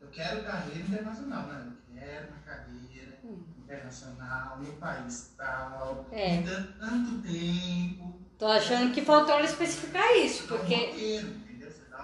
[0.00, 1.46] eu quero carreira internacional.
[1.46, 3.44] Não, eu quero uma carreira hum.
[3.62, 6.42] internacional no país tal, é.
[6.80, 8.20] tanto tempo.
[8.36, 11.22] Tô achando que faltou ela especificar isso, porque.
[11.24, 11.45] Um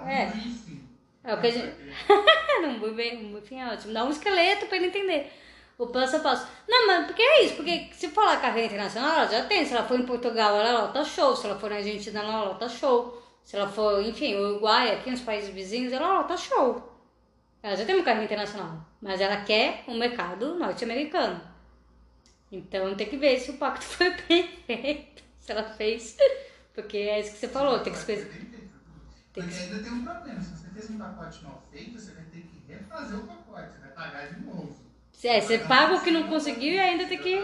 [0.03, 0.26] um é.
[0.26, 0.88] briefing.
[1.24, 1.74] É o que a gente.
[2.64, 2.78] um
[3.32, 3.92] briefing é ótimo.
[3.92, 5.32] Dá um esqueleto pra ele entender
[5.78, 6.46] o passo a passo.
[6.68, 9.64] Não, mas porque é isso, porque se falar carreira internacional, ela já tem.
[9.64, 11.34] Se ela for em Portugal, ela lota show.
[11.36, 13.20] Se ela for na Argentina, ela lota show.
[13.42, 16.88] Se ela for, enfim, Uruguai, aqui nos países vizinhos, ela lota show.
[17.62, 18.86] Ela já tem uma carreira internacional.
[19.00, 21.40] Mas ela quer um mercado norte-americano.
[22.50, 25.22] Então tem que ver se o pacto foi bem feito.
[25.40, 26.16] Se ela fez.
[26.74, 27.98] Porque é isso que você falou, tem que
[29.33, 29.49] esperar.
[29.49, 30.41] Porque ainda tem um problema.
[30.41, 33.78] Se você fez um pacote mal feito, você vai ter que refazer o pacote, você
[33.78, 34.93] vai pagar de novo.
[35.24, 37.37] É, você paga o que não conseguiu e ainda tem que.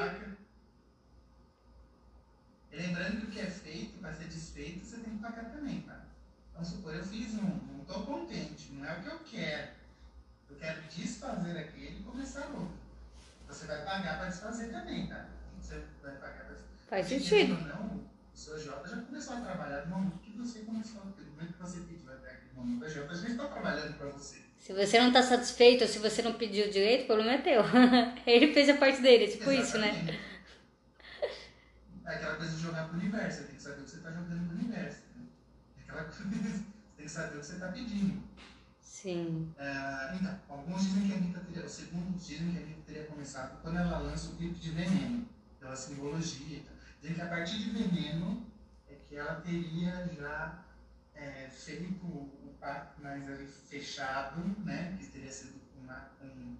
[2.72, 6.04] Lembrando que o que é feito vai ser desfeito, você tem que pagar também, tá?
[6.52, 9.68] Vamos supor, eu fiz um, não estou contente, não é o que eu quero.
[10.50, 12.78] Eu quero desfazer aquele e começar outro.
[13.46, 15.26] Você vai pagar para desfazer também, tá?
[15.60, 16.56] Você vai pagar para
[16.88, 17.54] Faz sentido.
[17.54, 21.02] Ou não, o seu Jota já começou a trabalhar no momento que você começou,
[21.38, 24.38] no momento que você pediu até aquele momento, Jota já está trabalhando para você.
[24.58, 27.62] Se você não está satisfeito ou se você não pediu direito, o problema é teu.
[28.26, 29.66] Ele fez a parte dele, tipo Exatamente.
[29.66, 30.20] isso, né?
[32.04, 34.10] É aquela coisa de jogar pro universo, você tem que saber o que você está
[34.10, 35.02] jogando pro universo.
[35.14, 35.26] Né?
[35.78, 36.64] É aquela coisa, você
[36.96, 38.22] tem que saber o que você está pedindo.
[38.80, 39.54] Sim.
[39.58, 43.04] É, então, alguns dizem que a Anitta teria, o segundo dizem que a Anitta teria
[43.04, 45.28] começado quando ela lança o clipe de Veneno,
[45.60, 46.62] pela simbologia.
[47.00, 48.46] Dizem que a partir de Veneno
[48.88, 50.64] é que ela teria já
[51.18, 51.48] é,
[52.02, 53.24] o pacto mais
[53.68, 56.56] fechado, né, que teria sido uma, com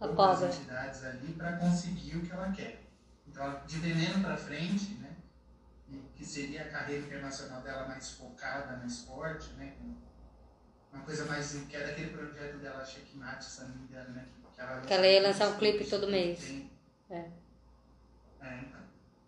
[0.00, 2.82] outras entidades ali para conseguir o que ela quer.
[3.26, 5.16] Então, de veneno para frente, né,
[6.14, 9.76] que seria a carreira internacional dela mais focada, mais forte, né,
[10.92, 14.60] uma coisa mais que era aquele projeto dela, Checkmate, se não me engano, né, que
[14.60, 16.64] ela, que ela ia lançar um clipe todo mês.
[17.10, 17.30] É.
[18.40, 18.85] é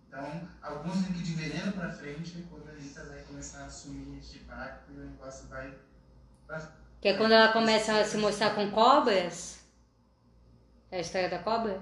[0.09, 0.49] então.
[0.63, 4.91] alguns que de veneno para frente, quando a Anitta vai começar a assumir este pacto,
[4.93, 5.75] o negócio vai
[7.01, 9.65] que é quando ela começa a se mostrar com cobras.
[10.91, 11.81] É a história da cobra?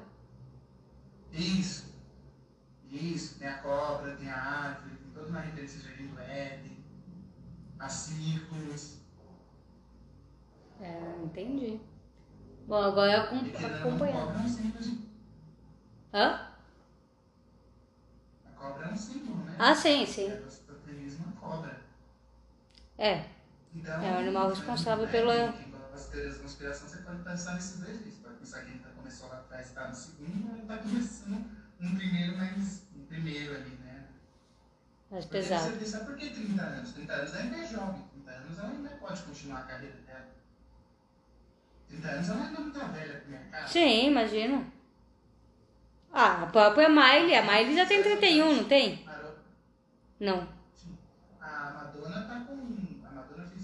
[1.33, 1.95] Isso.
[2.91, 3.39] Isso.
[3.39, 6.85] Tem a cobra, tem a árvore, tem toda uma referência de Jardim do Éden,
[7.79, 8.99] a círculos.
[10.81, 11.81] É, entendi.
[12.67, 15.07] Bom, agora eu é símbolo.
[16.13, 16.56] Hã?
[18.57, 19.57] Cobra é um símbolo, né?
[19.59, 20.41] Ah, sim, sim.
[21.11, 21.71] É do cobra.
[22.99, 23.25] É.
[23.75, 25.55] Então, é o animal responsável pela.
[25.95, 28.91] As teorias da conspiração, você pode pensar nesses dois Você pode pensar que ele tá,
[28.91, 31.47] começou lá atrás, está no segundo, ele está começando
[31.81, 34.05] um primeiro, mas um primeiro ali, né?
[35.11, 35.75] Mais pesado.
[35.79, 36.93] Você sabe por que 30 anos?
[36.93, 40.27] 30 anos ela ainda é jovem, 30 anos ela ainda pode continuar a carreira dela.
[41.89, 43.65] 30 anos ela ainda não está velha pro mercado.
[43.65, 44.65] Sim, imagina.
[46.21, 48.87] Ah, a própria Miley, a Miley já tem 31, não tem?
[50.19, 50.49] Não.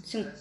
[0.03, 0.31] Sim.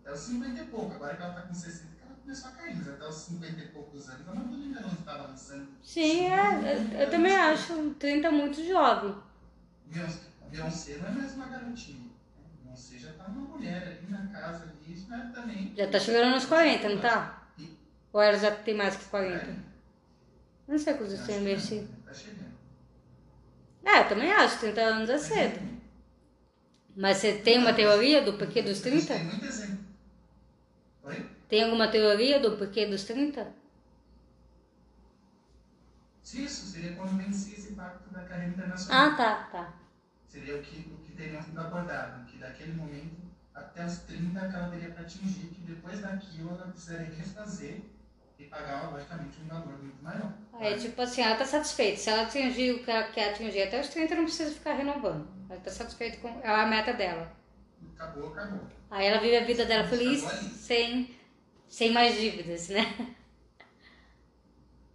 [0.00, 2.76] Até os 50 e pouco, agora que ela está com 60, ela começou a cair,
[2.76, 5.68] mas até os 50 e poucos anos, a Madonna ainda não estava lançando.
[5.82, 9.10] Sim, é, eu, eu também acho 30 muito jovem.
[9.10, 12.10] A Beyoncé não é mais uma garotinha.
[12.36, 15.72] A Beyoncé já está uma mulher ali na casa ali, já também.
[15.76, 17.48] Já está chegando nos 40, não tá?
[18.12, 19.77] Ou ela já tem mais que 40?
[20.68, 21.38] Não sei quantos tem.
[22.06, 22.52] Tá chegando.
[23.82, 25.58] É, também acho, 30 anos é cedo.
[26.94, 29.14] Mas você tem uma teoria do porquê dos 30?
[29.14, 29.78] Tem muito exemplo.
[31.04, 31.26] Oi?
[31.48, 33.46] Tem alguma teoria do porquê dos 30?
[36.34, 39.10] Isso, seria quando vencia esse pacto da carreira internacional.
[39.12, 39.72] Ah, tá, tá.
[40.28, 43.16] Seria o que, o que teria sido abordado, que daquele momento
[43.54, 47.80] até os 30 que ela teria para atingir, que depois daquilo ela precisaria refazer
[48.38, 50.32] e pagar, logicamente, um valor muito maior.
[50.60, 51.98] É tipo assim, ela está satisfeita.
[51.98, 55.28] Se ela atingir o que ela quer atingir até os 30, não precisa ficar renovando.
[55.48, 57.32] Ela está satisfeita com é a meta dela.
[57.94, 58.60] Acabou, acabou.
[58.90, 61.14] Aí ela vive a vida dela feliz, sem,
[61.68, 63.16] sem mais dívidas, né?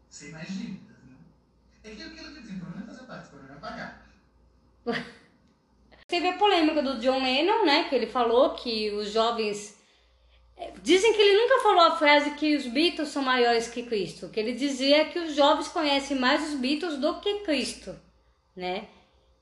[0.10, 1.16] Sem mais dívidas, né?
[1.84, 4.08] É que aquilo que dizem, o problema é fazer parte, o problema é pagar.
[6.08, 7.90] Teve a polêmica do John Lennon, né?
[7.90, 9.82] Que ele falou que os jovens.
[10.68, 14.26] É, Dizem que ele nunca falou a frase que os Beatles são maiores que Cristo.
[14.26, 17.96] O que ele dizia é que os jovens conhecem mais os Beatles do que Cristo,
[18.56, 18.88] né?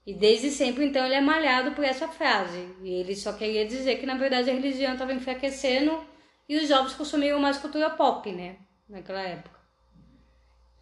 [0.05, 2.59] E desde sempre, então, ele é malhado por essa frase.
[2.81, 6.03] E ele só queria dizer que, na verdade, a religião estava enfraquecendo
[6.49, 8.57] e os jovens consumiam mais cultura pop, né?
[8.89, 9.59] Naquela época.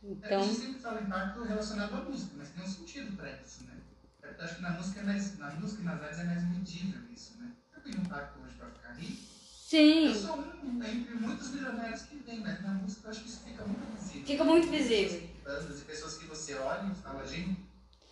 [0.02, 0.40] Então...
[0.40, 3.66] A Então, gente sempre fala impacto relacionado à música, mas tem um sentido pra isso,
[3.66, 3.78] né?
[4.24, 7.02] Eu acho que na música, é mais, na música e nas artes é mais medível
[7.12, 7.52] isso, né?
[7.76, 9.29] Eu tenho um impacto hoje pra ficar rico.
[9.72, 13.30] Eu sim, sou um entre muitos milionários que vem, mas na música eu acho que
[13.30, 14.26] isso fica muito visível.
[14.26, 15.30] Fica muito visível.
[15.46, 17.56] Bandas e pessoas que você olha e fala, gente,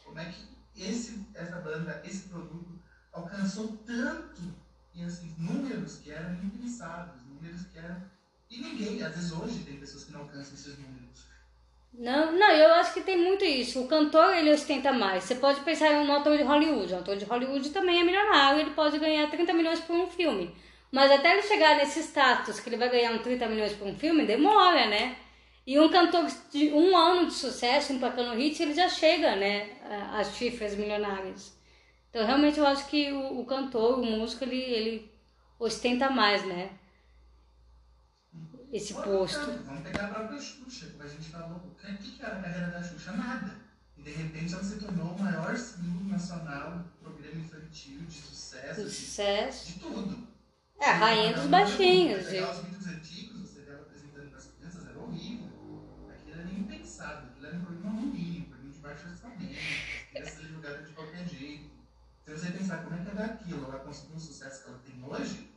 [0.06, 2.80] como é que esse, essa banda, esse produto
[3.12, 4.40] alcançou tanto
[4.94, 8.04] e assim, números que eram impensados, números que eram.
[8.52, 11.26] E ninguém, às vezes hoje tem pessoas que não alcançam esses números.
[11.92, 13.82] Não, não, eu acho que tem muito isso.
[13.82, 15.24] O cantor, ele ostenta mais.
[15.24, 16.94] Você pode pensar em um ator de Hollywood.
[16.94, 20.56] Um ator de Hollywood também é milionário, ele pode ganhar 30 milhões por um filme.
[20.92, 23.96] Mas até ele chegar nesse status que ele vai ganhar um 30 milhões por um
[23.98, 25.18] filme, demora, né?
[25.66, 29.70] E um cantor de um ano de sucesso, emplacando hit, ele já chega, né?
[29.84, 31.54] a- Às cifras milionárias.
[32.10, 35.12] Então, realmente, eu acho que o, o cantor, o músico, ele, ele
[35.60, 36.70] ostenta mais, né?
[38.72, 39.52] Esse posto.
[39.52, 41.58] Vamos pegar a própria Xuxa, como a gente falou.
[41.58, 43.12] O que, que era a carreira da Xuxa?
[43.14, 43.52] Nada.
[43.98, 48.86] E de repente ela se tornou o maior símbolo nacional, programa infantil, de sucesso, De
[48.86, 49.74] de, sucesso.
[49.74, 50.28] de tudo.
[50.80, 52.26] É, a rainha dos baixinhos.
[52.28, 55.50] pegar os vídeos antigos, você ela apresentando para as crianças, era horrível.
[56.10, 59.56] Aquilo era impensável, aquilo era um programa ruim, um programa de baixo orçamento,
[60.14, 61.70] crianças eram jogadas de qualquer jeito.
[62.24, 65.04] Se você pensar como é que era aquilo, ela conseguiu o sucesso que ela tem
[65.04, 65.50] hoje.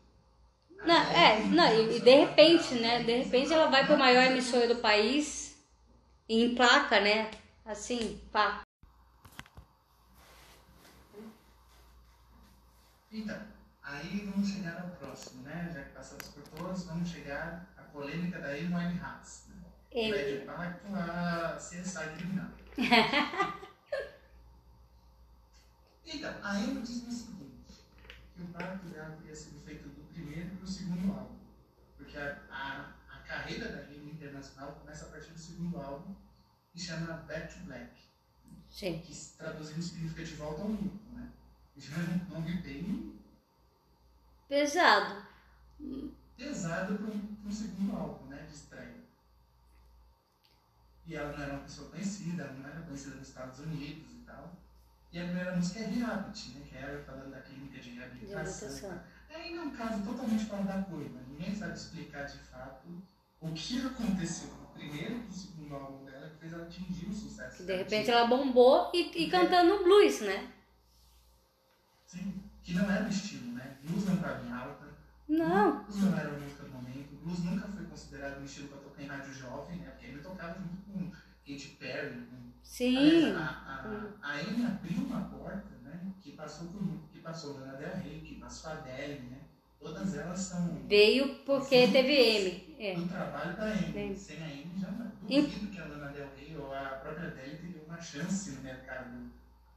[0.84, 3.02] Não, aí é, não, e, e de repente, né?
[3.02, 5.58] De repente ela vai para a maior emissora do país
[6.28, 7.30] e emplaca, né?
[7.64, 8.62] Assim, pá.
[13.12, 13.59] Então,
[13.93, 15.70] aí vamos chegar ao próximo, né?
[15.72, 19.49] Já que passamos por todos, vamos chegar à polêmica da Amy Winehouse.
[19.49, 19.57] Né?
[19.93, 20.12] Amy.
[20.12, 22.51] Vai de pacto a CSI criminal.
[26.07, 27.84] então, a Amy diz o seguinte,
[28.34, 31.38] que o pacto já teria sido feito do primeiro para o segundo álbum.
[31.97, 36.14] Porque a, a, a carreira da Amy internacional começa a partir do segundo álbum,
[36.72, 38.11] que chama Back to Black
[38.70, 39.01] Sim.
[39.01, 41.28] que traduzindo significa de volta ao luto, né?
[41.76, 43.19] Já um nome bem
[44.51, 45.22] Pesado.
[46.36, 48.96] pesado para um, um segundo álbum, né, de estreia.
[51.07, 54.24] E ela não era uma pessoa conhecida, ela não era conhecida nos Estados Unidos e
[54.26, 54.57] tal.
[55.12, 58.90] E a primeira música é Rehabit, né, que era falando da clínica de reabilitação.
[58.90, 59.05] tal.
[59.32, 61.20] Aí é um caso totalmente fora da curva.
[61.28, 62.88] Ninguém sabe explicar de fato
[63.40, 67.14] o que aconteceu no primeiro e no segundo álbum dela que fez ela atingir o
[67.14, 67.59] sucesso.
[67.59, 70.53] Que de repente ela bombou e, e cantando blues, né?
[72.05, 73.76] Sim, que não era o estilo, né?
[73.82, 74.86] Blues não estava em alta.
[75.28, 75.82] Não.
[75.82, 77.16] Blues não era a música do momento.
[77.24, 79.90] Blues nunca foi considerado um estilo para tocar em rádio jovem, né?
[79.90, 82.26] Porque ele tocava junto com Katy Perry.
[82.26, 82.36] Com...
[82.62, 83.32] Sim.
[83.32, 86.12] A, a, a Amy abriu uma porta, né?
[86.20, 86.80] Que passou por
[87.12, 89.38] que passou Lana Del Rey, que passou a Adele, né?
[89.80, 92.76] Todas elas são Veio porque teve M.
[92.78, 92.94] É.
[92.94, 93.74] do trabalho da.
[93.74, 94.14] Sim.
[94.14, 94.88] Sem a Amy já.
[95.28, 98.62] E- Duvido que a Lana Del Rey ou a própria Adele teria uma chance no
[98.62, 99.28] mercado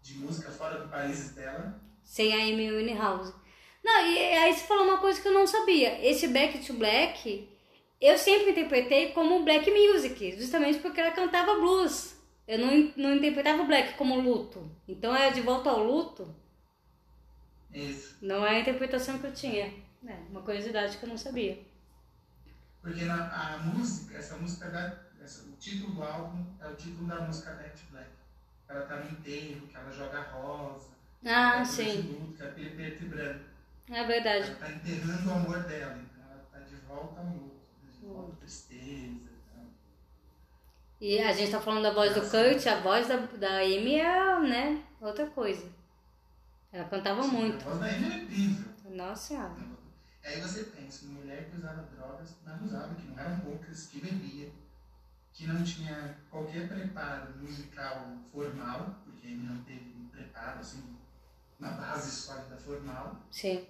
[0.03, 1.81] de música fora do país dela.
[2.03, 3.33] Sem a Amy Winehouse.
[3.83, 5.99] Não, e aí você falou uma coisa que eu não sabia.
[6.07, 7.49] Esse Back to Black,
[7.99, 12.15] eu sempre interpretei como black music, justamente porque ela cantava blues.
[12.47, 14.69] Eu não, não interpretava o black como luto.
[14.87, 16.33] Então é de volta ao luto.
[17.73, 18.17] Isso.
[18.21, 19.73] Não é a interpretação que eu tinha.
[20.05, 21.65] É, uma curiosidade que eu não sabia.
[22.81, 25.01] Porque na, a música, essa música da.
[25.21, 28.09] Essa, o título do álbum é o título da música Back to Black.
[28.67, 30.91] Ela tá no enterro, que ela joga rosa.
[31.26, 32.34] Ah, ela sim.
[32.36, 33.45] Que é aquele preto e branco.
[33.89, 34.47] É verdade.
[34.47, 38.05] Ela tá enterrando o amor dela, então ela tá de volta ao luto, né, de
[38.05, 38.76] volta à tristeza.
[38.76, 39.65] e tal.
[40.99, 44.39] E a gente tá falando da voz do Kurt, a voz da, da Amy é,
[44.39, 45.69] né, outra coisa.
[46.71, 47.61] Ela cantava muito.
[47.67, 48.74] A voz da Amy é incrível.
[48.89, 49.55] Nossa senhora.
[50.26, 53.99] Aí você pensa, uma mulher que usava drogas, não usava, que não eram poucas, que
[53.99, 54.49] bebia,
[55.34, 60.95] que não tinha qualquer preparo musical formal, porque ele não teve um preparo, assim,
[61.64, 63.66] uma base sólida formal, Sim.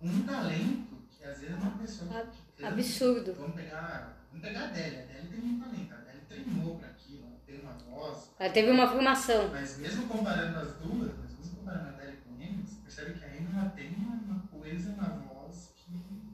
[0.00, 3.34] um talento que às vezes uma pessoa Ab- Absurdo.
[3.38, 6.88] Vamos pegar, vamos pegar a Adele, a Adele tem um talento, a Adele treinou para
[6.88, 9.48] aquilo, ela tem uma voz, Ela teve uma formação.
[9.50, 13.18] mas mesmo comparando as duas, mas mesmo comparando a Adele com a Amy, você percebe
[13.18, 15.92] que a Amy ela tem uma, uma coisa na voz que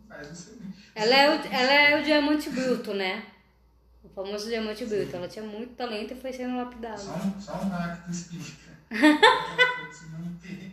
[0.08, 0.58] faz você.
[0.94, 3.24] Ela é o, ela é o diamante bruto, né?
[4.02, 5.14] O famoso diamante bruto.
[5.14, 6.98] Ela tinha muito talento e foi sendo lapidada.
[6.98, 8.70] Só um, só um acto explica.
[8.90, 10.72] Ela foi se manter.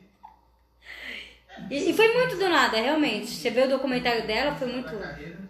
[1.69, 3.27] E, e foi muito do nada, realmente.
[3.27, 4.97] Você vê o documentário dela, foi muito.
[4.97, 5.47] Carreira.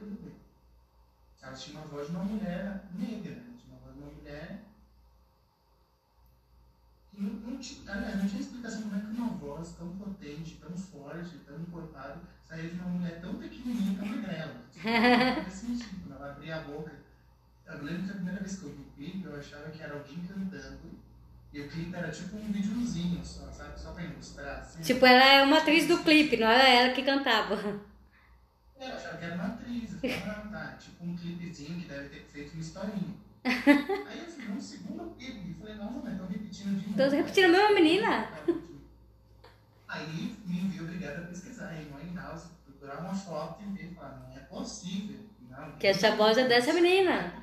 [1.42, 3.54] Ela tinha uma voz de uma mulher negra, né?
[3.58, 4.60] Tinha uma voz de uma mulher.
[7.14, 11.60] Não, aliás, não tinha explicação como é que uma voz tão potente, tão forte, tão
[11.60, 14.56] encorpada, saía de uma mulher tão pequenininha, tão magrela.
[14.72, 16.04] Tipo, sentido.
[16.04, 16.92] Quando ela abria a boca.
[17.66, 19.94] Eu lembro que a primeira vez que eu vi o clipe, eu achava que era
[19.94, 21.07] alguém cantando.
[21.58, 23.80] E o clipe era tipo um videozinho só, sabe?
[23.80, 24.60] Só pra ilustrar.
[24.60, 24.80] Assim.
[24.84, 27.56] Tipo, ela é uma atriz do clipe, não era ela que cantava.
[28.80, 30.04] É, Eu achava que era uma atriz.
[30.04, 33.16] Eu falava, ah, tá, tipo um clipezinho que deve ter feito uma historinha.
[33.44, 36.96] Aí eu fui um segundo clipe e falei, nossa, mas estão repetindo de novo.
[36.96, 38.30] Tô repetindo a mesma menina?
[39.88, 44.28] Aí me vi obrigado a pesquisar em One House, procurar uma foto e ver, falar,
[44.30, 45.22] não é possível.
[45.50, 47.34] Não, Que essa voz é dessa menina.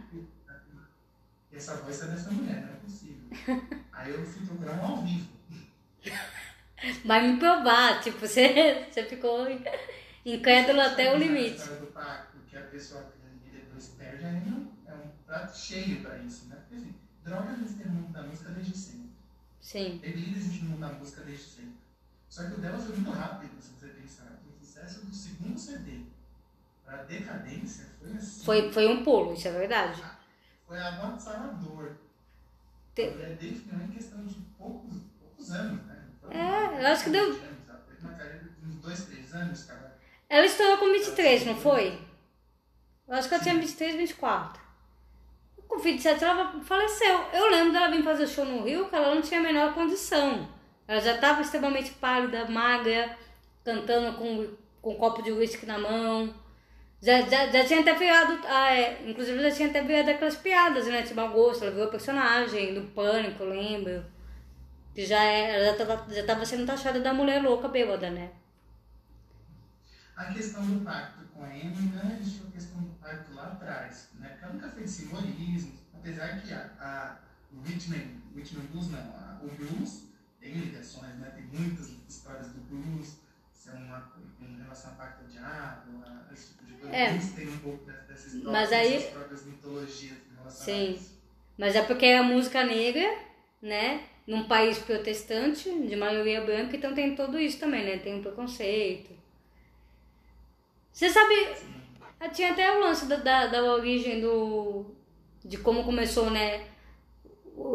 [1.50, 3.13] E essa voz é dessa mulher, não é possível.
[3.92, 5.28] Aí eu fui procurar um ao vivo.
[7.04, 9.46] Vai me provar, tipo, você, você ficou
[10.24, 11.56] incrédulo até o A limite.
[11.56, 14.42] história do pacto que a pessoa ganha e depois perde aí
[14.86, 16.56] é um prato cheio pra isso, né?
[16.56, 16.94] Porque assim,
[17.24, 19.10] droga a gente no mundo da música desde sempre.
[19.60, 19.98] Sim.
[20.02, 21.74] Bebida existe no mundo da música desde sempre.
[22.28, 24.40] Só que o dela foi muito rápido, se você pensar.
[24.46, 26.00] O sucesso do segundo CD
[26.84, 28.44] pra decadência foi assim.
[28.44, 30.02] Foi, foi um pulo, isso é verdade.
[30.66, 31.92] Foi avassalador.
[32.94, 36.04] Te- A mulher definiu em questão de poucos, poucos anos, né?
[36.20, 37.48] Foi É, eu acho que deu- Teve
[38.00, 39.98] uma carreira de uns dois, três anos, cara.
[40.28, 41.98] Ela estourou com 23, não foi?
[43.06, 44.62] Eu acho que ela tinha 23, 24.
[45.68, 47.24] Com 27 ela faleceu.
[47.32, 50.48] Eu lembro dela vir fazer show no Rio, que ela não tinha a menor condição.
[50.86, 53.16] Ela já estava extremamente pálida, magra,
[53.64, 56.32] cantando com, com um copo de uísque na mão.
[57.04, 60.86] Já, já, já tinha até virado, ah, é, inclusive já tinha até virado aquelas piadas,
[60.86, 61.02] né?
[61.02, 64.06] Tipo, gosto, ela virou personagem do Pânico, eu lembro.
[64.94, 68.32] Que já, é, já tava, já tava sendo taxada da mulher louca bêbada, né?
[70.16, 74.08] A questão do pacto com a Amy não existiu a questão do pacto lá atrás,
[74.14, 74.28] né?
[74.28, 77.18] Porque ela nunca fez simbolismo, apesar que a, a
[77.52, 80.04] Whitman, Whitman Blues não, a, o blues
[80.40, 81.28] tem ligações, né?
[81.34, 83.18] Tem muitas histórias do blues,
[83.52, 84.13] são uma, em
[84.74, 86.96] relação ao pacto do diabo, a, esse tipo de coisa.
[86.96, 87.18] É.
[87.36, 90.72] Tem um pouco dessa- dessas histórias, Mas aí- dessas próprias mitologias em relação Sim.
[90.72, 91.14] a isso.
[91.56, 93.18] Mas é porque é a música negra,
[93.62, 94.02] né?
[94.26, 97.98] Num país protestante, de maioria branca, então tem tudo isso também, né?
[97.98, 99.12] Tem um preconceito.
[100.92, 101.34] Você sabe,
[102.20, 104.86] ah, tinha até o lance da, da, da origem do.
[105.44, 106.66] de como começou, né?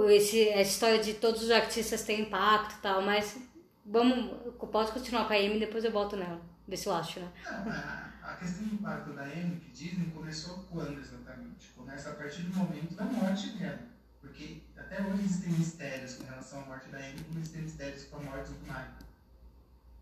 [0.10, 3.38] Esse, a história de todos os artistas terem impacto e tal, mas
[3.86, 4.32] vamos.
[4.72, 6.42] Posso continuar com a Amy depois eu volto nela.
[6.70, 7.34] Ver se eu né?
[7.46, 11.70] Não, a, a questão do impacto da Amy, que dizem, começou quando exatamente?
[11.70, 13.80] Começa a partir do momento da morte dela.
[14.22, 18.18] Porque até hoje existem mistérios com relação à morte da Amy, como existem mistérios com
[18.18, 19.10] a morte do Michael.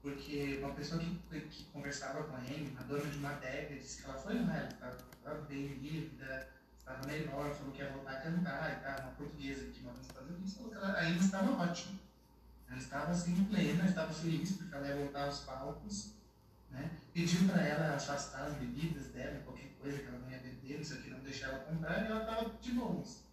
[0.01, 4.01] Porque uma pessoa que, que conversava com a Amy, uma dona de uma adega, disse
[4.01, 8.21] que ela foi lá, ela estava bem lívida, estava melhor, falou que ia voltar a
[8.21, 11.63] cantar e tal, uma portuguesa que mora nos Estados Unidos, falou que ela ainda estava
[11.63, 11.97] ótima.
[12.69, 16.16] Ela estava assim plena, estava feliz porque ela ia voltar aos palcos
[16.71, 16.91] né?
[17.13, 20.85] Pediu para ela afastar as bebidas dela, qualquer coisa que ela não ia beber, não
[20.85, 23.23] sei o que, não deixar ela comprar, e ela estava de boas.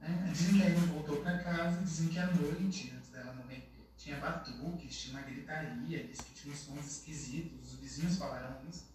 [0.00, 0.30] Né?
[0.32, 4.18] Dizem que a Amy voltou para casa, dizem que à noite, antes dela morrer, tinha
[4.18, 8.86] batuques, tinha uma gritaria, disse que tinha uns sons esquisitos, os vizinhos falaram isso,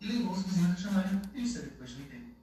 [0.00, 2.36] e levou os vizinhos a chamarem a polícia depois de um tempo.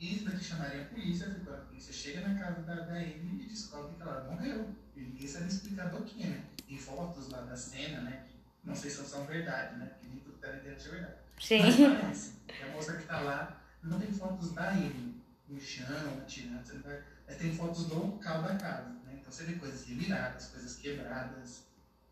[0.00, 3.96] E que chamarem a polícia, a polícia chega na casa da, da Amy e descobre
[3.96, 4.72] que ela morreu.
[4.94, 6.44] E ninguém sabe explicar do que, né?
[6.68, 8.27] Tem fotos lá da cena, né?
[8.68, 9.86] Não sei se são verdade, né?
[9.86, 11.14] Porque nem tudo que tá na internet é verdade.
[11.40, 11.62] Sim.
[11.62, 12.32] Mas parece.
[12.46, 15.86] que a moça que tá lá não tem fotos da Amy no chão,
[16.20, 19.14] atirando, você não vai- mas tem fotos do local da casa, né?
[19.20, 21.62] Então você vê coisas reviradas, coisas quebradas,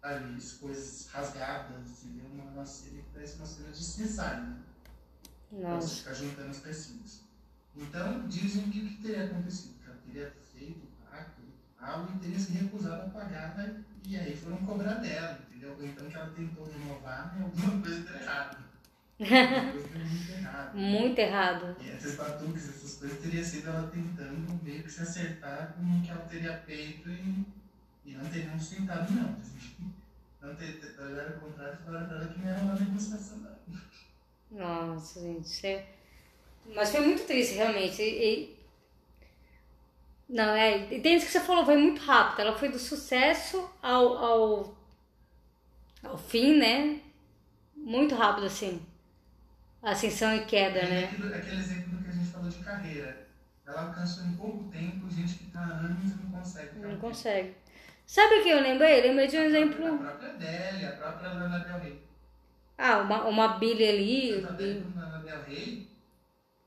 [0.02, 4.56] ali, coisas rasgadas, você vê uma, uma cena que parece uma cena desnecessária, né?
[5.50, 5.94] Pra você Nossa.
[5.96, 7.20] ficar juntando as pecinhas.
[7.74, 9.74] Então, dizem que o que teria acontecido?
[9.82, 10.86] Que ela teria feito
[11.78, 13.82] o pacto e tal, e teria se recusado a pagar, né?
[14.04, 15.74] e aí foram cobrar dela, entendeu?
[15.78, 18.56] Ou então que ela tentou renovar e alguma coisa deu errado.
[19.18, 20.74] Muito errado.
[20.76, 21.76] Muito errado.
[21.80, 26.02] E esses batuques, essas coisas, teria sido ela tentando meio que se acertar com o
[26.02, 27.44] que ela teria feito e,
[28.04, 29.36] e não teriam sustentado, não.
[30.42, 33.38] Não ter, ter, olhar ao contrário e falaram pra ela que não era uma negociação,
[33.38, 33.56] não.
[34.52, 35.46] Nossa, gente.
[35.46, 35.86] isso é-
[36.74, 38.02] Mas foi muito triste, realmente.
[38.02, 38.55] E-
[40.28, 40.92] Não, é.
[40.94, 42.40] E tem isso que você falou, foi muito rápido.
[42.40, 44.76] Ela foi do sucesso ao, ao,
[46.02, 47.00] ao fim, né?
[47.76, 48.84] Muito rápido, assim.
[49.82, 51.04] Ascensão e queda, né?
[51.04, 53.26] aquilo- aquele exemplo do que a gente falou de carreira.
[53.66, 56.78] ela alcançou em pouco tempo gente que está há anos e não consegue.
[56.78, 57.54] Não consegue.
[58.06, 59.00] Sabe o que eu lembrei?
[59.00, 59.94] Eu lembrei de um exemplo.
[59.94, 62.02] A própria Adele, a própria Lana Del Rey.
[62.78, 64.36] Ah, uma, uma Billy ali.
[64.38, 65.88] Os Adele e Lana Del Rey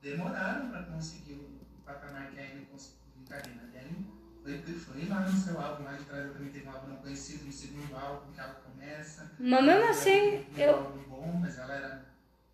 [0.02, 2.99] demoraram para conseguir o patamar que a Amy conseguiu
[3.30, 3.60] em carreira.
[3.62, 4.06] A Adele
[4.42, 6.96] foi, foi lá no seu álbum, lá de trás ela também teve um álbum não
[6.96, 9.32] conhecido, no segundo álbum que ela começa.
[9.38, 11.04] Mas mesmo assim, um eu.
[11.08, 12.04] bom, mas era.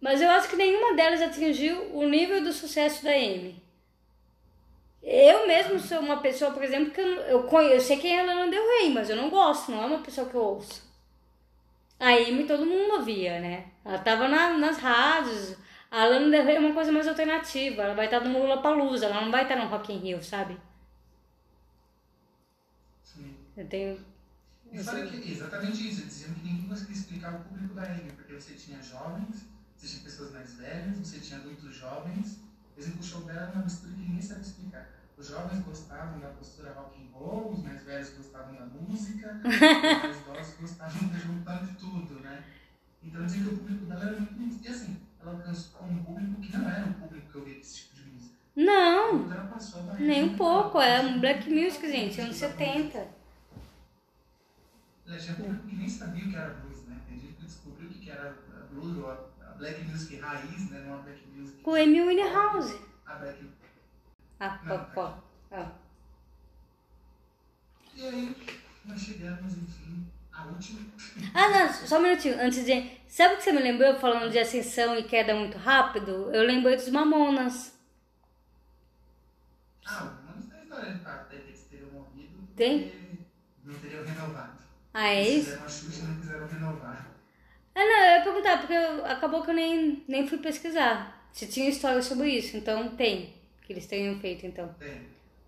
[0.00, 3.62] Mas eu acho que nenhuma delas atingiu o nível do sucesso da Amy.
[5.02, 8.20] Eu mesmo sou uma pessoa, por exemplo, que eu, eu, conheço, eu sei quem é
[8.20, 10.84] a Lana Del Rey, mas eu não gosto, não é uma pessoa que eu ouço.
[11.98, 13.66] A Amy todo mundo ouvia, né?
[13.84, 15.56] Ela tava na, nas rádios.
[15.90, 17.84] A Lana Del Rey é uma coisa mais alternativa.
[17.84, 20.58] Ela vai estar no Lollapalooza, ela não vai estar no Rock in Rio, sabe?
[23.56, 23.98] Eu tenho...
[24.72, 28.12] E sabe que exatamente isso, eles diziam que ninguém conseguia explicar o público da Amy,
[28.12, 29.46] porque você tinha jovens,
[29.76, 32.40] você tinha pessoas mais velhas, você tinha adultos jovens,
[32.76, 34.88] exemplo, o show dela uma mistura que ninguém sabe explicar.
[35.16, 39.58] Os jovens gostavam da postura rock and roll, os mais velhos gostavam da música, os
[39.58, 42.44] mais idosos gostavam de juntar de tudo, né?
[43.02, 44.62] Então que o público dela era muito.
[44.62, 47.96] E assim, ela alcançou um público que não era um público que ouvia esse tipo
[47.96, 48.34] de música.
[48.54, 50.80] Não, Então nem um pouco.
[50.80, 53.15] É um black music, gente, anos 70.
[55.36, 57.00] Público que nem sabia o que era blues, né?
[57.08, 58.36] Tem gente que descobriu o que era
[58.70, 60.84] blues ou a a black music raiz, né?
[60.86, 61.62] Não a black music.
[61.62, 62.78] Com Amy Winehouse.
[63.06, 63.50] A black.
[64.38, 65.22] Ah, Não, pó, pó.
[65.50, 65.72] Ah.
[67.94, 68.36] E aí,
[68.84, 70.80] nós chegamos, enfim, à última.
[71.32, 72.38] Ah, não, só um minutinho.
[72.38, 73.00] Antes de.
[73.08, 76.30] Sabe o que você me lembrou falando de ascensão e queda muito rápido?
[76.34, 77.78] Eu lembrei dos Mamonas.
[79.86, 82.46] Ah, não tem história de fato, daí eles teriam morrido.
[82.54, 82.92] Tem?
[83.64, 84.65] Não teriam renovado.
[84.98, 85.44] Ah, é Eles isso?
[85.50, 87.06] Fizeram a Xuxa e não quiseram renovar.
[87.74, 91.46] Ah, não, eu ia perguntar, porque eu- acabou que eu nem, nem fui pesquisar se
[91.46, 92.56] tinha história sobre isso.
[92.56, 94.74] Então tem, que eles tenham feito, então.
[94.78, 95.02] Tem.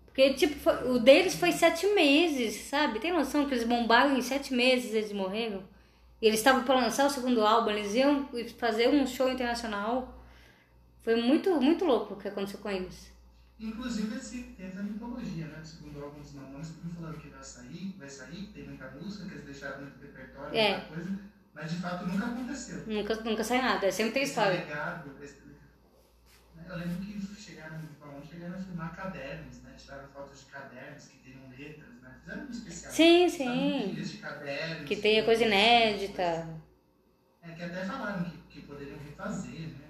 [0.05, 2.99] Porque, tipo, foi- o deles foi sete meses, sabe?
[2.99, 5.63] Tem noção que eles bombaram em sete meses eles morreram?
[6.21, 8.29] E eles estavam para lançar o segundo álbum, eles iam
[8.59, 10.13] fazer um show internacional.
[11.03, 13.08] Foi muito, muito louco o que aconteceu com eles.
[13.59, 15.61] Inclusive, esse, teve a mitologia, né?
[15.63, 19.45] Segundo alguns mamones, que falando que vai sair, vai sair, tem muita música, que eles
[19.45, 20.71] deixaram muito repertório, É.
[20.77, 21.19] muita coisa,
[21.53, 22.83] mas de fato nunca aconteceu.
[22.87, 24.59] Nunca, nunca sai nada, sempre tem história.
[24.61, 25.39] legado, esse-
[26.69, 29.73] Eu lembro que chegaram, mamones chegaram a filmar cadernos, né?
[29.75, 32.15] Tiraram fotos de cadernos que teriam letras, né?
[32.21, 32.91] Fizeram um especial.
[32.93, 33.93] Sim, sim.
[34.03, 34.87] de cadernos.
[34.87, 36.47] Que tenha coisa inédita.
[37.41, 39.87] É, que até falaram que, que poderiam refazer, né?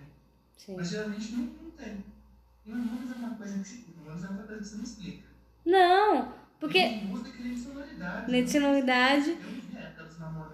[0.55, 0.75] Sim.
[0.77, 2.03] Mas geralmente não, não tem.
[2.69, 5.23] E Mamonas é uma coisa que se, é uma coisa que você não explica.
[5.65, 8.31] Não, porque Ele que nem de sonoridade.
[8.31, 9.37] nem de sonoridade.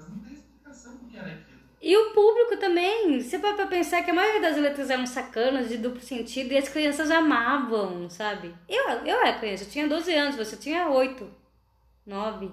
[0.09, 1.59] Não tem explicação do que era aquilo.
[1.81, 3.21] E o público também.
[3.21, 6.69] Você pra pensar que a maioria das letras eram sacanas, de duplo sentido, e as
[6.69, 8.55] crianças amavam, sabe?
[8.69, 11.29] Eu, eu era criança, eu tinha 12 anos, você tinha 8,
[12.05, 12.49] 9.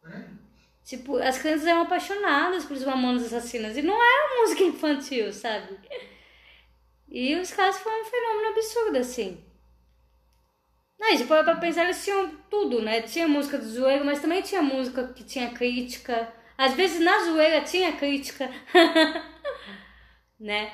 [0.00, 0.24] Por aí.
[0.84, 3.76] Tipo, as crianças eram apaixonadas por os Mamonas Assassinas.
[3.76, 5.76] E não era música infantil, sabe?
[7.10, 9.42] E os caras foram um fenômeno absurdo, assim.
[11.00, 13.02] Aí, tipo, pra pensar, eles tinham tudo, né?
[13.02, 16.32] Tinha música de zoeira, mas também tinha música que tinha crítica.
[16.56, 18.50] Às vezes na zoeira tinha crítica.
[20.38, 20.72] né?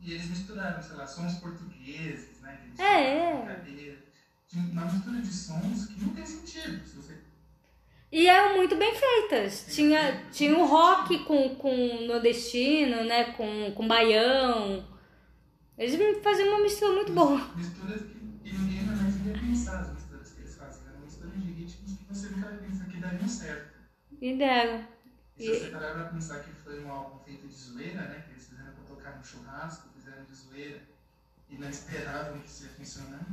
[0.00, 2.56] E eles misturaram, sei lá, sons portugueses, né?
[2.56, 3.62] que eles É, é.
[4.54, 6.86] uma mistura de sons que não tem sentido.
[6.86, 7.27] Se você...
[8.10, 9.66] E eram muito bem feitas.
[9.68, 13.32] Tinha, tinha o rock com, com nordestino, né?
[13.32, 14.86] Com, com baião.
[15.76, 17.38] Eles faziam uma mistura muito boa.
[17.54, 20.88] Misturas que, ninguém mais ia pensar, as misturas que eles faziam.
[20.88, 23.78] Eram misturas de ritmos que você nunca pensa que dariam certo.
[24.20, 24.84] E deram.
[25.38, 28.22] E se você parar pra pensar que foi um álbum feito de zoeira, né?
[28.26, 30.80] Que eles fizeram pra tocar no churrasco, fizeram de zoeira
[31.50, 33.24] e não esperavam que isso ia funcionar.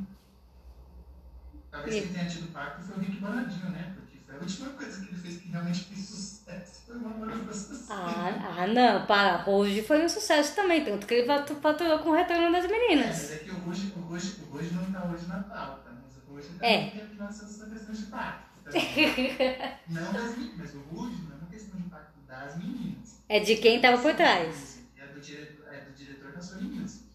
[1.72, 3.94] Talvez E- quem tenha tido pacto foi o Rick Bonadinho, né?
[3.96, 6.82] Porque a última coisa que ele fez que realmente fez sucesso.
[6.86, 7.90] Foi uma das assassinas.
[7.90, 9.50] Ah, ah, não, para.
[9.50, 10.84] Hoje foi um sucesso também.
[10.84, 13.08] Tanto que ele fatu- faturou com o retorno das É, meninas.
[13.08, 16.66] mas é que Ruge, o Ruge não tá hoje na pauta, mas o Ruge tá
[16.66, 16.88] É.
[16.88, 16.90] é.
[16.92, 18.46] tem nossas questões de pacto.
[18.66, 19.38] também.
[19.90, 23.16] não das meninas, mas o Ruge não é uma questão de pacto das meninas.
[23.30, 24.80] É de quem tava por trás.
[24.98, 27.06] É do diretor, é do diretor da Sony Music.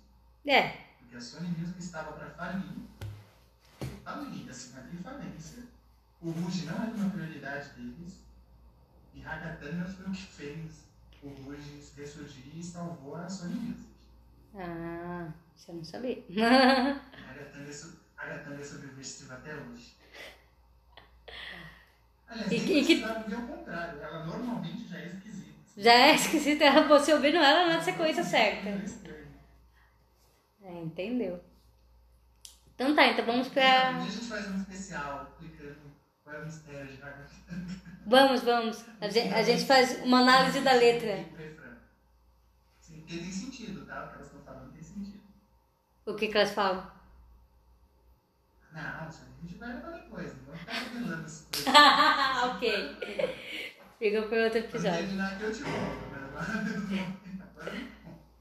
[0.47, 0.69] É.
[1.01, 2.63] Porque a Sony Music estava para falir.
[4.05, 5.70] Falir, assim, abrir falência.
[6.23, 8.21] O Ruge não era uma prioridade deles.
[9.15, 10.85] E Ragatanga foi o que fez
[11.23, 13.89] o Ruge ressurgir e salvou a Sony Music.
[14.55, 16.23] Ah, você não sabia.
[18.17, 19.95] A Gatanga sobreviveu até hoje.
[22.29, 24.01] Aliás, E que- que- ao contrário.
[24.01, 25.51] Ela normalmente já é esquisita.
[25.77, 28.69] Já é esquisita, você ouvindo ela na sequência certa.
[28.69, 29.27] É.
[30.63, 31.43] É, entendeu?
[32.75, 33.91] Então tá, então vamos pra.
[33.93, 35.90] Um dia a gente faz um especial explicando
[36.31, 37.01] qual é o mistério de.
[38.07, 38.85] Vamos, vamos.
[39.01, 41.17] A gente, a gente faz uma análise da letra.
[42.79, 44.05] Sim, porque tem sentido, tá?
[44.05, 45.21] O que elas estão falando tem sentido.
[46.07, 46.91] O que, que elas falam?
[48.73, 49.11] Não, a
[49.43, 51.75] gente vai levar depois, não vamos ficar revelando essas coisas.
[52.55, 52.97] ok.
[53.99, 55.09] Fica para outro episódio.
[55.65, 56.11] conto.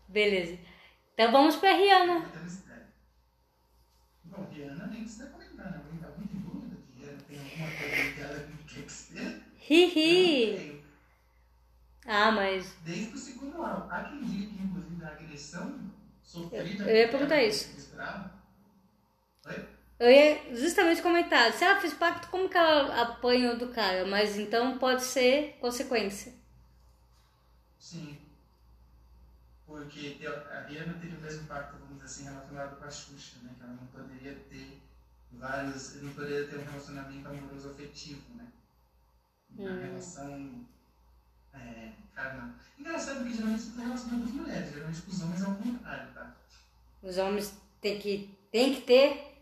[0.08, 0.60] Beleza.
[1.14, 2.20] Então vamos pra Rihanna.
[2.20, 2.86] Muita mistério.
[4.26, 5.82] Bom, Rihanna nem precisa comentar, né?
[5.84, 6.40] Alguém tá muito em
[7.64, 9.41] alguma coisa que ela que.
[9.70, 10.74] Hihi.
[12.05, 12.14] Não.
[12.14, 12.74] Ah, mas.
[12.84, 13.62] Desde o segundo
[14.10, 15.91] quem diga que, inclusive, a agressão
[16.24, 16.84] sofrida.
[16.84, 17.70] Eu- eu ia perguntar isso.
[19.47, 19.66] Oi?
[19.99, 21.51] Eu ia justamente comentar.
[21.51, 24.05] Se ela fez pacto, como que ela apanhou do cara?
[24.05, 26.34] Mas então pode ser consequência.
[27.78, 28.18] Sim.
[29.68, 33.51] Porque a Rihanna teve o mesmo pacto, vamos dizer assim, relacionado com a Xuxa, né?
[33.57, 34.82] Que ela não poderia ter
[35.34, 36.02] vários.
[36.02, 38.48] Não poderia ter um relacionamento amoroso afetivo, né?
[39.58, 39.82] Uma Hum.
[39.82, 40.66] relação.
[41.54, 42.50] É, carnal.
[42.78, 45.56] Engraçado que geralmente isso está relacionado com as mulheres, geralmente com os homens é o
[45.56, 46.36] contrário, tá?
[47.02, 49.42] Os homens têm que, têm que ter.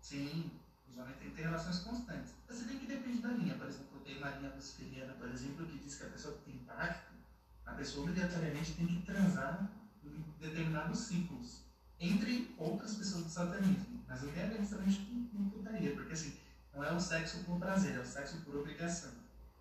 [0.00, 0.50] Sim,
[0.88, 2.32] os homens têm que ter relações constantes.
[2.48, 3.54] Você tem que depende da linha.
[3.54, 6.58] Por exemplo, tem uma linha luciferiana, por exemplo, que diz que a pessoa que tem
[6.64, 7.12] pacto,
[7.64, 9.70] a pessoa obrigatoriamente tem que transar
[10.04, 11.62] em determinados ciclos.
[12.04, 14.02] Entre outras pessoas do satanismo.
[14.08, 16.36] Mas não tem a ver necessariamente com, com putaria, porque assim,
[16.74, 19.12] não é o sexo por prazer, é o sexo por obrigação.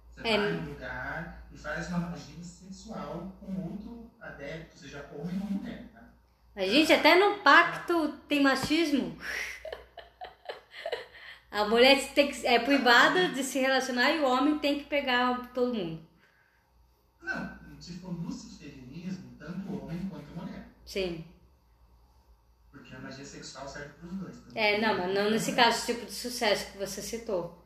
[0.09, 0.37] Você É.
[0.37, 5.85] vai num lugar e faz uma magia sexual com outro adepto, seja homem ou mulher,
[5.93, 6.01] tá?
[6.55, 9.15] Mas, gente, até no pacto tem machismo.
[11.51, 15.51] A mulher tem que, é privada de se relacionar e o homem tem que pegar
[15.53, 16.01] todo mundo.
[17.21, 20.67] Não, se for luciferianismo, tanto homem quanto mulher.
[20.85, 21.25] Sim.
[23.11, 24.35] Porque a magia sexual serve para os dois.
[24.37, 27.57] tanto É, não, mas não nesse caso tipo de sucesso que você citou.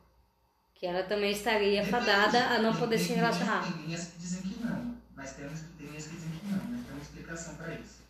[0.74, 1.90] Que ela também estaria Depende.
[1.90, 3.62] fadada a não Tem- poder tem se linhas- relacionar.
[3.72, 6.84] Tem linhas que dizem que não, mas temos, tem linhas que dizem que não, mas
[6.84, 8.00] tem uma explicação para isso.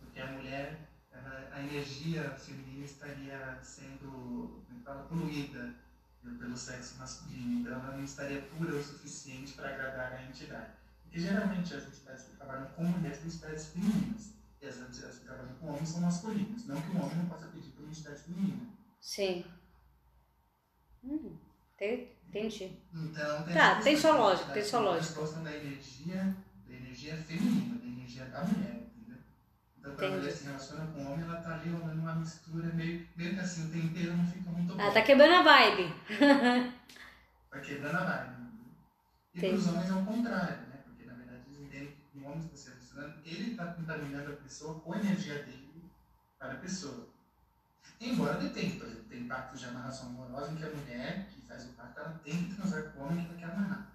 [0.00, 0.78] Porque a mulher,
[1.12, 5.74] ela- a energia feminina estaria sendo é fala, poluída
[6.38, 10.72] pelo sexo masculino, então ela não estaria pura o suficiente para agradar a entidade.
[11.02, 15.24] Porque geralmente as entidades que trabalham com mulheres são entidades femininas, e as entidades que
[15.26, 16.66] trabalham com homens são masculinas.
[16.66, 18.66] Não que o homem não possa pedir para uma entidade feminina.
[19.00, 19.44] Sim.
[21.04, 21.36] Hum,
[21.76, 22.76] te- entendi.
[22.92, 24.54] Então, tem Tá, tem sua lógica, né?
[24.54, 25.20] tem sua lógica.
[25.20, 26.36] gostam da energia,
[26.66, 29.18] da energia feminina, da energia da mulher, entendeu?
[29.78, 32.72] Então, quando a mulher se relaciona com o homem, ela tá ali rolando uma mistura
[32.74, 34.80] meio, meio que assim, o tempero não fica muito bom.
[34.82, 35.94] Ela tá quebrando a vibe.
[37.50, 38.38] Vai quebrando a vibe.
[39.34, 39.52] E Entendi.
[39.52, 40.80] para os homens é o contrário, né?
[40.84, 44.80] Porque, na verdade, eles entendem que o homem está relacionando, ele está contaminando a pessoa
[44.80, 45.84] com a energia dele
[46.38, 47.06] para a pessoa.
[48.00, 51.64] Embora depende, por exemplo, tem pactos de amarração amorosa em que a mulher que faz
[51.64, 53.88] o pacto, ela tem que transar com o homem que ela quer amarrar.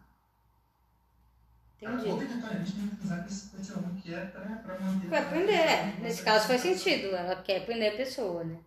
[1.82, 2.12] Ela Entendi.
[2.12, 5.08] obrigatoriamente tem que transar com esse, homem que é para manter...
[5.08, 6.00] Vai aprender, é.
[6.00, 7.14] Nesse caso faz sentido.
[7.14, 8.58] Ela quer aprender a pessoa, né?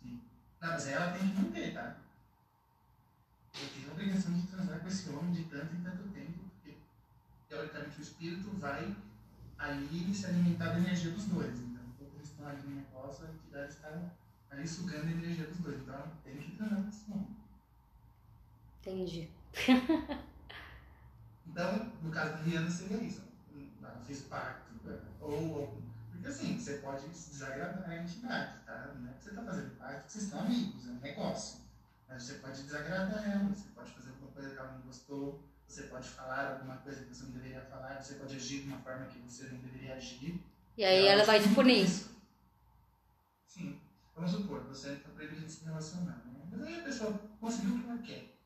[0.00, 0.20] Sim.
[0.60, 1.96] Não, mas ela tem que manter, tá?
[3.54, 6.02] Eu tenho a obrigação de transar com esse homem de tanto em tanto
[7.52, 8.96] teoricamente o espírito vai
[9.58, 11.58] ali se alimentar da energia dos dois.
[11.60, 14.10] Então, enquanto eles estão ali no negócio, a entidade está
[14.50, 15.78] ali sugando a energia dos dois.
[15.82, 17.36] Então, tem que esse homem.
[18.80, 19.30] Entendi.
[21.44, 23.20] Então, no caso de Rihanna, seria isso.
[23.82, 24.72] Ela fez pacto.
[24.84, 24.98] né?
[25.20, 28.94] Ou, ou- porque assim, você pode desagradar a entidade, tá?
[28.98, 31.60] Não é que você está fazendo pacto, vocês estão amigos, é um negócio.
[32.08, 35.42] Mas você pode desagradar ela, você pode fazer alguma coisa que ela não gostou,
[35.72, 38.78] você pode falar alguma coisa que você não deveria falar, você pode agir de uma
[38.80, 40.38] forma que você não deveria agir.
[40.76, 41.88] E aí ela vai te punir.
[43.46, 43.80] Sim.
[44.14, 46.46] Vamos supor, você está proibido de se relacionar, né?
[46.50, 48.36] Mas aí a pessoa conseguiu o que ela quer.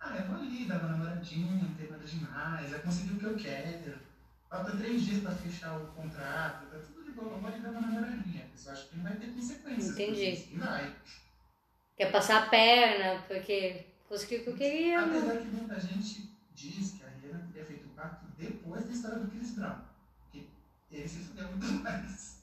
[0.00, 3.24] Ah, eu vou ali, dar uma namoradinha, não tem nada demais, já consegui o que
[3.24, 3.98] eu quero.
[4.48, 7.70] Falta três dias para fechar o contrato, tá tudo de boa, eu vou ali dar
[7.72, 8.46] uma namoradinha.
[8.46, 9.90] A pessoa acha que não vai ter consequências.
[9.90, 10.48] Entendi.
[10.50, 10.96] E vai.
[11.94, 15.06] Quer passar a perna, porque conseguiu o que eu queria.
[15.06, 15.18] né?
[15.18, 19.18] Apesar que muita gente diz que a Rihanna teria feito o pacto depois da história
[19.18, 19.78] do Chris Brown.
[20.22, 20.48] Porque
[20.90, 22.42] ele se fudeu muito mais.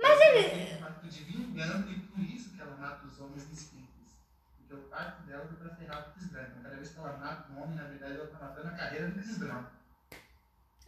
[0.00, 0.48] Mas ele.
[0.48, 4.12] fez um pacto de vingança e por isso que ela mata os homens inscritos.
[4.56, 6.44] Porque o pacto dela foi pra ferrar o Chris Brown.
[6.46, 9.08] Então cada vez que ela mata um homem, na verdade ela tá matando a carreira
[9.08, 9.64] do Chris Brown.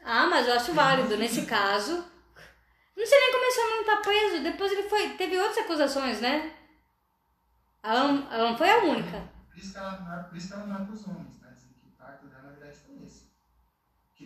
[0.05, 1.17] Ah, mas eu acho válido.
[1.17, 1.93] Nesse caso,
[2.97, 4.43] não sei nem como esse homem não tá preso.
[4.43, 5.17] Depois ele foi.
[5.17, 6.55] Teve outras acusações, né?
[7.83, 9.21] Ela não, ela não foi a única.
[9.49, 11.49] Por isso que ela, mata- por isso que ela mata os homens, tá?
[11.51, 13.31] Dizem que o pacto dela na verdade foi esse.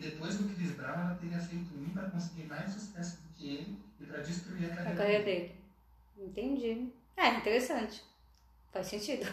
[0.01, 3.55] Que depois do Chris Brown ela teria feito um pra conseguir mais sucesso do que
[3.55, 5.55] ele e pra destruir a A carreira carreira dele.
[6.17, 6.91] Entendi.
[7.19, 8.03] É, interessante.
[8.73, 9.27] Faz sentido.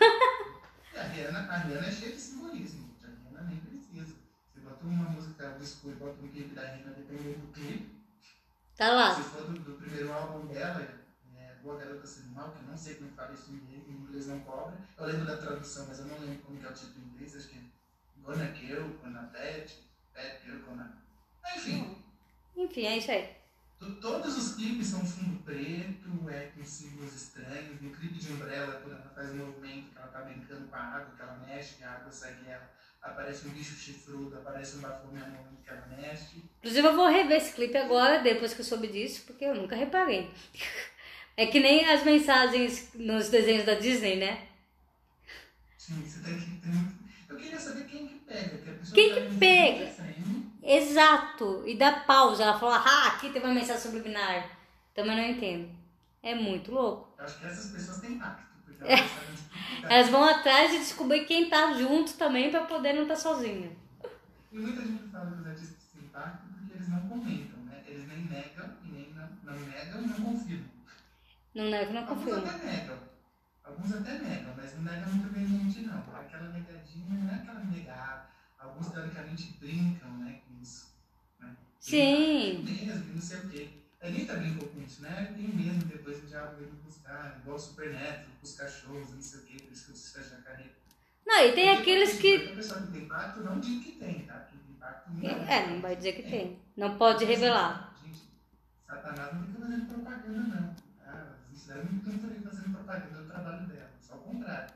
[0.94, 3.06] A Rihanna, a Rihanna é cheia de simbolismo, gente.
[3.06, 4.15] A Rihanna nem precisa.
[4.52, 8.03] Você bota uma música obscura e bota um clipe da Rihanna, dependendo do clipe.
[8.76, 9.15] Tá lá.
[9.15, 10.81] Se for do, do primeiro álbum dela,
[11.35, 13.91] é, Boa Garota Sendo Mal, que eu não sei como fala isso em inglês, em
[13.91, 14.76] inglês não cobra.
[14.98, 17.35] Eu lembro da tradução, mas eu não lembro como que é o título em inglês,
[17.35, 17.61] acho que é
[18.23, 19.86] Gonna Kill, Gonna Bad,
[20.45, 20.98] Girl, Gonna...
[21.56, 22.03] Enfim,
[22.56, 23.30] Enfim, é isso aí.
[23.80, 27.80] To- Todos os clipes são fundo preto, é com símbolos estranhos.
[27.81, 30.80] No clipe de Umbrella, quando ela faz um movimento, que ela tá brincando com a
[30.80, 32.69] água, que ela mexe, que a água segue ela,
[33.02, 36.44] aparece um bicho chifrudo, aparece um bafome no momento que ela mexe.
[36.60, 39.76] Inclusive, eu vou rever esse clipe agora, depois que eu soube disso, porque eu nunca
[39.76, 40.31] reparei.
[41.38, 44.48] É que nem as mensagens nos desenhos da Disney, né?
[45.77, 46.98] Sim, você ter muito...
[47.30, 49.88] Eu queria saber quem que pega, que Quem tá que pega?
[49.88, 51.64] frame, Exato.
[51.66, 52.44] E dá pausa.
[52.44, 54.49] Ela fala, ah, aqui tem uma mensagem subliminar.
[54.94, 55.70] Também não entendo.
[56.22, 57.14] É muito louco.
[57.18, 59.91] Eu acho que essas pessoas têm pacto, porque elas explicar.
[59.91, 63.76] Elas vão atrás de descobrir quem tá junto também pra poder não estar tá sozinho.
[64.52, 67.84] E muita gente fala que os artistas têm pacto porque eles não comentam, né?
[67.88, 70.68] Eles nem negam e nem não, não negam e não confirmam.
[71.56, 72.52] Não nego, não Alguns confirma.
[72.52, 72.98] até negam.
[73.68, 75.99] Alguns até negam, mas não negam muito veemente, não.
[76.15, 78.30] Aquela negadinha não é aquela negada.
[78.57, 80.95] Alguns, teoricamente, brincam né, com isso.
[81.39, 81.56] Né?
[81.80, 82.64] Sim.
[82.64, 83.69] Mesmo, não sei o quê.
[84.02, 85.34] A Anitta brincou com isso, né?
[85.35, 89.44] Tem mesmo, depois o diabo veio buscar, igual o Supernatural, os cachorros, não sei o
[89.44, 90.72] quê, por isso que eu sucesso da carreira.
[91.26, 92.52] Não, e tem aqueles que.
[92.52, 94.39] A pessoa que tem pacto não diz que tem, tá?
[94.41, 96.61] Que tem pacto não É, não vai dizer que tem.
[96.77, 97.94] Não pode revelar.
[98.02, 98.22] Gente,
[98.85, 100.86] Satanás não fica fazendo propaganda, não.
[101.69, 103.91] As entidades não também fazendo propaganda do trabalho delas.
[104.02, 104.73] Só o contrário.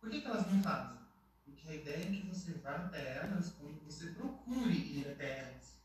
[0.00, 0.98] Por que, que elas não fazem?
[1.44, 5.78] Porque a ideia é que você vá até elas quando você procure ir até elas.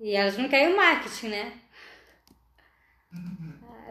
[0.00, 1.60] E elas não querem o marketing, né?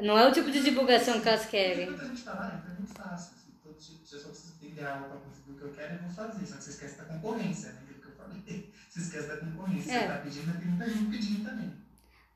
[0.01, 1.89] Não é o tipo de divulgação que elas querem.
[1.89, 3.37] muita gente fala, ah, então é muito fácil.
[3.37, 6.01] Se, todo, se eu só preciso entender algo para conseguir o que eu quero, eu
[6.01, 6.45] vou fazer.
[6.45, 7.79] Só que você esquece da concorrência, né?
[7.83, 8.73] Aquilo que eu falei.
[8.89, 9.91] Você esquece da concorrência.
[9.91, 9.99] É.
[9.99, 11.80] Você está pedindo, tem muita gente pedindo também.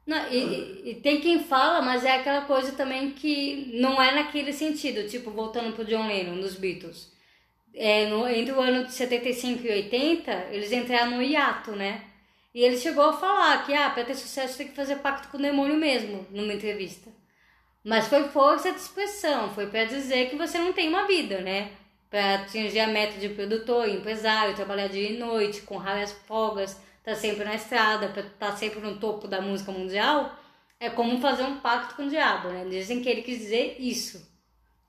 [0.05, 4.53] Não, e, e- tem quem fala, mas é aquela coisa também que não é naquele
[4.53, 7.11] sentido, tipo, voltando pro John Lennon, dos Beatles.
[7.73, 12.03] É, no, entre o ano de 75 e 80, eles entraram no hiato, né?
[12.53, 15.37] E ele chegou a falar que, ah, pra ter sucesso tem que fazer pacto com
[15.37, 17.11] o demônio mesmo, numa entrevista.
[17.83, 21.71] Mas foi força de expressão, foi pra dizer que você não tem uma vida, né?
[22.09, 27.15] Pra atingir a meta de produtor, empresário, trabalhar dia e noite, com raras folgas, tá
[27.15, 30.37] sempre na estrada, estar sempre no topo da música mundial,
[30.79, 32.65] é como fazer um pacto com o diabo, né?
[32.65, 34.27] Dizem que ele quis dizer isso.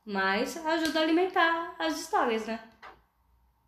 [0.04, 2.58] Mas ajuda a alimentar as histórias, né?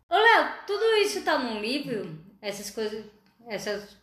[0.09, 2.17] Ô, Léo, tudo isso tá num livro?
[2.41, 3.05] Essas coisas,
[3.47, 3.97] essas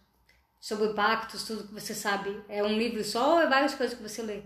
[0.61, 4.03] sobre pactos, tudo que você sabe, é um livro só ou é várias coisas que
[4.03, 4.43] você lê?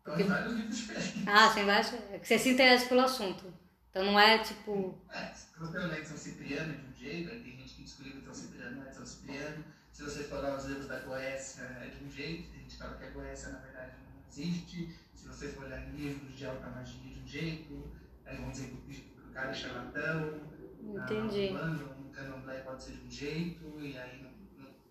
[0.00, 1.24] Então, tem vários livros diferentes.
[1.26, 1.92] Ah, tem várias.
[1.92, 3.52] É que você se interessa pelo assunto.
[3.90, 4.98] Então não é tipo.
[5.10, 7.57] É, se você ler São Cipriano de um jeito, tem
[7.88, 9.64] gente que descobriu que São Cipriano não é São Cipriano.
[9.92, 12.96] Se você for lá os livros da Goécia, é de um jeito, tem gente fala
[12.96, 14.94] que a Goécia na verdade não existe.
[15.14, 17.90] Se você for olhar livros de alta magia de um jeito,
[18.24, 20.40] aí vão dizer que o cara é charlatão.
[20.80, 21.48] Entendi.
[21.48, 24.26] Ah, o humano, um candomblé pode ser de um jeito, e aí.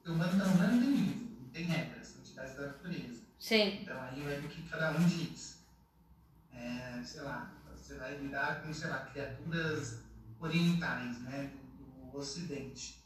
[0.06, 3.22] o humano candomblé não tem livro, não tem regras, são entidades da natureza.
[3.40, 3.82] Sim.
[3.82, 5.58] Então aí vai do que cada um diz.
[6.52, 10.02] É, sei lá, você vai lidar com, sei lá, criaturas
[10.40, 11.52] orientais, né,
[12.12, 13.04] do ocidente.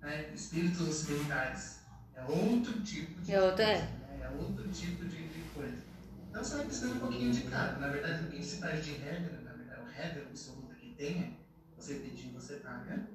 [0.00, 1.80] Né, espíritos ocidentais.
[2.14, 5.82] É outro tipo de É outra- coisa, né, é outro tipo de, de coisa.
[6.28, 7.78] Então você vai precisar um pouquinho de cada.
[7.78, 11.20] Na verdade, o que se faz de regra, na verdade, o regra absoluta que tem
[11.22, 11.32] é
[11.76, 13.08] você pedir, você paga.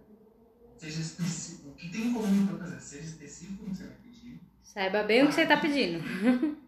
[0.78, 3.96] Seja específico, o que tem em comum para fazer, seja específico no que você vai
[3.98, 4.42] pedir.
[4.62, 6.04] Saiba bem o que você tá pedindo.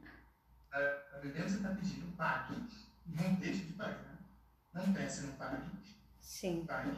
[0.72, 2.55] A bebê você está pedindo, pague.
[3.07, 4.19] Não deixe de pagar.
[4.73, 5.63] Não peça, não pague.
[6.22, 6.65] Sim.
[6.65, 6.91] Pague.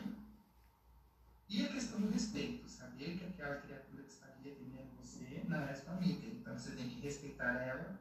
[1.50, 2.68] E a questão do respeito.
[2.70, 6.28] Saber que aquela criatura que está ali atendendo você não é sua amiga.
[6.28, 8.00] Então você tem que respeitar ela.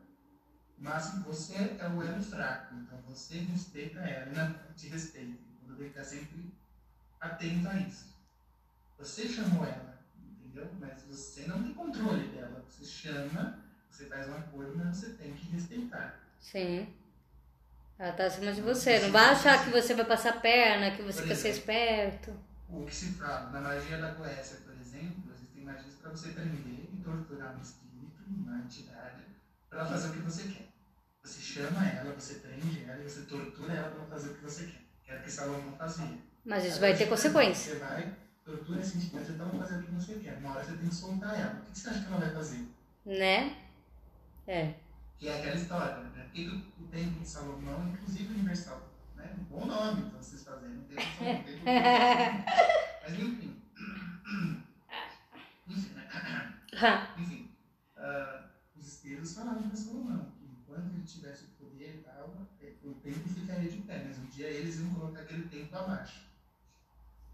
[0.79, 2.75] Mas você é o elo fraco.
[2.75, 4.33] Então você respeita ela.
[4.33, 5.37] Não te respeita.
[5.63, 6.53] Você tem que estar sempre
[7.21, 8.17] atento a isso.
[8.99, 10.69] Você chamou ela, entendeu?
[10.81, 12.65] Mas você não tem controle dela.
[12.69, 16.19] Você chama, você faz um acordo, mas você tem que respeitar.
[16.41, 16.89] Sim.
[17.99, 19.01] Ela tá acima de você.
[19.01, 22.33] Não vai achar que você vai passar perna, que você quer ser esperto.
[22.69, 26.89] O que se fala na magia da Goécia, por exemplo, existem magias para você prender
[26.93, 29.25] e torturar um espírito, uma entidade,
[29.71, 30.69] para ela fazer o que você quer.
[31.23, 34.67] Você chama ela, você prende ela e você tortura ela para fazer o que você
[34.67, 34.83] quer.
[35.03, 36.19] Que era o que Salomão fazia.
[36.45, 37.75] Mas isso vai ter consequência.
[37.75, 40.39] Você vai, tortura essa entidade até ela fazer o que você quer.
[40.39, 41.61] Uma hora você tem que soltar ela.
[41.61, 42.69] O que você acha que ela vai fazer?
[43.05, 43.57] Né?
[44.47, 44.75] É.
[45.19, 46.31] Que é aquela história, né?
[46.35, 48.86] E o tempo de Salomão, inclusive universal.
[49.27, 49.47] Né?
[49.51, 50.87] Bom nome, então, vocês fazendo.
[50.87, 51.65] Tempo de Salomão, tempo de
[53.03, 53.63] Mas enfim.
[57.17, 57.51] enfim, enfim
[57.97, 58.45] uh,
[58.77, 62.95] os espíritos falaram para Salomão que enquanto ele tivesse o poder e tal, é, o
[62.95, 66.27] tempo ficaria de pé, mas um dia eles iam colocar aquele tempo abaixo.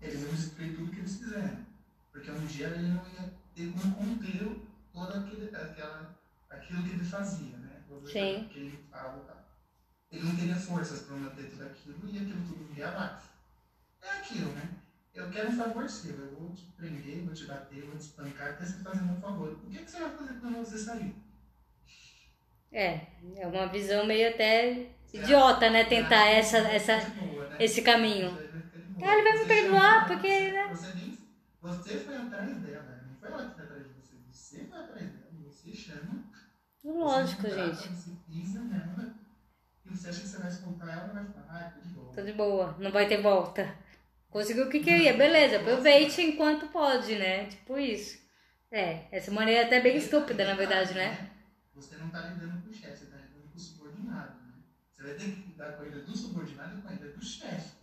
[0.00, 1.66] Eles iam destruir tudo que eles fizeram.
[2.10, 4.60] Porque um dia ele não ia ter como conter
[4.92, 6.18] todo aquele, aquela,
[6.50, 7.82] aquilo que ele fazia, né?
[7.88, 8.48] Todo Sim.
[8.50, 9.41] Que ele fala,
[10.12, 13.28] Ele não teria forças para manter tudo aquilo e aquilo tudo viria abaixo.
[14.02, 14.68] É aquilo, né?
[15.14, 18.50] Eu quero um favor seu, eu vou te prender, vou te bater, vou te espancar
[18.50, 19.52] até você fazer um favor.
[19.52, 21.14] O que, que você vai fazer quando você sair?
[22.70, 23.06] É,
[23.36, 25.84] é uma visão meio até idiota, né?
[25.84, 27.56] Tentar essa, essa, boa, né?
[27.58, 28.30] esse caminho.
[29.02, 30.68] Ah, ele vai me perdoar, porque, né?
[30.68, 31.18] Você, nem,
[31.60, 34.16] você foi atrás dela, não foi ela que foi atrás de você.
[34.30, 36.24] Você foi atrás dela, você chama.
[36.82, 37.88] Lógico, você gente.
[37.88, 38.91] Você pisa nela,
[40.02, 42.12] você acha que você vai escutar ela, vai falar, ah, tô de boa.
[42.14, 43.74] Tô de boa, não vai ter volta.
[44.30, 47.46] Conseguiu o que queria, beleza, aproveite enquanto pode, né?
[47.46, 48.18] Tipo isso.
[48.70, 51.30] É, essa maneira é até bem estúpida, na verdade, né?
[51.78, 54.56] Você não tá lidando com o chefe, você tá lidando com o subordinado, né?
[54.92, 57.76] Você vai ter que lidar com a do subordinado e com a do chefe.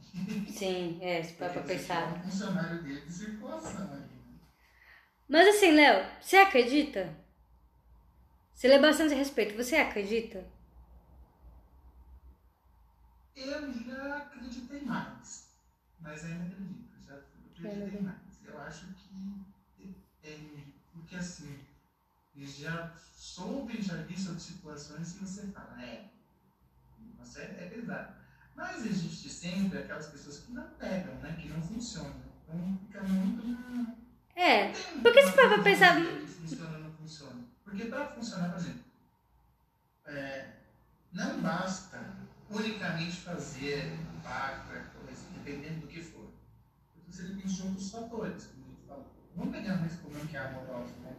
[0.45, 2.03] Sim, é, se para pra pensar.
[2.03, 4.09] É um funcionário dele de circulação ali.
[4.15, 4.49] Né?
[5.29, 7.15] Mas assim, Léo, você acredita?
[8.53, 10.45] Você lê bastante respeito, você acredita?
[13.35, 15.49] Eu já acreditei mais
[16.01, 18.17] mas ainda acredito, já acreditei mais.
[18.45, 21.59] Eu acho que, é, porque assim,
[22.35, 26.09] já soube, já vi sobre situações que você fala, é,
[27.17, 28.13] você é pesado.
[28.55, 32.29] Mas existe sempre aquelas pessoas que não pegam, né, que não funcionam.
[32.43, 33.95] Então fica muito na...
[34.35, 35.95] É, porque se for pra pensar...
[36.01, 37.45] Funciona ou não funciona.
[37.63, 38.83] Porque para funcionar, por exemplo,
[40.05, 40.53] é,
[41.13, 41.99] não basta
[42.51, 43.93] unicamente fazer
[44.23, 44.73] pacto,
[45.35, 46.27] dependendo do que for.
[46.93, 49.05] Porque você depende de outros fatores, como a gente falou.
[49.35, 51.15] Vamos pegar mais comum que é amorosa, né?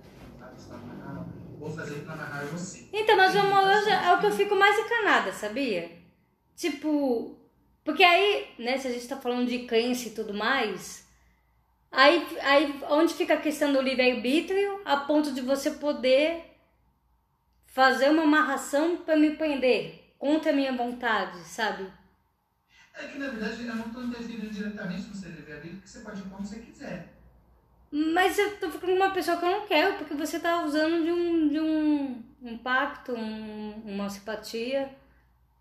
[1.59, 2.89] Vou fazer pra amarrar você.
[2.93, 5.91] Então, mas o amoroso é o que eu fico mais encanada, sabia?
[6.57, 7.39] Tipo,
[7.85, 11.07] porque aí, né, se a gente tá falando de crença e tudo mais,
[11.91, 16.45] aí, aí onde fica a questão do livre-arbítrio a ponto de você poder
[17.67, 21.91] fazer uma amarração para me prender contra a minha vontade, sabe?
[22.95, 26.21] É que, na verdade, eu não estou interferindo diretamente no seu livre-arbítrio, porque você pode
[26.21, 27.15] ir quando você quiser.
[27.91, 31.03] Mas eu tô ficando com uma pessoa que eu não quero, porque você tá usando
[31.03, 34.95] de um, de um, um pacto, um, uma simpatia,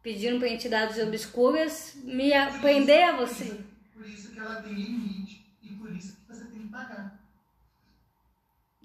[0.04, 3.46] pedindo para entidades obscuras me aprender a você.
[3.46, 3.64] Por isso,
[3.94, 7.18] por isso que ela tem limite e por isso que você tem que pagar.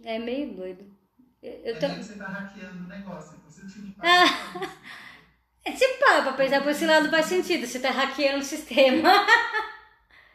[0.04, 0.84] É meio doido.
[1.42, 1.88] Eu, eu é tô...
[1.88, 4.84] você tá hackeando o negócio, então você tem que pagar.
[5.66, 9.10] É, se para pra pensar por esse lado faz sentido, você tá hackeando o sistema.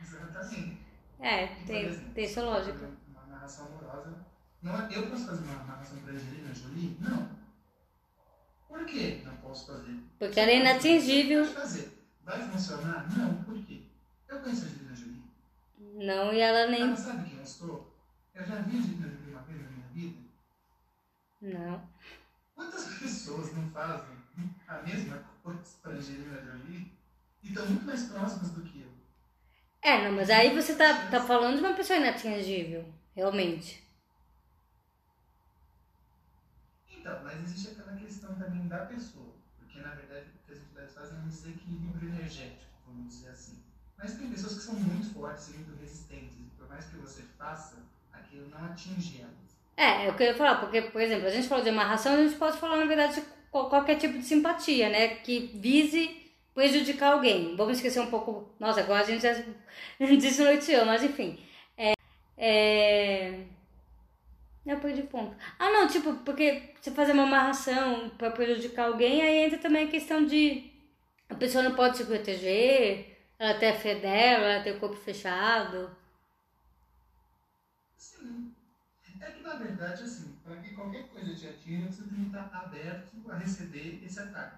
[0.01, 0.79] Exatamente.
[1.19, 2.89] É, tem, tem sua lógica.
[3.07, 4.25] Uma narração amorosa.
[4.63, 6.97] Não é, eu posso fazer uma narração pra Angelina Jolie?
[6.99, 7.29] Não.
[8.67, 9.99] Por que não posso fazer?
[10.17, 11.43] Porque ela é inatingível.
[11.43, 12.07] Pode fazer.
[12.23, 13.07] Vai funcionar?
[13.15, 13.43] Não.
[13.43, 13.83] Por quê?
[14.27, 15.23] Eu conheço a Angelina Jolie.
[16.07, 16.81] Não, e ela nem.
[16.81, 17.95] Ela sabe quem eu sou?
[18.33, 20.19] Eu já vi a Angelina Jolie uma vez na minha vida?
[21.41, 21.89] Não.
[22.55, 24.18] Quantas pessoas não fazem
[24.67, 26.91] a mesma coisa para Angelina Jolie
[27.43, 28.89] e estão muito mais próximas do que eu.
[29.81, 32.85] É, não, mas aí você tá, tá falando de uma pessoa inatingível,
[33.15, 33.83] realmente.
[36.99, 40.93] Então, mas existe aquela questão também da pessoa, porque na verdade o que as entidades
[40.93, 43.63] fazem é um desequilíbrio energético, vamos dizer assim.
[43.97, 47.23] Mas tem pessoas que são muito fortes e muito resistentes, e por mais que você
[47.37, 47.77] faça,
[48.11, 49.57] aquilo não atinge elas.
[49.75, 52.35] É, é eu ia falar, porque, por exemplo, a gente falou de amarração, a gente
[52.35, 55.07] pode falar, na verdade, de qualquer tipo de simpatia, né?
[55.15, 56.19] Que vise
[56.53, 57.55] prejudicar alguém.
[57.55, 58.49] Vamos esquecer um pouco.
[58.59, 59.33] Nossa, agora a gente já
[59.99, 61.39] desnoiteou, mas enfim.
[61.77, 61.93] É.
[62.37, 63.43] é...
[64.65, 65.35] Eu perdi ponto.
[65.57, 69.89] Ah, não, tipo, porque você fazer uma amarração para prejudicar alguém, aí entra também a
[69.89, 70.69] questão de
[71.29, 74.95] a pessoa não pode se proteger, ela tem a fé dela, ela tem o corpo
[74.95, 75.89] fechado.
[77.97, 78.53] Sim.
[79.21, 82.49] É que na verdade, assim, para que qualquer coisa te atinja, você tem que estar
[82.51, 84.57] aberto a receber esse ataque.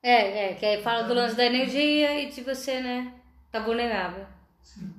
[0.00, 4.24] É, é, que aí fala do lance da energia e de você, né, tá vulnerável.
[4.62, 4.94] Sim.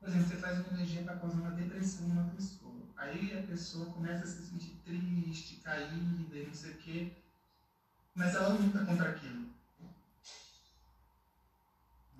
[0.00, 2.74] Por exemplo, você faz uma energia para causar uma depressão numa pessoa.
[2.96, 7.12] Aí a pessoa começa a se sentir triste, caída e não sei o quê.
[8.16, 9.46] Mas ela luta contra aquilo.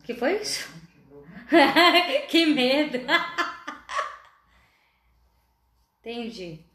[0.04, 0.68] que foi isso?
[2.28, 2.98] que medo!
[6.00, 6.65] Entendi.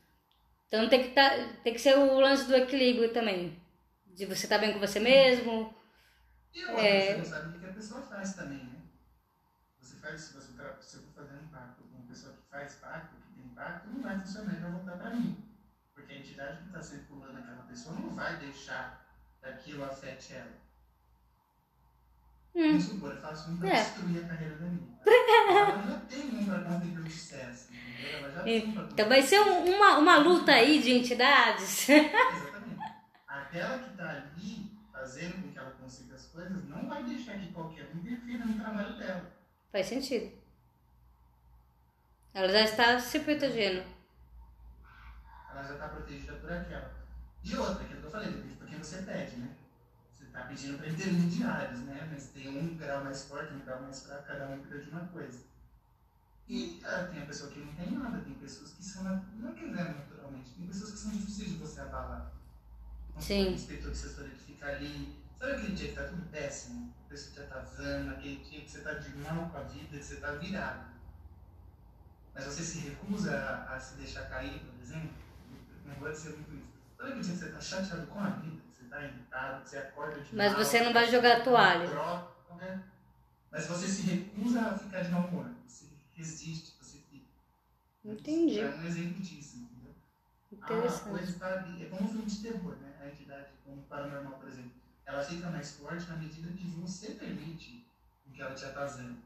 [0.72, 1.32] Então tem que, tá,
[1.66, 3.62] tem que ser o lance do equilíbrio também.
[4.06, 5.76] De você estar tá bem com você mesmo.
[6.54, 7.12] E outra, é...
[7.12, 8.82] você não sabe o que a pessoa faz também, né?
[9.82, 12.50] Você faz, se você, tá, se eu for fazer um pacto com uma pessoa que
[12.50, 15.44] faz pacto, que tem pacto, não vai funcionar vai voltar para mim.
[15.94, 19.06] Porque a entidade que está circulando aquela pessoa não vai deixar
[19.42, 20.54] que aquilo afete ela.
[22.54, 22.76] Hum.
[22.76, 23.84] Eu faço um para é.
[23.84, 24.92] destruir a carreira da minha.
[25.06, 27.70] Ela já tem um para conseguir o sucesso.
[28.14, 31.90] Ela já tem um então vai ser um, uma, uma luta aí de entidades.
[31.90, 32.82] Exatamente.
[33.28, 37.54] Aquela que está ali fazendo com que ela consiga as coisas não vai deixar que
[37.54, 39.32] qualquer um interfira no trabalho dela.
[39.72, 40.32] Faz sentido.
[42.34, 43.84] Ela já está se protegendo.
[45.52, 46.92] Ela já está protegida por aquela.
[47.44, 49.50] E outra, que eu falei, depende por quem você pede, né?
[50.32, 52.08] Está pedindo para intermediários, né?
[52.10, 55.06] Mas tem um grau mais forte, um grau mais fraco, cada um cuida de uma
[55.08, 55.44] coisa.
[56.48, 59.66] E ah, tem a pessoa que não tem nada, tem pessoas que são, não que
[59.66, 62.32] vêm naturalmente, tem pessoas que são difíceis de você abalar.
[63.20, 63.50] Sim.
[63.50, 65.22] O inspetor de assessoria que fica ali.
[65.38, 66.94] Sabe aquele dia que tá tudo péssimo?
[67.06, 69.98] A pessoa já tá vazando, aquele dia que você tá de mal com a vida,
[69.98, 70.92] que você tá virado.
[72.34, 75.12] Mas você se recusa a, a se deixar cair, por exemplo?
[75.86, 76.72] Não pode ser muito isso.
[76.96, 78.62] Sabe aquele dia que você tá chateado com a vida,
[78.92, 81.88] que você tá irritado, você acorda de Mas mal, você não vai jogar a toalha.
[81.88, 82.84] Troca, né?
[83.50, 85.46] Mas você se recusa a ficar de mau humor.
[85.66, 87.26] Você resiste, você fica.
[88.04, 88.60] Entendi.
[88.60, 89.96] É um exemplo disso, entendeu?
[90.52, 91.08] Interessante.
[91.08, 91.86] A coisa está ali.
[91.86, 92.98] É como um filme de terror, né?
[93.02, 94.72] A entidade, como o paranormal, por exemplo.
[95.06, 97.86] Ela fica mais forte na medida que você permite
[98.34, 99.18] que ela te atazane.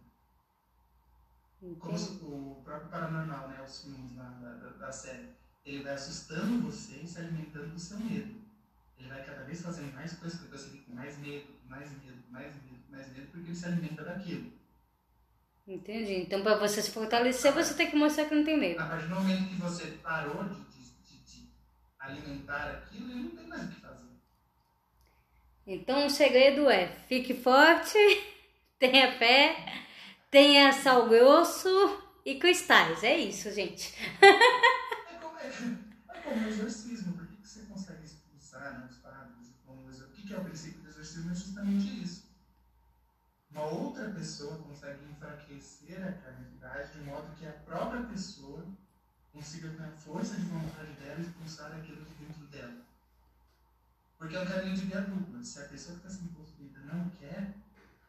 [1.79, 3.61] Como o próprio paranormal, né?
[3.63, 5.29] Os filmes da, da, da série.
[5.63, 8.44] Ele vai assustando você e se alimentando do seu medo.
[8.99, 12.23] Ele vai cada vez fazendo mais coisas para você fique com mais medo, mais medo,
[12.29, 14.51] mais medo, mais medo, porque ele se alimenta daquilo.
[15.67, 16.13] Entendi.
[16.17, 18.83] Então, para você se fortalecer, você tem que mostrar que não tem medo.
[18.83, 20.55] A partir do momento que você parou de,
[21.03, 21.49] de, de,
[21.99, 24.05] alimentar aquilo, ele não tem mais o que fazer.
[25.65, 27.97] Então, o segredo é: fique forte,
[28.77, 29.83] tenha fé,
[30.29, 31.67] tenha sal grosso
[32.23, 33.03] e cristais.
[33.03, 33.91] É isso, gente.
[34.21, 37.13] é como, é, é como o exorcismo.
[37.13, 39.55] Por que, que você consegue expulsar né, os padres?
[39.67, 40.89] O que, que é o princípio do
[41.65, 42.25] justamente isso.
[43.51, 48.65] Uma outra pessoa consegue enfraquecer a carnalidade de modo que a própria pessoa
[49.33, 52.81] consiga, com a força de vontade dela, expulsar aquilo de dentro dela.
[54.17, 55.43] Porque é um caminho de via dupla.
[55.43, 57.53] Se a pessoa que está sendo possuída não quer,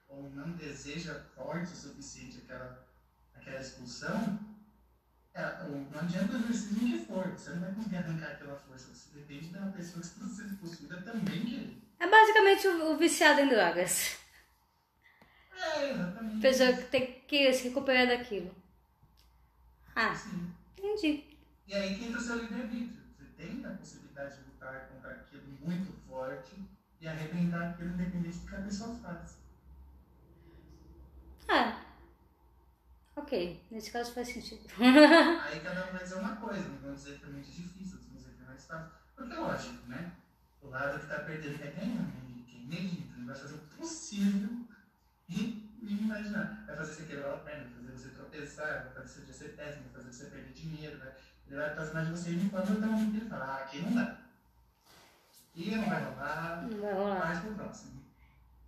[0.08, 2.86] ou não deseja forte o suficiente aquela,
[3.34, 4.38] aquela expulsão,
[5.34, 7.28] é, não adianta o exercício que for.
[7.28, 8.94] Você não vai conseguir arrancar aquela força.
[8.94, 11.85] Você depende da pessoa que está sendo possuída também querer.
[11.98, 14.18] É basicamente o, o viciado em drogas.
[15.52, 16.40] É, exatamente.
[16.40, 18.54] Pessoa que tem que se recuperar daquilo.
[19.94, 20.52] Ah, Sim.
[20.76, 21.24] entendi.
[21.66, 23.02] E aí que entra o seu livre-arbítrio.
[23.16, 26.54] Você tem a possibilidade de lutar contra aquilo muito forte
[27.00, 29.38] e arrebentar aquilo independente do que a pessoa faz.
[31.48, 31.80] Ah,
[33.16, 33.64] ok.
[33.70, 34.68] Nesse caso faz sentido.
[34.78, 38.16] aí cada um vai dizer uma coisa, não vão dizer que é muito difícil, vão
[38.16, 38.92] dizer que é mais fácil.
[39.14, 40.12] Porque é lógico, né?
[40.66, 42.12] O lado que está perdendo quer ganhar, né?
[42.46, 44.50] Quem medita, ele vai fazer o possível
[45.28, 46.64] e, imaginar.
[46.66, 49.84] Vai fazer você quebrar a perna, vai fazer você tropeçar, vai fazer você ser péssimo,
[49.92, 50.98] vai fazer você perder dinheiro.
[50.98, 51.12] Vai,
[51.46, 54.18] ele vai aproximar de você e quando momento que ele fala, ah, aqui não dá.
[55.54, 56.68] E não vai rolar.
[56.68, 57.26] Não vai rolar.
[57.26, 58.02] Mais pro próximo.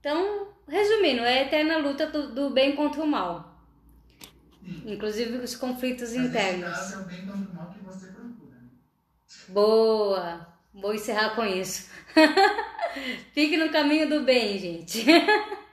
[0.00, 3.60] Então, resumindo, é a eterna luta do, do bem contra o mal.
[4.62, 4.84] Sim.
[4.86, 6.70] Inclusive os conflitos Mas internos.
[6.70, 8.54] Caso, é o bem contra o mal que você procura.
[8.54, 8.70] Né?
[9.48, 10.57] Boa!
[10.80, 11.90] Vou encerrar com isso.
[13.32, 15.05] Fique no caminho do bem, gente.